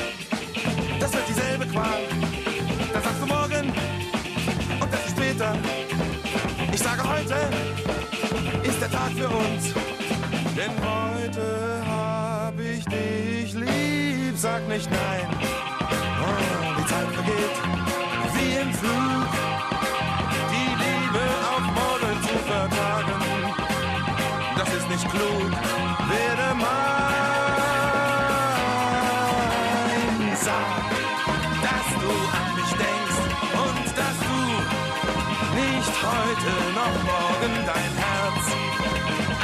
Das 0.98 1.12
wird 1.12 1.28
dieselbe 1.28 1.66
Qual. 1.66 2.00
Dann 2.92 3.02
sagst 3.02 3.22
du 3.22 3.26
morgen 3.26 3.72
und 4.80 4.92
das 4.92 5.06
ist 5.06 5.16
später. 5.16 5.56
Ich 6.72 6.80
sage 6.80 7.02
heute, 7.02 7.36
ist 8.68 8.80
der 8.80 8.90
Tag 8.90 9.12
für 9.12 9.28
uns. 9.28 9.74
Denn 10.56 10.72
heute 10.90 11.82
hab 11.88 12.58
ich 12.58 12.84
dich 12.86 13.54
lieb. 13.54 14.36
Sag 14.36 14.66
nicht 14.68 14.90
nein 14.90 15.28
die 16.78 16.86
Zeit 16.86 17.08
vergeht 17.12 17.56
wie 18.34 18.56
im 18.56 18.72
Flug. 18.72 19.19
Das 24.60 24.68
ist 24.74 24.88
nicht 24.90 25.08
klug. 25.08 25.50
Werde 26.12 26.54
mein, 26.54 26.66
sag, 30.36 30.82
dass 31.66 31.86
du 32.02 32.12
an 32.40 32.48
mich 32.58 32.72
denkst 32.84 33.20
und 33.64 33.86
dass 34.00 34.16
du 34.28 34.40
nicht 35.60 35.94
heute 36.12 36.52
noch 36.78 36.96
morgen 37.12 37.52
dein 37.70 37.92
Herz 38.04 38.42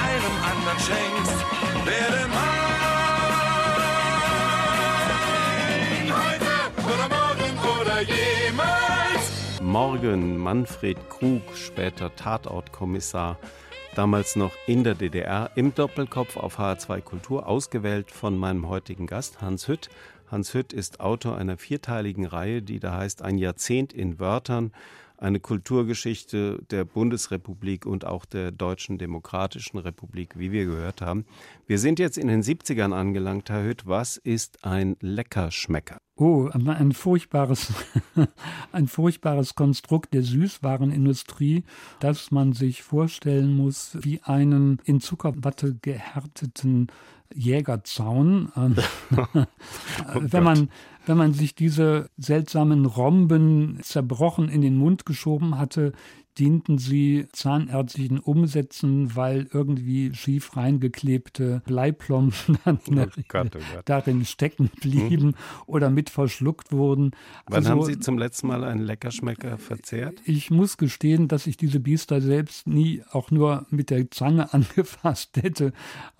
einem 0.06 0.36
anderen 0.50 0.80
schenkst. 0.86 1.38
Werde 1.86 2.22
mein 2.28 2.56
Morgen 9.62 10.36
Manfred 10.38 10.98
Krug, 11.10 11.42
später 11.54 12.14
Tatortkommissar, 12.14 13.38
damals 13.96 14.36
noch 14.36 14.52
in 14.66 14.84
der 14.84 14.94
DDR, 14.94 15.50
im 15.54 15.74
Doppelkopf 15.74 16.36
auf 16.36 16.58
HR2 16.58 17.00
Kultur, 17.00 17.46
ausgewählt 17.46 18.10
von 18.10 18.36
meinem 18.36 18.68
heutigen 18.68 19.06
Gast 19.06 19.40
Hans 19.40 19.68
Hütt. 19.68 19.88
Hans 20.30 20.52
Hütt 20.52 20.74
ist 20.74 21.00
Autor 21.00 21.38
einer 21.38 21.56
vierteiligen 21.56 22.26
Reihe, 22.26 22.60
die 22.60 22.78
da 22.78 22.96
heißt 22.96 23.22
Ein 23.22 23.38
Jahrzehnt 23.38 23.94
in 23.94 24.18
Wörtern 24.18 24.72
eine 25.18 25.40
Kulturgeschichte 25.40 26.62
der 26.70 26.84
Bundesrepublik 26.84 27.86
und 27.86 28.04
auch 28.04 28.24
der 28.24 28.50
Deutschen 28.50 28.98
Demokratischen 28.98 29.78
Republik, 29.78 30.38
wie 30.38 30.52
wir 30.52 30.64
gehört 30.64 31.00
haben. 31.00 31.24
Wir 31.66 31.78
sind 31.78 31.98
jetzt 31.98 32.18
in 32.18 32.28
den 32.28 32.42
70ern 32.42 32.92
angelangt, 32.92 33.50
Herr 33.50 33.64
Hütt. 33.64 33.86
Was 33.86 34.16
ist 34.16 34.64
ein 34.64 34.96
Leckerschmecker? 35.00 35.98
Oh, 36.18 36.48
ein 36.48 36.92
furchtbares, 36.92 37.74
ein 38.72 38.88
furchtbares 38.88 39.54
Konstrukt 39.54 40.14
der 40.14 40.22
Süßwarenindustrie, 40.22 41.64
das 42.00 42.30
man 42.30 42.54
sich 42.54 42.82
vorstellen 42.82 43.54
muss 43.54 43.98
wie 44.00 44.22
einen 44.22 44.78
in 44.84 45.00
Zuckerwatte 45.00 45.74
gehärteten 45.74 46.86
Jägerzaun. 47.34 48.52
Ähm, 48.56 48.76
oh 49.16 49.44
wenn 50.14 50.42
man 50.42 50.68
wenn 51.06 51.16
man 51.16 51.32
sich 51.32 51.54
diese 51.54 52.10
seltsamen 52.16 52.84
Romben 52.84 53.78
zerbrochen 53.82 54.48
in 54.48 54.60
den 54.60 54.76
Mund 54.76 55.06
geschoben 55.06 55.56
hatte, 55.56 55.92
dienten 56.38 56.78
sie 56.78 57.26
zahnärztlichen 57.32 58.18
Umsätzen, 58.18 59.16
weil 59.16 59.48
irgendwie 59.52 60.14
schief 60.14 60.56
reingeklebte 60.56 61.62
Bleiplomben 61.66 62.58
dann 62.64 62.78
oh 62.90 63.06
Gott, 63.28 63.56
oh 63.56 63.58
Gott. 63.74 63.82
darin 63.84 64.24
stecken 64.24 64.70
blieben 64.80 65.28
hm. 65.28 65.34
oder 65.66 65.90
mit 65.90 66.10
verschluckt 66.10 66.72
wurden. 66.72 67.12
Wann 67.46 67.58
also, 67.58 67.70
haben 67.70 67.84
Sie 67.84 67.98
zum 67.98 68.18
letzten 68.18 68.48
Mal 68.48 68.64
einen 68.64 68.82
Leckerschmecker 68.82 69.58
verzehrt? 69.58 70.20
Ich 70.24 70.50
muss 70.50 70.76
gestehen, 70.76 71.28
dass 71.28 71.46
ich 71.46 71.56
diese 71.56 71.80
Biester 71.80 72.20
selbst 72.20 72.66
nie 72.66 73.02
auch 73.10 73.30
nur 73.30 73.66
mit 73.70 73.90
der 73.90 74.10
Zange 74.10 74.52
angefasst 74.54 75.36
hätte. 75.36 75.72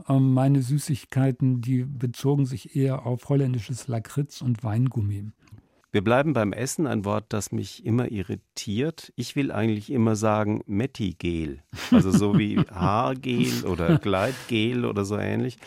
Ähm, 0.08 0.32
meine 0.32 0.62
Süßigkeiten, 0.62 1.60
die 1.60 1.84
bezogen 1.84 2.46
sich 2.46 2.76
eher 2.76 3.06
auf 3.06 3.28
holländisches 3.28 3.88
Lakritz 3.88 4.40
und 4.40 4.64
Weingummi. 4.64 5.30
Wir 5.92 6.02
bleiben 6.02 6.32
beim 6.32 6.52
Essen, 6.52 6.86
ein 6.86 7.04
Wort, 7.04 7.26
das 7.28 7.52
mich 7.52 7.84
immer 7.86 8.10
irritiert. 8.10 9.12
Ich 9.16 9.36
will 9.36 9.50
eigentlich 9.50 9.90
immer 9.90 10.16
sagen 10.16 10.62
Mettigel, 10.66 11.62
also 11.90 12.10
so 12.10 12.38
wie 12.38 12.58
Haargel 12.70 13.64
oder 13.64 13.98
Gleitgel 13.98 14.84
oder 14.84 15.04
so 15.04 15.16
ähnlich. 15.16 15.58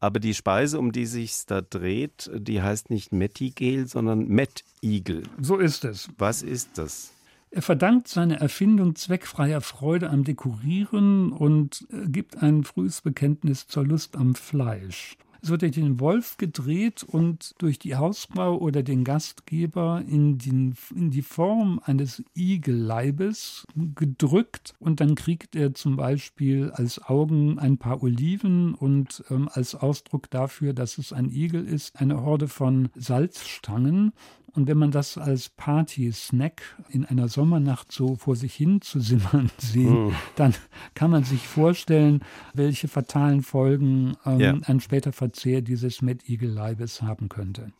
Aber 0.00 0.20
die 0.20 0.34
Speise, 0.34 0.78
um 0.78 0.92
die 0.92 1.06
sich 1.06 1.46
da 1.46 1.60
dreht, 1.60 2.30
die 2.34 2.62
heißt 2.62 2.90
nicht 2.90 3.12
Mettigel, 3.12 3.86
sondern 3.86 4.28
Mettigel. 4.28 5.22
So 5.40 5.56
ist 5.56 5.84
es. 5.84 6.08
Was 6.18 6.42
ist 6.42 6.78
das? 6.78 7.12
Er 7.50 7.62
verdankt 7.62 8.08
seine 8.08 8.40
Erfindung 8.40 8.96
zweckfreier 8.96 9.60
Freude 9.60 10.10
am 10.10 10.24
Dekorieren 10.24 11.32
und 11.32 11.86
äh, 11.90 12.08
gibt 12.08 12.42
ein 12.42 12.64
frühes 12.64 13.00
Bekenntnis 13.00 13.68
zur 13.68 13.86
Lust 13.86 14.16
am 14.16 14.34
Fleisch. 14.34 15.16
Es 15.44 15.50
wird 15.50 15.60
durch 15.60 15.72
den 15.72 16.00
Wolf 16.00 16.38
gedreht 16.38 17.02
und 17.02 17.54
durch 17.58 17.78
die 17.78 17.96
Hausfrau 17.96 18.56
oder 18.56 18.82
den 18.82 19.04
Gastgeber 19.04 20.02
in, 20.08 20.38
den, 20.38 20.74
in 20.96 21.10
die 21.10 21.20
Form 21.20 21.82
eines 21.84 22.24
Igelleibes 22.34 23.66
gedrückt 23.94 24.72
und 24.78 25.00
dann 25.00 25.16
kriegt 25.16 25.54
er 25.54 25.74
zum 25.74 25.96
Beispiel 25.96 26.70
als 26.70 27.04
Augen 27.04 27.58
ein 27.58 27.76
paar 27.76 28.02
Oliven 28.02 28.74
und 28.74 29.22
ähm, 29.28 29.50
als 29.52 29.74
Ausdruck 29.74 30.30
dafür, 30.30 30.72
dass 30.72 30.96
es 30.96 31.12
ein 31.12 31.28
Igel 31.28 31.66
ist, 31.66 32.00
eine 32.00 32.22
Horde 32.22 32.48
von 32.48 32.88
Salzstangen 32.94 34.14
und 34.54 34.68
wenn 34.68 34.78
man 34.78 34.92
das 34.92 35.18
als 35.18 35.48
Party-Snack 35.48 36.62
in 36.88 37.04
einer 37.04 37.28
Sommernacht 37.28 37.90
so 37.90 38.14
vor 38.14 38.36
sich 38.36 38.54
hin 38.54 38.80
zu 38.80 39.00
simmern 39.00 39.50
sieht, 39.58 39.90
mm. 39.90 40.12
dann 40.36 40.54
kann 40.94 41.10
man 41.10 41.24
sich 41.24 41.46
vorstellen, 41.48 42.20
welche 42.52 42.86
fatalen 42.86 43.42
Folgen 43.42 44.16
ähm, 44.24 44.40
ja. 44.40 44.56
ein 44.64 44.78
später 44.78 45.12
Verzehr 45.34 45.62
dieses 45.62 46.00
Mettigel-Leibes 46.00 47.02
haben 47.02 47.28
könnte. 47.28 47.72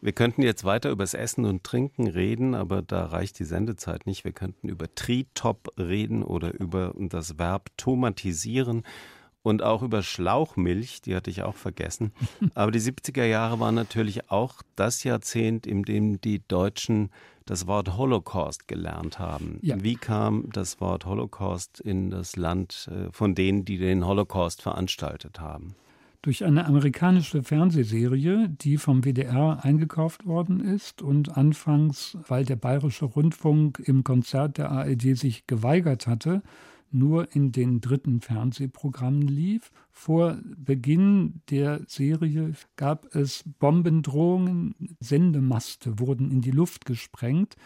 Wir 0.00 0.10
könnten 0.10 0.42
jetzt 0.42 0.64
weiter 0.64 0.90
über 0.90 1.04
das 1.04 1.14
Essen 1.14 1.44
und 1.44 1.62
Trinken 1.62 2.08
reden, 2.08 2.56
aber 2.56 2.82
da 2.82 3.04
reicht 3.04 3.38
die 3.38 3.44
Sendezeit 3.44 4.06
nicht. 4.06 4.24
Wir 4.24 4.32
könnten 4.32 4.68
über 4.68 4.92
Tritop 4.92 5.72
reden 5.78 6.24
oder 6.24 6.52
über 6.52 6.92
das 6.98 7.38
Verb 7.38 7.70
tomatisieren 7.76 8.82
und 9.42 9.62
auch 9.62 9.82
über 9.82 10.02
Schlauchmilch, 10.02 11.00
die 11.00 11.14
hatte 11.14 11.30
ich 11.30 11.42
auch 11.42 11.54
vergessen. 11.54 12.12
Aber 12.54 12.72
die 12.72 12.80
70er 12.80 13.24
Jahre 13.24 13.58
waren 13.60 13.74
natürlich 13.74 14.30
auch 14.30 14.60
das 14.76 15.02
Jahrzehnt, 15.04 15.66
in 15.66 15.82
dem 15.84 16.20
die 16.20 16.42
Deutschen 16.46 17.10
das 17.46 17.66
Wort 17.66 17.96
Holocaust 17.96 18.68
gelernt 18.68 19.18
haben. 19.18 19.58
Ja. 19.62 19.82
Wie 19.82 19.94
kam 19.94 20.50
das 20.52 20.80
Wort 20.80 21.06
Holocaust 21.06 21.80
in 21.80 22.10
das 22.10 22.36
Land 22.36 22.90
äh, 22.90 23.10
von 23.12 23.34
denen, 23.34 23.64
die 23.64 23.78
den 23.78 24.04
Holocaust 24.06 24.60
veranstaltet 24.60 25.40
haben? 25.40 25.74
Durch 26.22 26.44
eine 26.44 26.66
amerikanische 26.66 27.42
Fernsehserie, 27.42 28.48
die 28.48 28.76
vom 28.76 29.02
WDR 29.02 29.64
eingekauft 29.64 30.26
worden 30.26 30.60
ist 30.60 31.00
und 31.00 31.36
anfangs, 31.36 32.18
weil 32.28 32.44
der 32.44 32.56
Bayerische 32.56 33.06
Rundfunk 33.06 33.82
im 33.84 34.04
Konzert 34.04 34.58
der 34.58 34.70
ARD 34.70 35.16
sich 35.16 35.46
geweigert 35.46 36.06
hatte, 36.06 36.42
nur 36.92 37.34
in 37.34 37.52
den 37.52 37.80
dritten 37.80 38.20
Fernsehprogrammen 38.20 39.22
lief. 39.22 39.70
Vor 39.90 40.38
Beginn 40.56 41.40
der 41.50 41.80
Serie 41.86 42.52
gab 42.76 43.14
es 43.14 43.44
Bombendrohungen, 43.58 44.74
Sendemaste 44.98 45.98
wurden 45.98 46.30
in 46.30 46.40
die 46.40 46.50
Luft 46.50 46.84
gesprengt. 46.84 47.56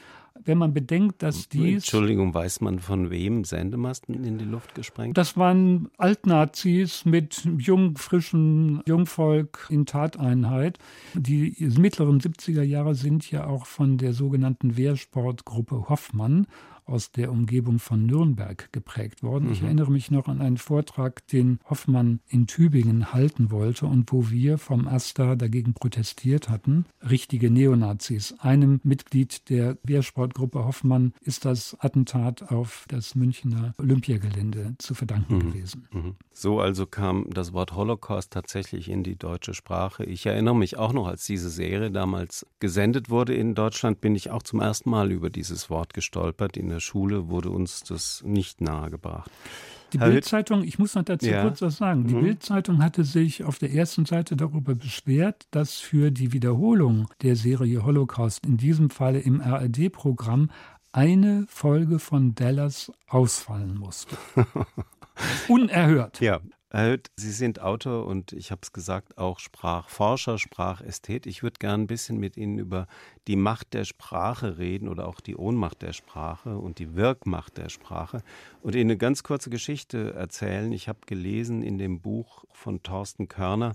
Wenn 0.42 0.58
man 0.58 0.74
bedenkt, 0.74 1.22
dass 1.22 1.48
dies. 1.48 1.84
Entschuldigung, 1.84 2.34
weiß 2.34 2.60
man 2.60 2.80
von 2.80 3.10
wem 3.10 3.44
Sendemasten 3.44 4.24
in 4.24 4.36
die 4.36 4.44
Luft 4.44 4.74
gesprengt? 4.74 5.16
Das 5.16 5.36
waren 5.36 5.88
Altnazis 5.96 7.04
mit 7.04 7.46
jung, 7.58 7.96
frischem 7.96 8.82
Jungvolk 8.86 9.68
in 9.70 9.86
Tateinheit. 9.86 10.78
Die 11.14 11.54
mittleren 11.78 12.20
70er 12.20 12.62
Jahre 12.62 12.94
sind 12.96 13.30
ja 13.30 13.46
auch 13.46 13.66
von 13.66 13.96
der 13.96 14.12
sogenannten 14.12 14.76
Wehrsportgruppe 14.76 15.88
Hoffmann 15.88 16.46
aus 16.86 17.10
der 17.12 17.30
Umgebung 17.30 17.78
von 17.78 18.04
Nürnberg 18.06 18.68
geprägt 18.72 19.22
worden. 19.22 19.46
Mhm. 19.46 19.52
Ich 19.52 19.62
erinnere 19.62 19.90
mich 19.90 20.10
noch 20.10 20.28
an 20.28 20.40
einen 20.40 20.58
Vortrag, 20.58 21.26
den 21.28 21.58
Hoffmann 21.68 22.20
in 22.28 22.46
Tübingen 22.46 23.12
halten 23.12 23.50
wollte 23.50 23.86
und 23.86 24.12
wo 24.12 24.30
wir 24.30 24.58
vom 24.58 24.86
AStA 24.86 25.34
dagegen 25.36 25.74
protestiert 25.74 26.48
hatten. 26.48 26.84
Richtige 27.08 27.50
Neonazis. 27.50 28.34
Einem 28.38 28.80
Mitglied 28.84 29.48
der 29.48 29.78
Wehrsportgruppe 29.82 30.64
Hoffmann 30.64 31.14
ist 31.20 31.44
das 31.44 31.76
Attentat 31.80 32.50
auf 32.50 32.84
das 32.88 33.14
Münchner 33.14 33.74
Olympiagelände 33.78 34.74
zu 34.78 34.94
verdanken 34.94 35.36
mhm. 35.36 35.40
gewesen. 35.40 35.88
Mhm. 35.92 36.16
So 36.32 36.60
also 36.60 36.86
kam 36.86 37.30
das 37.30 37.52
Wort 37.52 37.74
Holocaust 37.74 38.32
tatsächlich 38.32 38.90
in 38.90 39.02
die 39.02 39.16
deutsche 39.16 39.54
Sprache. 39.54 40.04
Ich 40.04 40.26
erinnere 40.26 40.56
mich 40.56 40.76
auch 40.76 40.92
noch, 40.92 41.06
als 41.06 41.24
diese 41.24 41.48
Serie 41.48 41.90
damals 41.90 42.46
gesendet 42.60 43.08
wurde 43.08 43.34
in 43.34 43.54
Deutschland, 43.54 44.00
bin 44.00 44.14
ich 44.14 44.30
auch 44.30 44.42
zum 44.42 44.60
ersten 44.60 44.90
Mal 44.90 45.12
über 45.12 45.30
dieses 45.30 45.70
Wort 45.70 45.94
gestolpert 45.94 46.56
in 46.56 46.73
der 46.74 46.80
Schule 46.80 47.28
wurde 47.28 47.50
uns 47.50 47.84
das 47.84 48.22
nicht 48.26 48.60
nahegebracht. 48.60 49.30
Die 49.92 49.98
Bildzeitung, 49.98 50.64
ich 50.64 50.80
muss 50.80 50.96
noch 50.96 51.04
dazu 51.04 51.28
ja. 51.28 51.42
kurz 51.42 51.62
was 51.62 51.76
sagen. 51.76 52.08
Die 52.08 52.14
mhm. 52.14 52.22
Bildzeitung 52.22 52.82
hatte 52.82 53.04
sich 53.04 53.44
auf 53.44 53.60
der 53.60 53.72
ersten 53.72 54.06
Seite 54.06 54.34
darüber 54.34 54.74
beschwert, 54.74 55.46
dass 55.52 55.78
für 55.78 56.10
die 56.10 56.32
Wiederholung 56.32 57.06
der 57.22 57.36
Serie 57.36 57.84
Holocaust, 57.84 58.44
in 58.44 58.56
diesem 58.56 58.90
Falle 58.90 59.20
im 59.20 59.40
RRD-Programm, 59.40 60.50
eine 60.90 61.46
Folge 61.48 62.00
von 62.00 62.34
Dallas 62.34 62.90
ausfallen 63.06 63.78
musste. 63.78 64.16
Unerhört. 65.48 66.20
Ja, 66.20 66.40
Sie 67.16 67.30
sind 67.30 67.60
Autor 67.60 68.04
und 68.04 68.32
ich 68.32 68.50
habe 68.50 68.62
es 68.64 68.72
gesagt, 68.72 69.16
auch 69.16 69.38
Sprachforscher, 69.38 70.38
Sprachästhet. 70.38 71.24
Ich 71.24 71.44
würde 71.44 71.60
gerne 71.60 71.84
ein 71.84 71.86
bisschen 71.86 72.18
mit 72.18 72.36
Ihnen 72.36 72.58
über 72.58 72.88
die 73.28 73.36
Macht 73.36 73.74
der 73.74 73.84
Sprache 73.84 74.58
reden 74.58 74.88
oder 74.88 75.06
auch 75.06 75.20
die 75.20 75.36
Ohnmacht 75.36 75.82
der 75.82 75.92
Sprache 75.92 76.58
und 76.58 76.80
die 76.80 76.96
Wirkmacht 76.96 77.58
der 77.58 77.68
Sprache 77.68 78.24
und 78.60 78.74
Ihnen 78.74 78.90
eine 78.90 78.96
ganz 78.96 79.22
kurze 79.22 79.50
Geschichte 79.50 80.14
erzählen. 80.14 80.72
Ich 80.72 80.88
habe 80.88 80.98
gelesen 81.06 81.62
in 81.62 81.78
dem 81.78 82.00
Buch 82.00 82.44
von 82.52 82.82
Thorsten 82.82 83.28
Körner, 83.28 83.74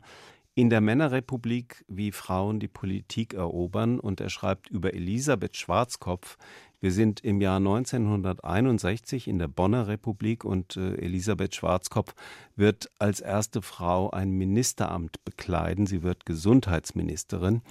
in 0.56 0.70
der 0.70 0.82
Männerrepublik, 0.82 1.86
wie 1.88 2.12
Frauen 2.12 2.60
die 2.60 2.68
Politik 2.68 3.34
erobern. 3.34 4.02
Und 4.02 4.20
er 4.20 4.30
schreibt 4.30 4.70
über 4.70 4.94
Elisabeth 4.94 5.56
Schwarzkopf, 5.56 6.38
wir 6.82 6.92
sind 6.92 7.20
im 7.22 7.42
Jahr 7.42 7.58
1961 7.58 9.28
in 9.28 9.38
der 9.38 9.50
Bonner 9.50 9.88
Republik 9.88 10.46
und 10.46 10.78
äh, 10.78 10.96
Elisabeth 10.96 11.56
Schwarzkopf 11.56 12.14
wird 12.56 12.90
als 13.00 13.20
erste 13.20 13.62
Frau 13.62 14.10
ein 14.12 14.32
Ministeramt 14.32 15.24
bekleiden. 15.26 15.88
Sie 15.88 16.04
wird 16.04 16.26
Gesundheitsministerin. 16.26 17.62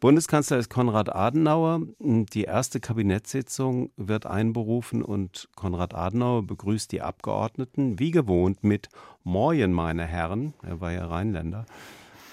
Bundeskanzler 0.00 0.56
ist 0.56 0.70
Konrad 0.70 1.14
Adenauer. 1.14 1.82
Die 2.00 2.44
erste 2.44 2.80
Kabinettssitzung 2.80 3.90
wird 3.96 4.24
einberufen 4.24 5.02
und 5.02 5.48
Konrad 5.54 5.94
Adenauer 5.94 6.42
begrüßt 6.42 6.90
die 6.90 7.02
Abgeordneten, 7.02 7.98
wie 7.98 8.10
gewohnt, 8.10 8.64
mit 8.64 8.88
Moin, 9.24 9.72
meine 9.72 10.06
Herren. 10.06 10.54
Er 10.62 10.80
war 10.80 10.90
ja 10.90 11.06
Rheinländer. 11.06 11.66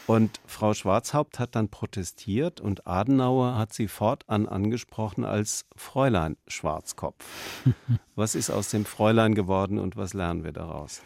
Und 0.07 0.39
Frau 0.45 0.73
Schwarzhaupt 0.73 1.37
hat 1.37 1.55
dann 1.55 1.67
protestiert 1.67 2.61
und 2.61 2.87
Adenauer 2.87 3.57
hat 3.57 3.73
sie 3.73 3.89
fortan 3.89 4.47
angesprochen 4.47 5.25
als 5.25 5.65
Fräulein 5.75 6.37
Schwarzkopf. 6.47 7.25
was 8.15 8.33
ist 8.33 8.49
aus 8.49 8.69
dem 8.69 8.85
Fräulein 8.85 9.35
geworden 9.35 9.77
und 9.77 9.97
was 9.97 10.13
lernen 10.13 10.45
wir 10.45 10.53
daraus? 10.53 11.01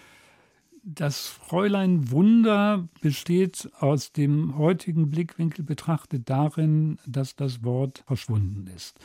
Das 0.84 1.28
Fräulein 1.28 2.12
Wunder 2.12 2.88
besteht 3.02 3.72
aus 3.80 4.12
dem 4.14 4.58
heutigen 4.58 5.10
Blickwinkel 5.10 5.66
betrachtet 5.66 6.30
darin, 6.30 6.99
dass 7.08 7.36
das 7.36 7.64
Wort 7.64 8.04
verschwunden 8.06 8.68
ist. 8.68 8.99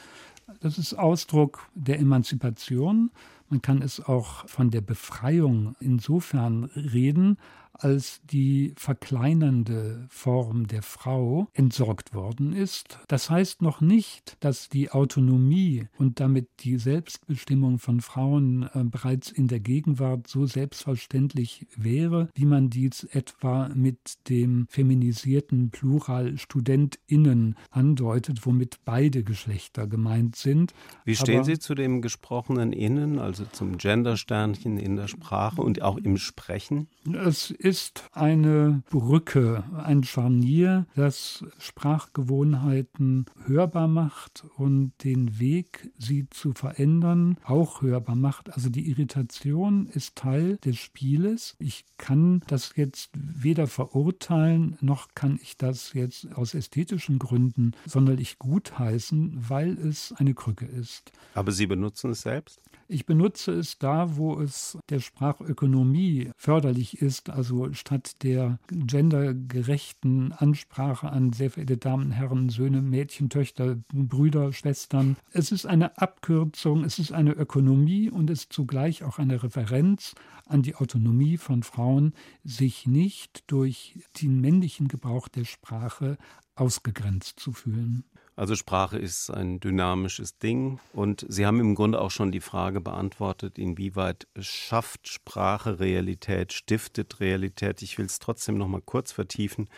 Das 0.61 0.79
ist 0.79 0.95
Ausdruck 0.95 1.69
der 1.75 1.99
Emanzipation. 1.99 3.11
Man 3.49 3.63
kann 3.63 3.83
es 3.83 4.01
auch 4.01 4.49
von 4.49 4.71
der 4.71 4.81
Befreiung 4.81 5.75
insofern 5.81 6.65
reden, 6.65 7.39
als 7.79 8.21
die 8.25 8.75
verkleinernde 8.77 10.07
Form 10.09 10.67
der 10.67 10.83
Frau 10.83 11.49
entsorgt 11.53 12.15
worden 12.15 12.53
ist. 12.53 12.99
Das 13.09 13.31
heißt 13.31 13.63
noch 13.63 13.81
nicht, 13.81 14.37
dass 14.41 14.69
die 14.69 14.91
Autonomie 14.91 15.87
und 15.99 16.21
damit 16.21 16.49
die 16.61 16.79
Selbstbestimmung 16.79 17.79
von 17.79 18.01
Frauen 18.01 18.69
äh, 18.75 18.85
bereits 18.85 19.31
in 19.31 19.49
der 19.49 19.61
Gegenwart 19.61 20.27
so 20.27 20.47
selbstverständlich 20.47 21.67
wäre, 21.77 22.29
wie 22.35 22.45
man 22.45 22.71
dies 22.71 23.05
etwa 23.05 23.69
mit 23.75 23.99
dem 24.29 24.67
feminisierten 24.69 25.71
Plural 25.71 26.39
StudentInnen 26.39 27.57
andeutet, 27.71 28.47
womit 28.47 28.79
beide 28.85 29.25
Geschlechter 29.25 29.87
gemeint 29.87 30.37
sind. 30.37 30.75
Wie 31.05 31.17
stehen 31.17 31.37
Aber 31.37 31.45
Sie 31.45 31.59
zu 31.59 31.75
dem 31.75 32.03
gesprochenen 32.03 32.73
Innen, 32.73 33.19
also 33.19 33.45
zum 33.53 33.79
Gendersternchen 33.79 34.79
in 34.79 34.97
der 34.97 35.09
Sprache 35.09 35.63
und 35.63 35.83
auch 35.83 35.97
im 35.97 36.17
Sprechen? 36.17 36.89
Es 37.25 37.51
ist 37.67 38.05
eine 38.13 38.85
Brücke, 38.91 39.65
ein 39.77 40.05
Scharnier, 40.05 40.87
das 40.95 41.45
Sprachgewohnheiten 41.59 43.27
hörbar 43.45 43.89
macht 43.89 44.45
und 44.57 44.93
den 45.03 45.41
Weg, 45.41 45.91
sie 45.99 46.31
zu 46.31 46.53
verändern, 46.53 47.39
auch 47.43 47.83
hörbar 47.83 48.15
macht. 48.15 48.55
Also 48.55 48.69
die 48.69 48.89
Irritation 48.89 49.87
ist 49.87 50.15
Teil 50.15 50.59
des 50.59 50.77
Spieles. 50.77 51.57
Ich 51.59 51.87
kann 51.99 52.41
das 52.47 52.71
jetzt 52.77 53.11
weder 53.15 53.67
verurteilen, 53.67 54.79
noch 54.81 55.09
kann 55.17 55.41
ich 55.43 55.57
das 55.57 55.93
jetzt 55.93 56.33
aus 56.37 56.55
ästhetischen 56.55 57.19
Gründen 57.19 57.73
sonderlich 57.85 58.39
gutheißen, 58.39 59.49
weil 59.49 59.77
es 59.77 60.15
eine 60.17 60.35
Krücke 60.35 60.67
ist. 60.67 61.11
Aber 61.35 61.51
Sie 61.51 61.67
benutzen 61.67 62.13
es 62.13 62.23
selbst? 62.23 62.61
Ich 62.89 63.05
benutze 63.05 63.53
es 63.53 63.79
da, 63.79 64.17
wo 64.17 64.41
es 64.41 64.79
der 64.91 65.01
Sprachökonomie 65.01 66.31
förderlich 66.37 67.03
ist, 67.03 67.31
also 67.31 67.73
statt 67.73 68.23
der 68.23 68.61
gendergerechten 68.69 70.33
Ansprache 70.33 71.11
an 71.11 71.33
sehr 71.33 71.51
verehrte 71.51 71.79
Damen, 71.79 72.13
Herren, 72.13 72.49
Söhne, 72.49 72.83
Mädchen, 72.83 73.29
Töchter, 73.29 73.77
Brüder, 73.93 74.53
Schwestern. 74.53 75.17
Es 75.33 75.51
ist 75.51 75.67
eine 75.67 75.99
Abkürzung, 75.99 76.85
es 76.85 77.01
ist 77.01 77.11
eine 77.11 77.33
Ökonomie 77.33 78.09
und 78.09 78.31
es 78.31 78.43
ist 78.43 78.53
zugleich 78.53 79.03
auch 79.03 79.19
eine 79.19 79.43
Referenz 79.43 80.15
an 80.47 80.63
die 80.63 80.77
Autonomie 80.77 81.39
von 81.39 81.65
Frauen, 81.65 82.15
sich 82.45 82.87
nicht 82.87 83.45
durch 83.49 83.99
den 84.23 84.41
männlichen 84.41 84.87
Gebrauch 84.87 85.27
der 85.27 85.45
Sprache 85.45 86.19
ausgegrenzt 86.55 87.41
zu 87.41 87.53
fühlen. 87.53 88.05
Also 88.37 88.55
Sprache 88.55 88.99
ist 88.99 89.31
ein 89.31 89.61
dynamisches 89.61 90.39
Ding 90.39 90.79
und 90.93 91.25
Sie 91.27 91.47
haben 91.47 91.59
im 91.59 91.75
Grunde 91.75 92.01
auch 92.01 92.11
schon 92.11 92.33
die 92.33 92.41
Frage 92.41 92.83
beantwortet, 92.83 93.59
inwieweit 93.59 94.29
schafft 94.39 95.09
Sprache 95.09 95.81
Realität, 95.81 96.53
stiftet 96.53 97.19
Realität. 97.21 97.81
Ich 97.81 97.97
will 97.97 98.05
es 98.05 98.19
trotzdem 98.19 98.59
noch 98.59 98.69
mal 98.69 98.83
kurz 98.83 99.11
vertiefen. 99.11 99.71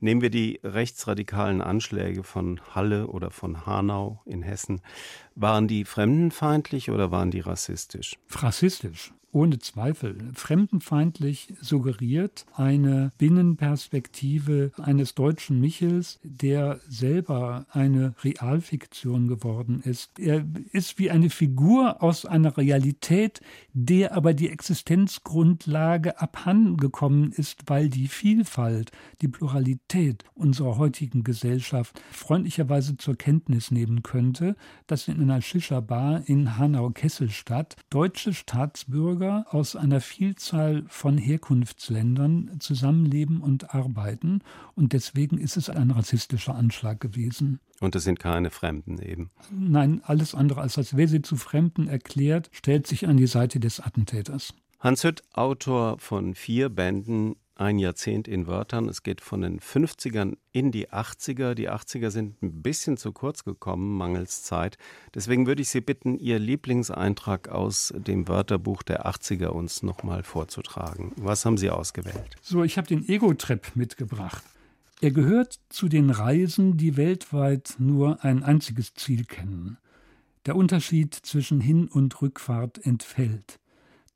Nehmen 0.00 0.22
wir 0.22 0.30
die 0.30 0.60
rechtsradikalen 0.64 1.60
Anschläge 1.60 2.22
von 2.22 2.60
Halle 2.74 3.08
oder 3.08 3.30
von 3.30 3.66
Hanau 3.66 4.22
in 4.24 4.42
Hessen. 4.42 4.80
Waren 5.34 5.68
die 5.68 5.84
fremdenfeindlich 5.84 6.90
oder 6.90 7.10
waren 7.10 7.30
die 7.30 7.40
rassistisch? 7.40 8.18
Rassistisch 8.30 9.12
ohne 9.32 9.58
Zweifel 9.58 10.16
fremdenfeindlich 10.32 11.52
suggeriert 11.60 12.46
eine 12.54 13.12
Binnenperspektive 13.18 14.72
eines 14.78 15.14
deutschen 15.14 15.60
Michels, 15.60 16.18
der 16.22 16.80
selber 16.88 17.66
eine 17.70 18.14
Realfiktion 18.24 19.28
geworden 19.28 19.82
ist. 19.84 20.18
Er 20.18 20.46
ist 20.72 20.98
wie 20.98 21.10
eine 21.10 21.28
Figur 21.28 22.02
aus 22.02 22.24
einer 22.24 22.56
Realität, 22.56 23.42
der 23.74 24.14
aber 24.14 24.32
die 24.32 24.48
Existenzgrundlage 24.48 26.18
abhandengekommen 26.18 27.32
ist, 27.32 27.64
weil 27.66 27.90
die 27.90 28.08
Vielfalt, 28.08 28.90
die 29.20 29.28
Pluralität 29.28 30.24
unserer 30.34 30.78
heutigen 30.78 31.24
Gesellschaft 31.24 32.00
freundlicherweise 32.10 32.96
zur 32.96 33.16
Kenntnis 33.16 33.70
nehmen 33.70 34.02
könnte, 34.02 34.56
dass 34.86 35.08
in 35.08 35.20
einer 35.20 35.42
Shisha-Bar 35.42 36.22
in 36.26 36.56
Hanau-Kesselstadt 36.56 37.76
deutsche 37.90 38.32
Staatsbürger 38.32 39.25
Bürger 39.26 39.46
aus 39.50 39.76
einer 39.76 40.00
Vielzahl 40.00 40.84
von 40.88 41.18
Herkunftsländern 41.18 42.56
zusammenleben 42.60 43.40
und 43.40 43.74
arbeiten. 43.74 44.42
Und 44.74 44.92
deswegen 44.92 45.38
ist 45.38 45.56
es 45.56 45.68
ein 45.68 45.90
rassistischer 45.90 46.54
Anschlag 46.54 47.00
gewesen. 47.00 47.60
Und 47.80 47.94
es 47.96 48.04
sind 48.04 48.18
keine 48.18 48.50
Fremden 48.50 48.98
eben. 49.00 49.30
Nein, 49.50 50.00
alles 50.04 50.34
andere 50.34 50.60
als 50.60 50.74
das. 50.74 50.96
Wer 50.96 51.08
sie 51.08 51.22
zu 51.22 51.36
Fremden 51.36 51.88
erklärt, 51.88 52.50
stellt 52.52 52.86
sich 52.86 53.06
an 53.06 53.16
die 53.16 53.26
Seite 53.26 53.60
des 53.60 53.80
Attentäters. 53.80 54.54
Hans 54.80 55.04
Hütt, 55.04 55.22
Autor 55.32 55.98
von 55.98 56.34
vier 56.34 56.68
Bänden 56.68 57.36
ein 57.56 57.78
Jahrzehnt 57.78 58.28
in 58.28 58.46
Wörtern. 58.46 58.88
Es 58.88 59.02
geht 59.02 59.20
von 59.20 59.40
den 59.40 59.60
50ern 59.60 60.36
in 60.52 60.70
die 60.70 60.90
80er. 60.90 61.54
Die 61.54 61.70
80er 61.70 62.10
sind 62.10 62.42
ein 62.42 62.62
bisschen 62.62 62.96
zu 62.96 63.12
kurz 63.12 63.44
gekommen, 63.44 63.96
mangels 63.96 64.42
Zeit. 64.42 64.78
Deswegen 65.14 65.46
würde 65.46 65.62
ich 65.62 65.70
Sie 65.70 65.80
bitten, 65.80 66.18
Ihr 66.18 66.38
Lieblingseintrag 66.38 67.48
aus 67.48 67.92
dem 67.96 68.28
Wörterbuch 68.28 68.82
der 68.82 69.06
80er 69.06 69.46
uns 69.46 69.82
nochmal 69.82 70.22
vorzutragen. 70.22 71.12
Was 71.16 71.44
haben 71.44 71.56
Sie 71.56 71.70
ausgewählt? 71.70 72.36
So, 72.42 72.62
ich 72.62 72.76
habe 72.76 72.86
den 72.86 73.08
Ego-Trip 73.08 73.74
mitgebracht. 73.74 74.42
Er 75.00 75.10
gehört 75.10 75.58
zu 75.68 75.88
den 75.88 76.10
Reisen, 76.10 76.76
die 76.76 76.96
weltweit 76.96 77.74
nur 77.78 78.24
ein 78.24 78.42
einziges 78.42 78.94
Ziel 78.94 79.24
kennen. 79.24 79.78
Der 80.46 80.56
Unterschied 80.56 81.14
zwischen 81.14 81.60
Hin- 81.60 81.88
und 81.88 82.22
Rückfahrt 82.22 82.84
entfällt. 82.86 83.58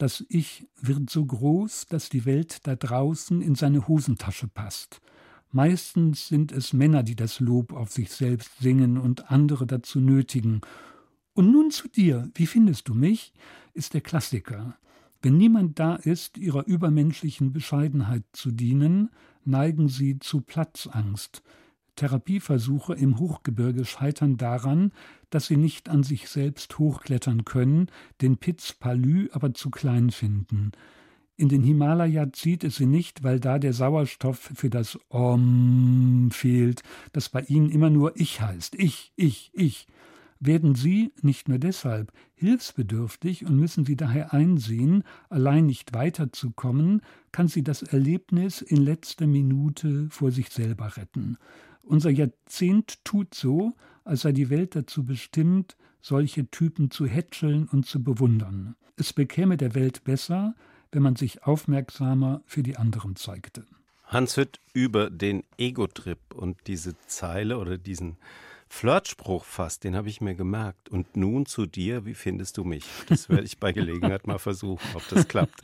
Das 0.01 0.24
Ich 0.30 0.66
wird 0.80 1.11
so 1.11 1.26
groß, 1.26 1.84
dass 1.84 2.09
die 2.09 2.24
Welt 2.24 2.66
da 2.66 2.74
draußen 2.74 3.42
in 3.42 3.55
seine 3.55 3.86
Hosentasche 3.86 4.48
passt. 4.48 5.03
Meistens 5.53 6.26
sind 6.26 6.53
es 6.53 6.72
Männer, 6.72 7.03
die 7.03 7.16
das 7.16 7.38
Lob 7.38 7.74
auf 7.74 7.92
sich 7.92 8.11
selbst 8.11 8.51
singen 8.61 8.96
und 8.96 9.30
andere 9.30 9.66
dazu 9.66 10.01
nötigen. 10.01 10.62
Und 11.34 11.53
nun 11.53 11.70
zu 11.70 11.86
dir, 11.86 12.30
wie 12.34 12.46
findest 12.46 12.88
du 12.88 12.94
mich? 12.94 13.34
ist 13.74 13.92
der 13.92 14.01
Klassiker. 14.01 14.78
Wenn 15.20 15.36
niemand 15.36 15.78
da 15.78 15.96
ist, 15.96 16.38
ihrer 16.38 16.66
übermenschlichen 16.66 17.53
Bescheidenheit 17.53 18.24
zu 18.32 18.53
dienen, 18.53 19.11
neigen 19.44 19.88
sie 19.88 20.18
zu 20.18 20.40
Platzangst, 20.40 21.42
Therapieversuche 21.96 22.94
im 22.94 23.18
Hochgebirge 23.18 23.84
scheitern 23.84 24.38
daran, 24.38 24.92
dass 25.31 25.47
sie 25.47 25.57
nicht 25.57 25.89
an 25.89 26.03
sich 26.03 26.28
selbst 26.28 26.78
hochklettern 26.78 27.45
können, 27.45 27.89
den 28.20 28.37
Piz 28.37 28.72
Palü 28.72 29.28
aber 29.33 29.55
zu 29.55 29.70
klein 29.70 30.11
finden. 30.11 30.72
In 31.37 31.49
den 31.49 31.62
Himalaya 31.62 32.33
zieht 32.33 32.64
es 32.64 32.76
sie 32.76 32.85
nicht, 32.85 33.22
weil 33.22 33.41
da 33.41 33.59
der 33.59 33.72
Sauerstoff 33.72 34.51
für 34.55 34.68
das 34.68 34.99
Om 35.09 36.28
fehlt, 36.31 36.83
das 37.12 37.31
bei 37.31 37.41
ihnen 37.41 37.70
immer 37.70 37.89
nur 37.89 38.12
Ich 38.20 38.43
heißt. 38.43 38.74
Ich, 38.74 39.12
ich, 39.16 39.51
ich. 39.55 39.87
Werden 40.39 40.74
sie, 40.74 41.12
nicht 41.22 41.49
nur 41.49 41.59
deshalb, 41.59 42.12
hilfsbedürftig 42.35 43.47
und 43.47 43.57
müssen 43.57 43.87
sie 43.87 43.97
daher 43.97 44.35
einsehen, 44.35 45.05
allein 45.28 45.66
nicht 45.66 45.95
weiterzukommen, 45.95 47.01
kann 47.33 47.49
sie 47.49 47.62
das 47.62 47.83
Erlebnis 47.83 48.61
in 48.61 48.78
letzter 48.78 49.26
Minute 49.26 50.09
vor 50.11 50.33
sich 50.33 50.51
selber 50.51 50.97
retten. 50.99 51.39
Unser 51.83 52.11
Jahrzehnt 52.11 53.05
tut 53.05 53.35
so, 53.35 53.74
als 54.05 54.22
sei 54.22 54.32
die 54.32 54.51
Welt 54.51 54.74
dazu 54.76 55.05
bestimmt, 55.05 55.76
solche 56.01 56.51
Typen 56.51 56.90
zu 56.90 57.07
hätscheln 57.07 57.68
und 57.68 57.86
zu 57.86 58.03
bewundern. 58.03 58.76
Es 58.96 59.12
bekäme 59.12 59.57
der 59.57 59.74
Welt 59.74 60.05
besser, 60.05 60.55
wenn 60.92 61.03
man 61.03 61.16
sich 61.16 61.44
aufmerksamer 61.44 62.42
für 62.46 62.62
die 62.62 62.76
anderen 62.76 63.16
zeigte. 63.16 63.64
Hans 64.05 64.36
Hütt 64.36 64.61
über 64.72 65.09
den 65.09 65.44
Ego-Trip 65.57 66.18
und 66.34 66.59
diese 66.66 66.96
Zeile 67.07 67.59
oder 67.59 67.78
diesen 67.78 68.16
Flirtspruch 68.73 69.45
fast, 69.45 69.83
den 69.83 69.97
habe 69.97 70.09
ich 70.09 70.21
mir 70.21 70.35
gemerkt. 70.35 70.89
Und 70.89 71.16
nun 71.16 71.45
zu 71.45 71.66
dir, 71.66 72.07
wie 72.07 72.14
findest 72.14 72.57
du 72.57 72.64
mich? 72.64 72.85
Das 73.09 73.29
werde 73.29 73.43
ich 73.43 73.59
bei 73.59 73.73
Gelegenheit 73.73 74.29
mal 74.29 74.39
versuchen, 74.39 74.87
ob 74.95 75.07
das 75.09 75.27
klappt. 75.29 75.61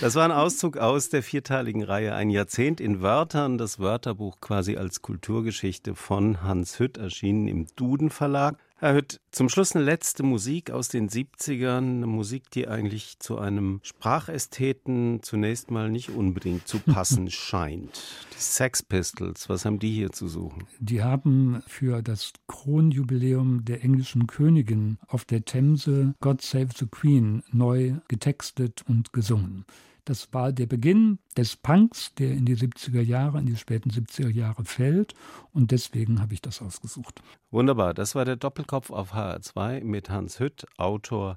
Das 0.00 0.16
war 0.16 0.24
ein 0.24 0.32
Auszug 0.32 0.76
aus 0.76 1.08
der 1.08 1.22
vierteiligen 1.22 1.84
Reihe 1.84 2.14
Ein 2.14 2.30
Jahrzehnt 2.30 2.80
in 2.80 3.00
Wörtern, 3.00 3.58
das 3.58 3.78
Wörterbuch 3.78 4.40
quasi 4.40 4.76
als 4.76 5.02
Kulturgeschichte 5.02 5.94
von 5.94 6.42
Hans 6.42 6.80
Hütt, 6.80 6.98
erschienen 6.98 7.46
im 7.46 7.68
Duden 7.76 8.10
Verlag. 8.10 8.58
Herr 8.80 8.94
Hütt, 8.94 9.20
zum 9.32 9.48
Schluss 9.48 9.74
eine 9.74 9.84
letzte 9.84 10.22
Musik 10.22 10.70
aus 10.70 10.86
den 10.86 11.08
70ern, 11.08 11.78
eine 11.78 12.06
Musik, 12.06 12.48
die 12.52 12.68
eigentlich 12.68 13.18
zu 13.18 13.36
einem 13.36 13.80
Sprachästheten 13.82 15.18
zunächst 15.20 15.72
mal 15.72 15.90
nicht 15.90 16.10
unbedingt 16.10 16.68
zu 16.68 16.78
passen 16.78 17.28
scheint. 17.32 18.00
Die 18.36 18.40
Sex 18.40 18.84
Pistols, 18.84 19.48
was 19.48 19.64
haben 19.64 19.80
die 19.80 19.90
hier 19.90 20.12
zu 20.12 20.28
suchen? 20.28 20.68
Die 20.78 21.02
haben 21.02 21.60
für 21.66 22.02
das 22.02 22.32
Kronjubiläum 22.46 23.64
der 23.64 23.82
englischen 23.82 24.28
Königin 24.28 24.98
auf 25.08 25.24
der 25.24 25.44
Themse 25.44 26.14
God 26.20 26.40
Save 26.40 26.68
the 26.78 26.86
Queen 26.86 27.42
neu 27.50 27.94
getextet 28.06 28.84
und 28.86 29.12
gesungen. 29.12 29.64
Das 30.08 30.32
war 30.32 30.52
der 30.52 30.64
Beginn 30.64 31.18
des 31.36 31.54
Punks, 31.54 32.14
der 32.14 32.30
in 32.30 32.46
die 32.46 32.56
70er 32.56 33.02
Jahre, 33.02 33.40
in 33.40 33.44
die 33.44 33.56
späten 33.56 33.90
70er 33.90 34.30
Jahre 34.30 34.64
fällt. 34.64 35.12
Und 35.52 35.70
deswegen 35.70 36.22
habe 36.22 36.32
ich 36.32 36.40
das 36.40 36.62
ausgesucht. 36.62 37.20
Wunderbar. 37.50 37.92
Das 37.92 38.14
war 38.14 38.24
der 38.24 38.36
Doppelkopf 38.36 38.90
auf 38.90 39.12
HR2 39.12 39.84
mit 39.84 40.08
Hans 40.08 40.40
Hütt, 40.40 40.64
Autor 40.78 41.36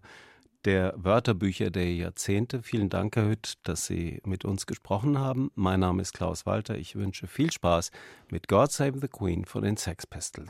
der 0.64 0.94
Wörterbücher 0.96 1.70
der 1.70 1.94
Jahrzehnte. 1.94 2.64
Vielen 2.64 2.88
Dank, 2.88 3.18
Herr 3.18 3.28
Hütt, 3.28 3.56
dass 3.64 3.88
Sie 3.88 4.22
mit 4.26 4.46
uns 4.46 4.66
gesprochen 4.66 5.18
haben. 5.18 5.52
Mein 5.56 5.82
Name 5.82 6.02
ist 6.02 6.14
Klaus 6.14 6.46
Walter. 6.46 6.78
Ich 6.78 6.96
wünsche 6.96 7.28
viel 7.28 7.52
Spaß 7.52 7.92
mit 8.30 8.48
God 8.48 8.72
Save 8.72 9.00
the 9.02 9.10
Queen 9.10 9.44
von 9.44 9.64
den 9.64 9.76
Sex 9.76 10.08
Pistols. 10.08 10.50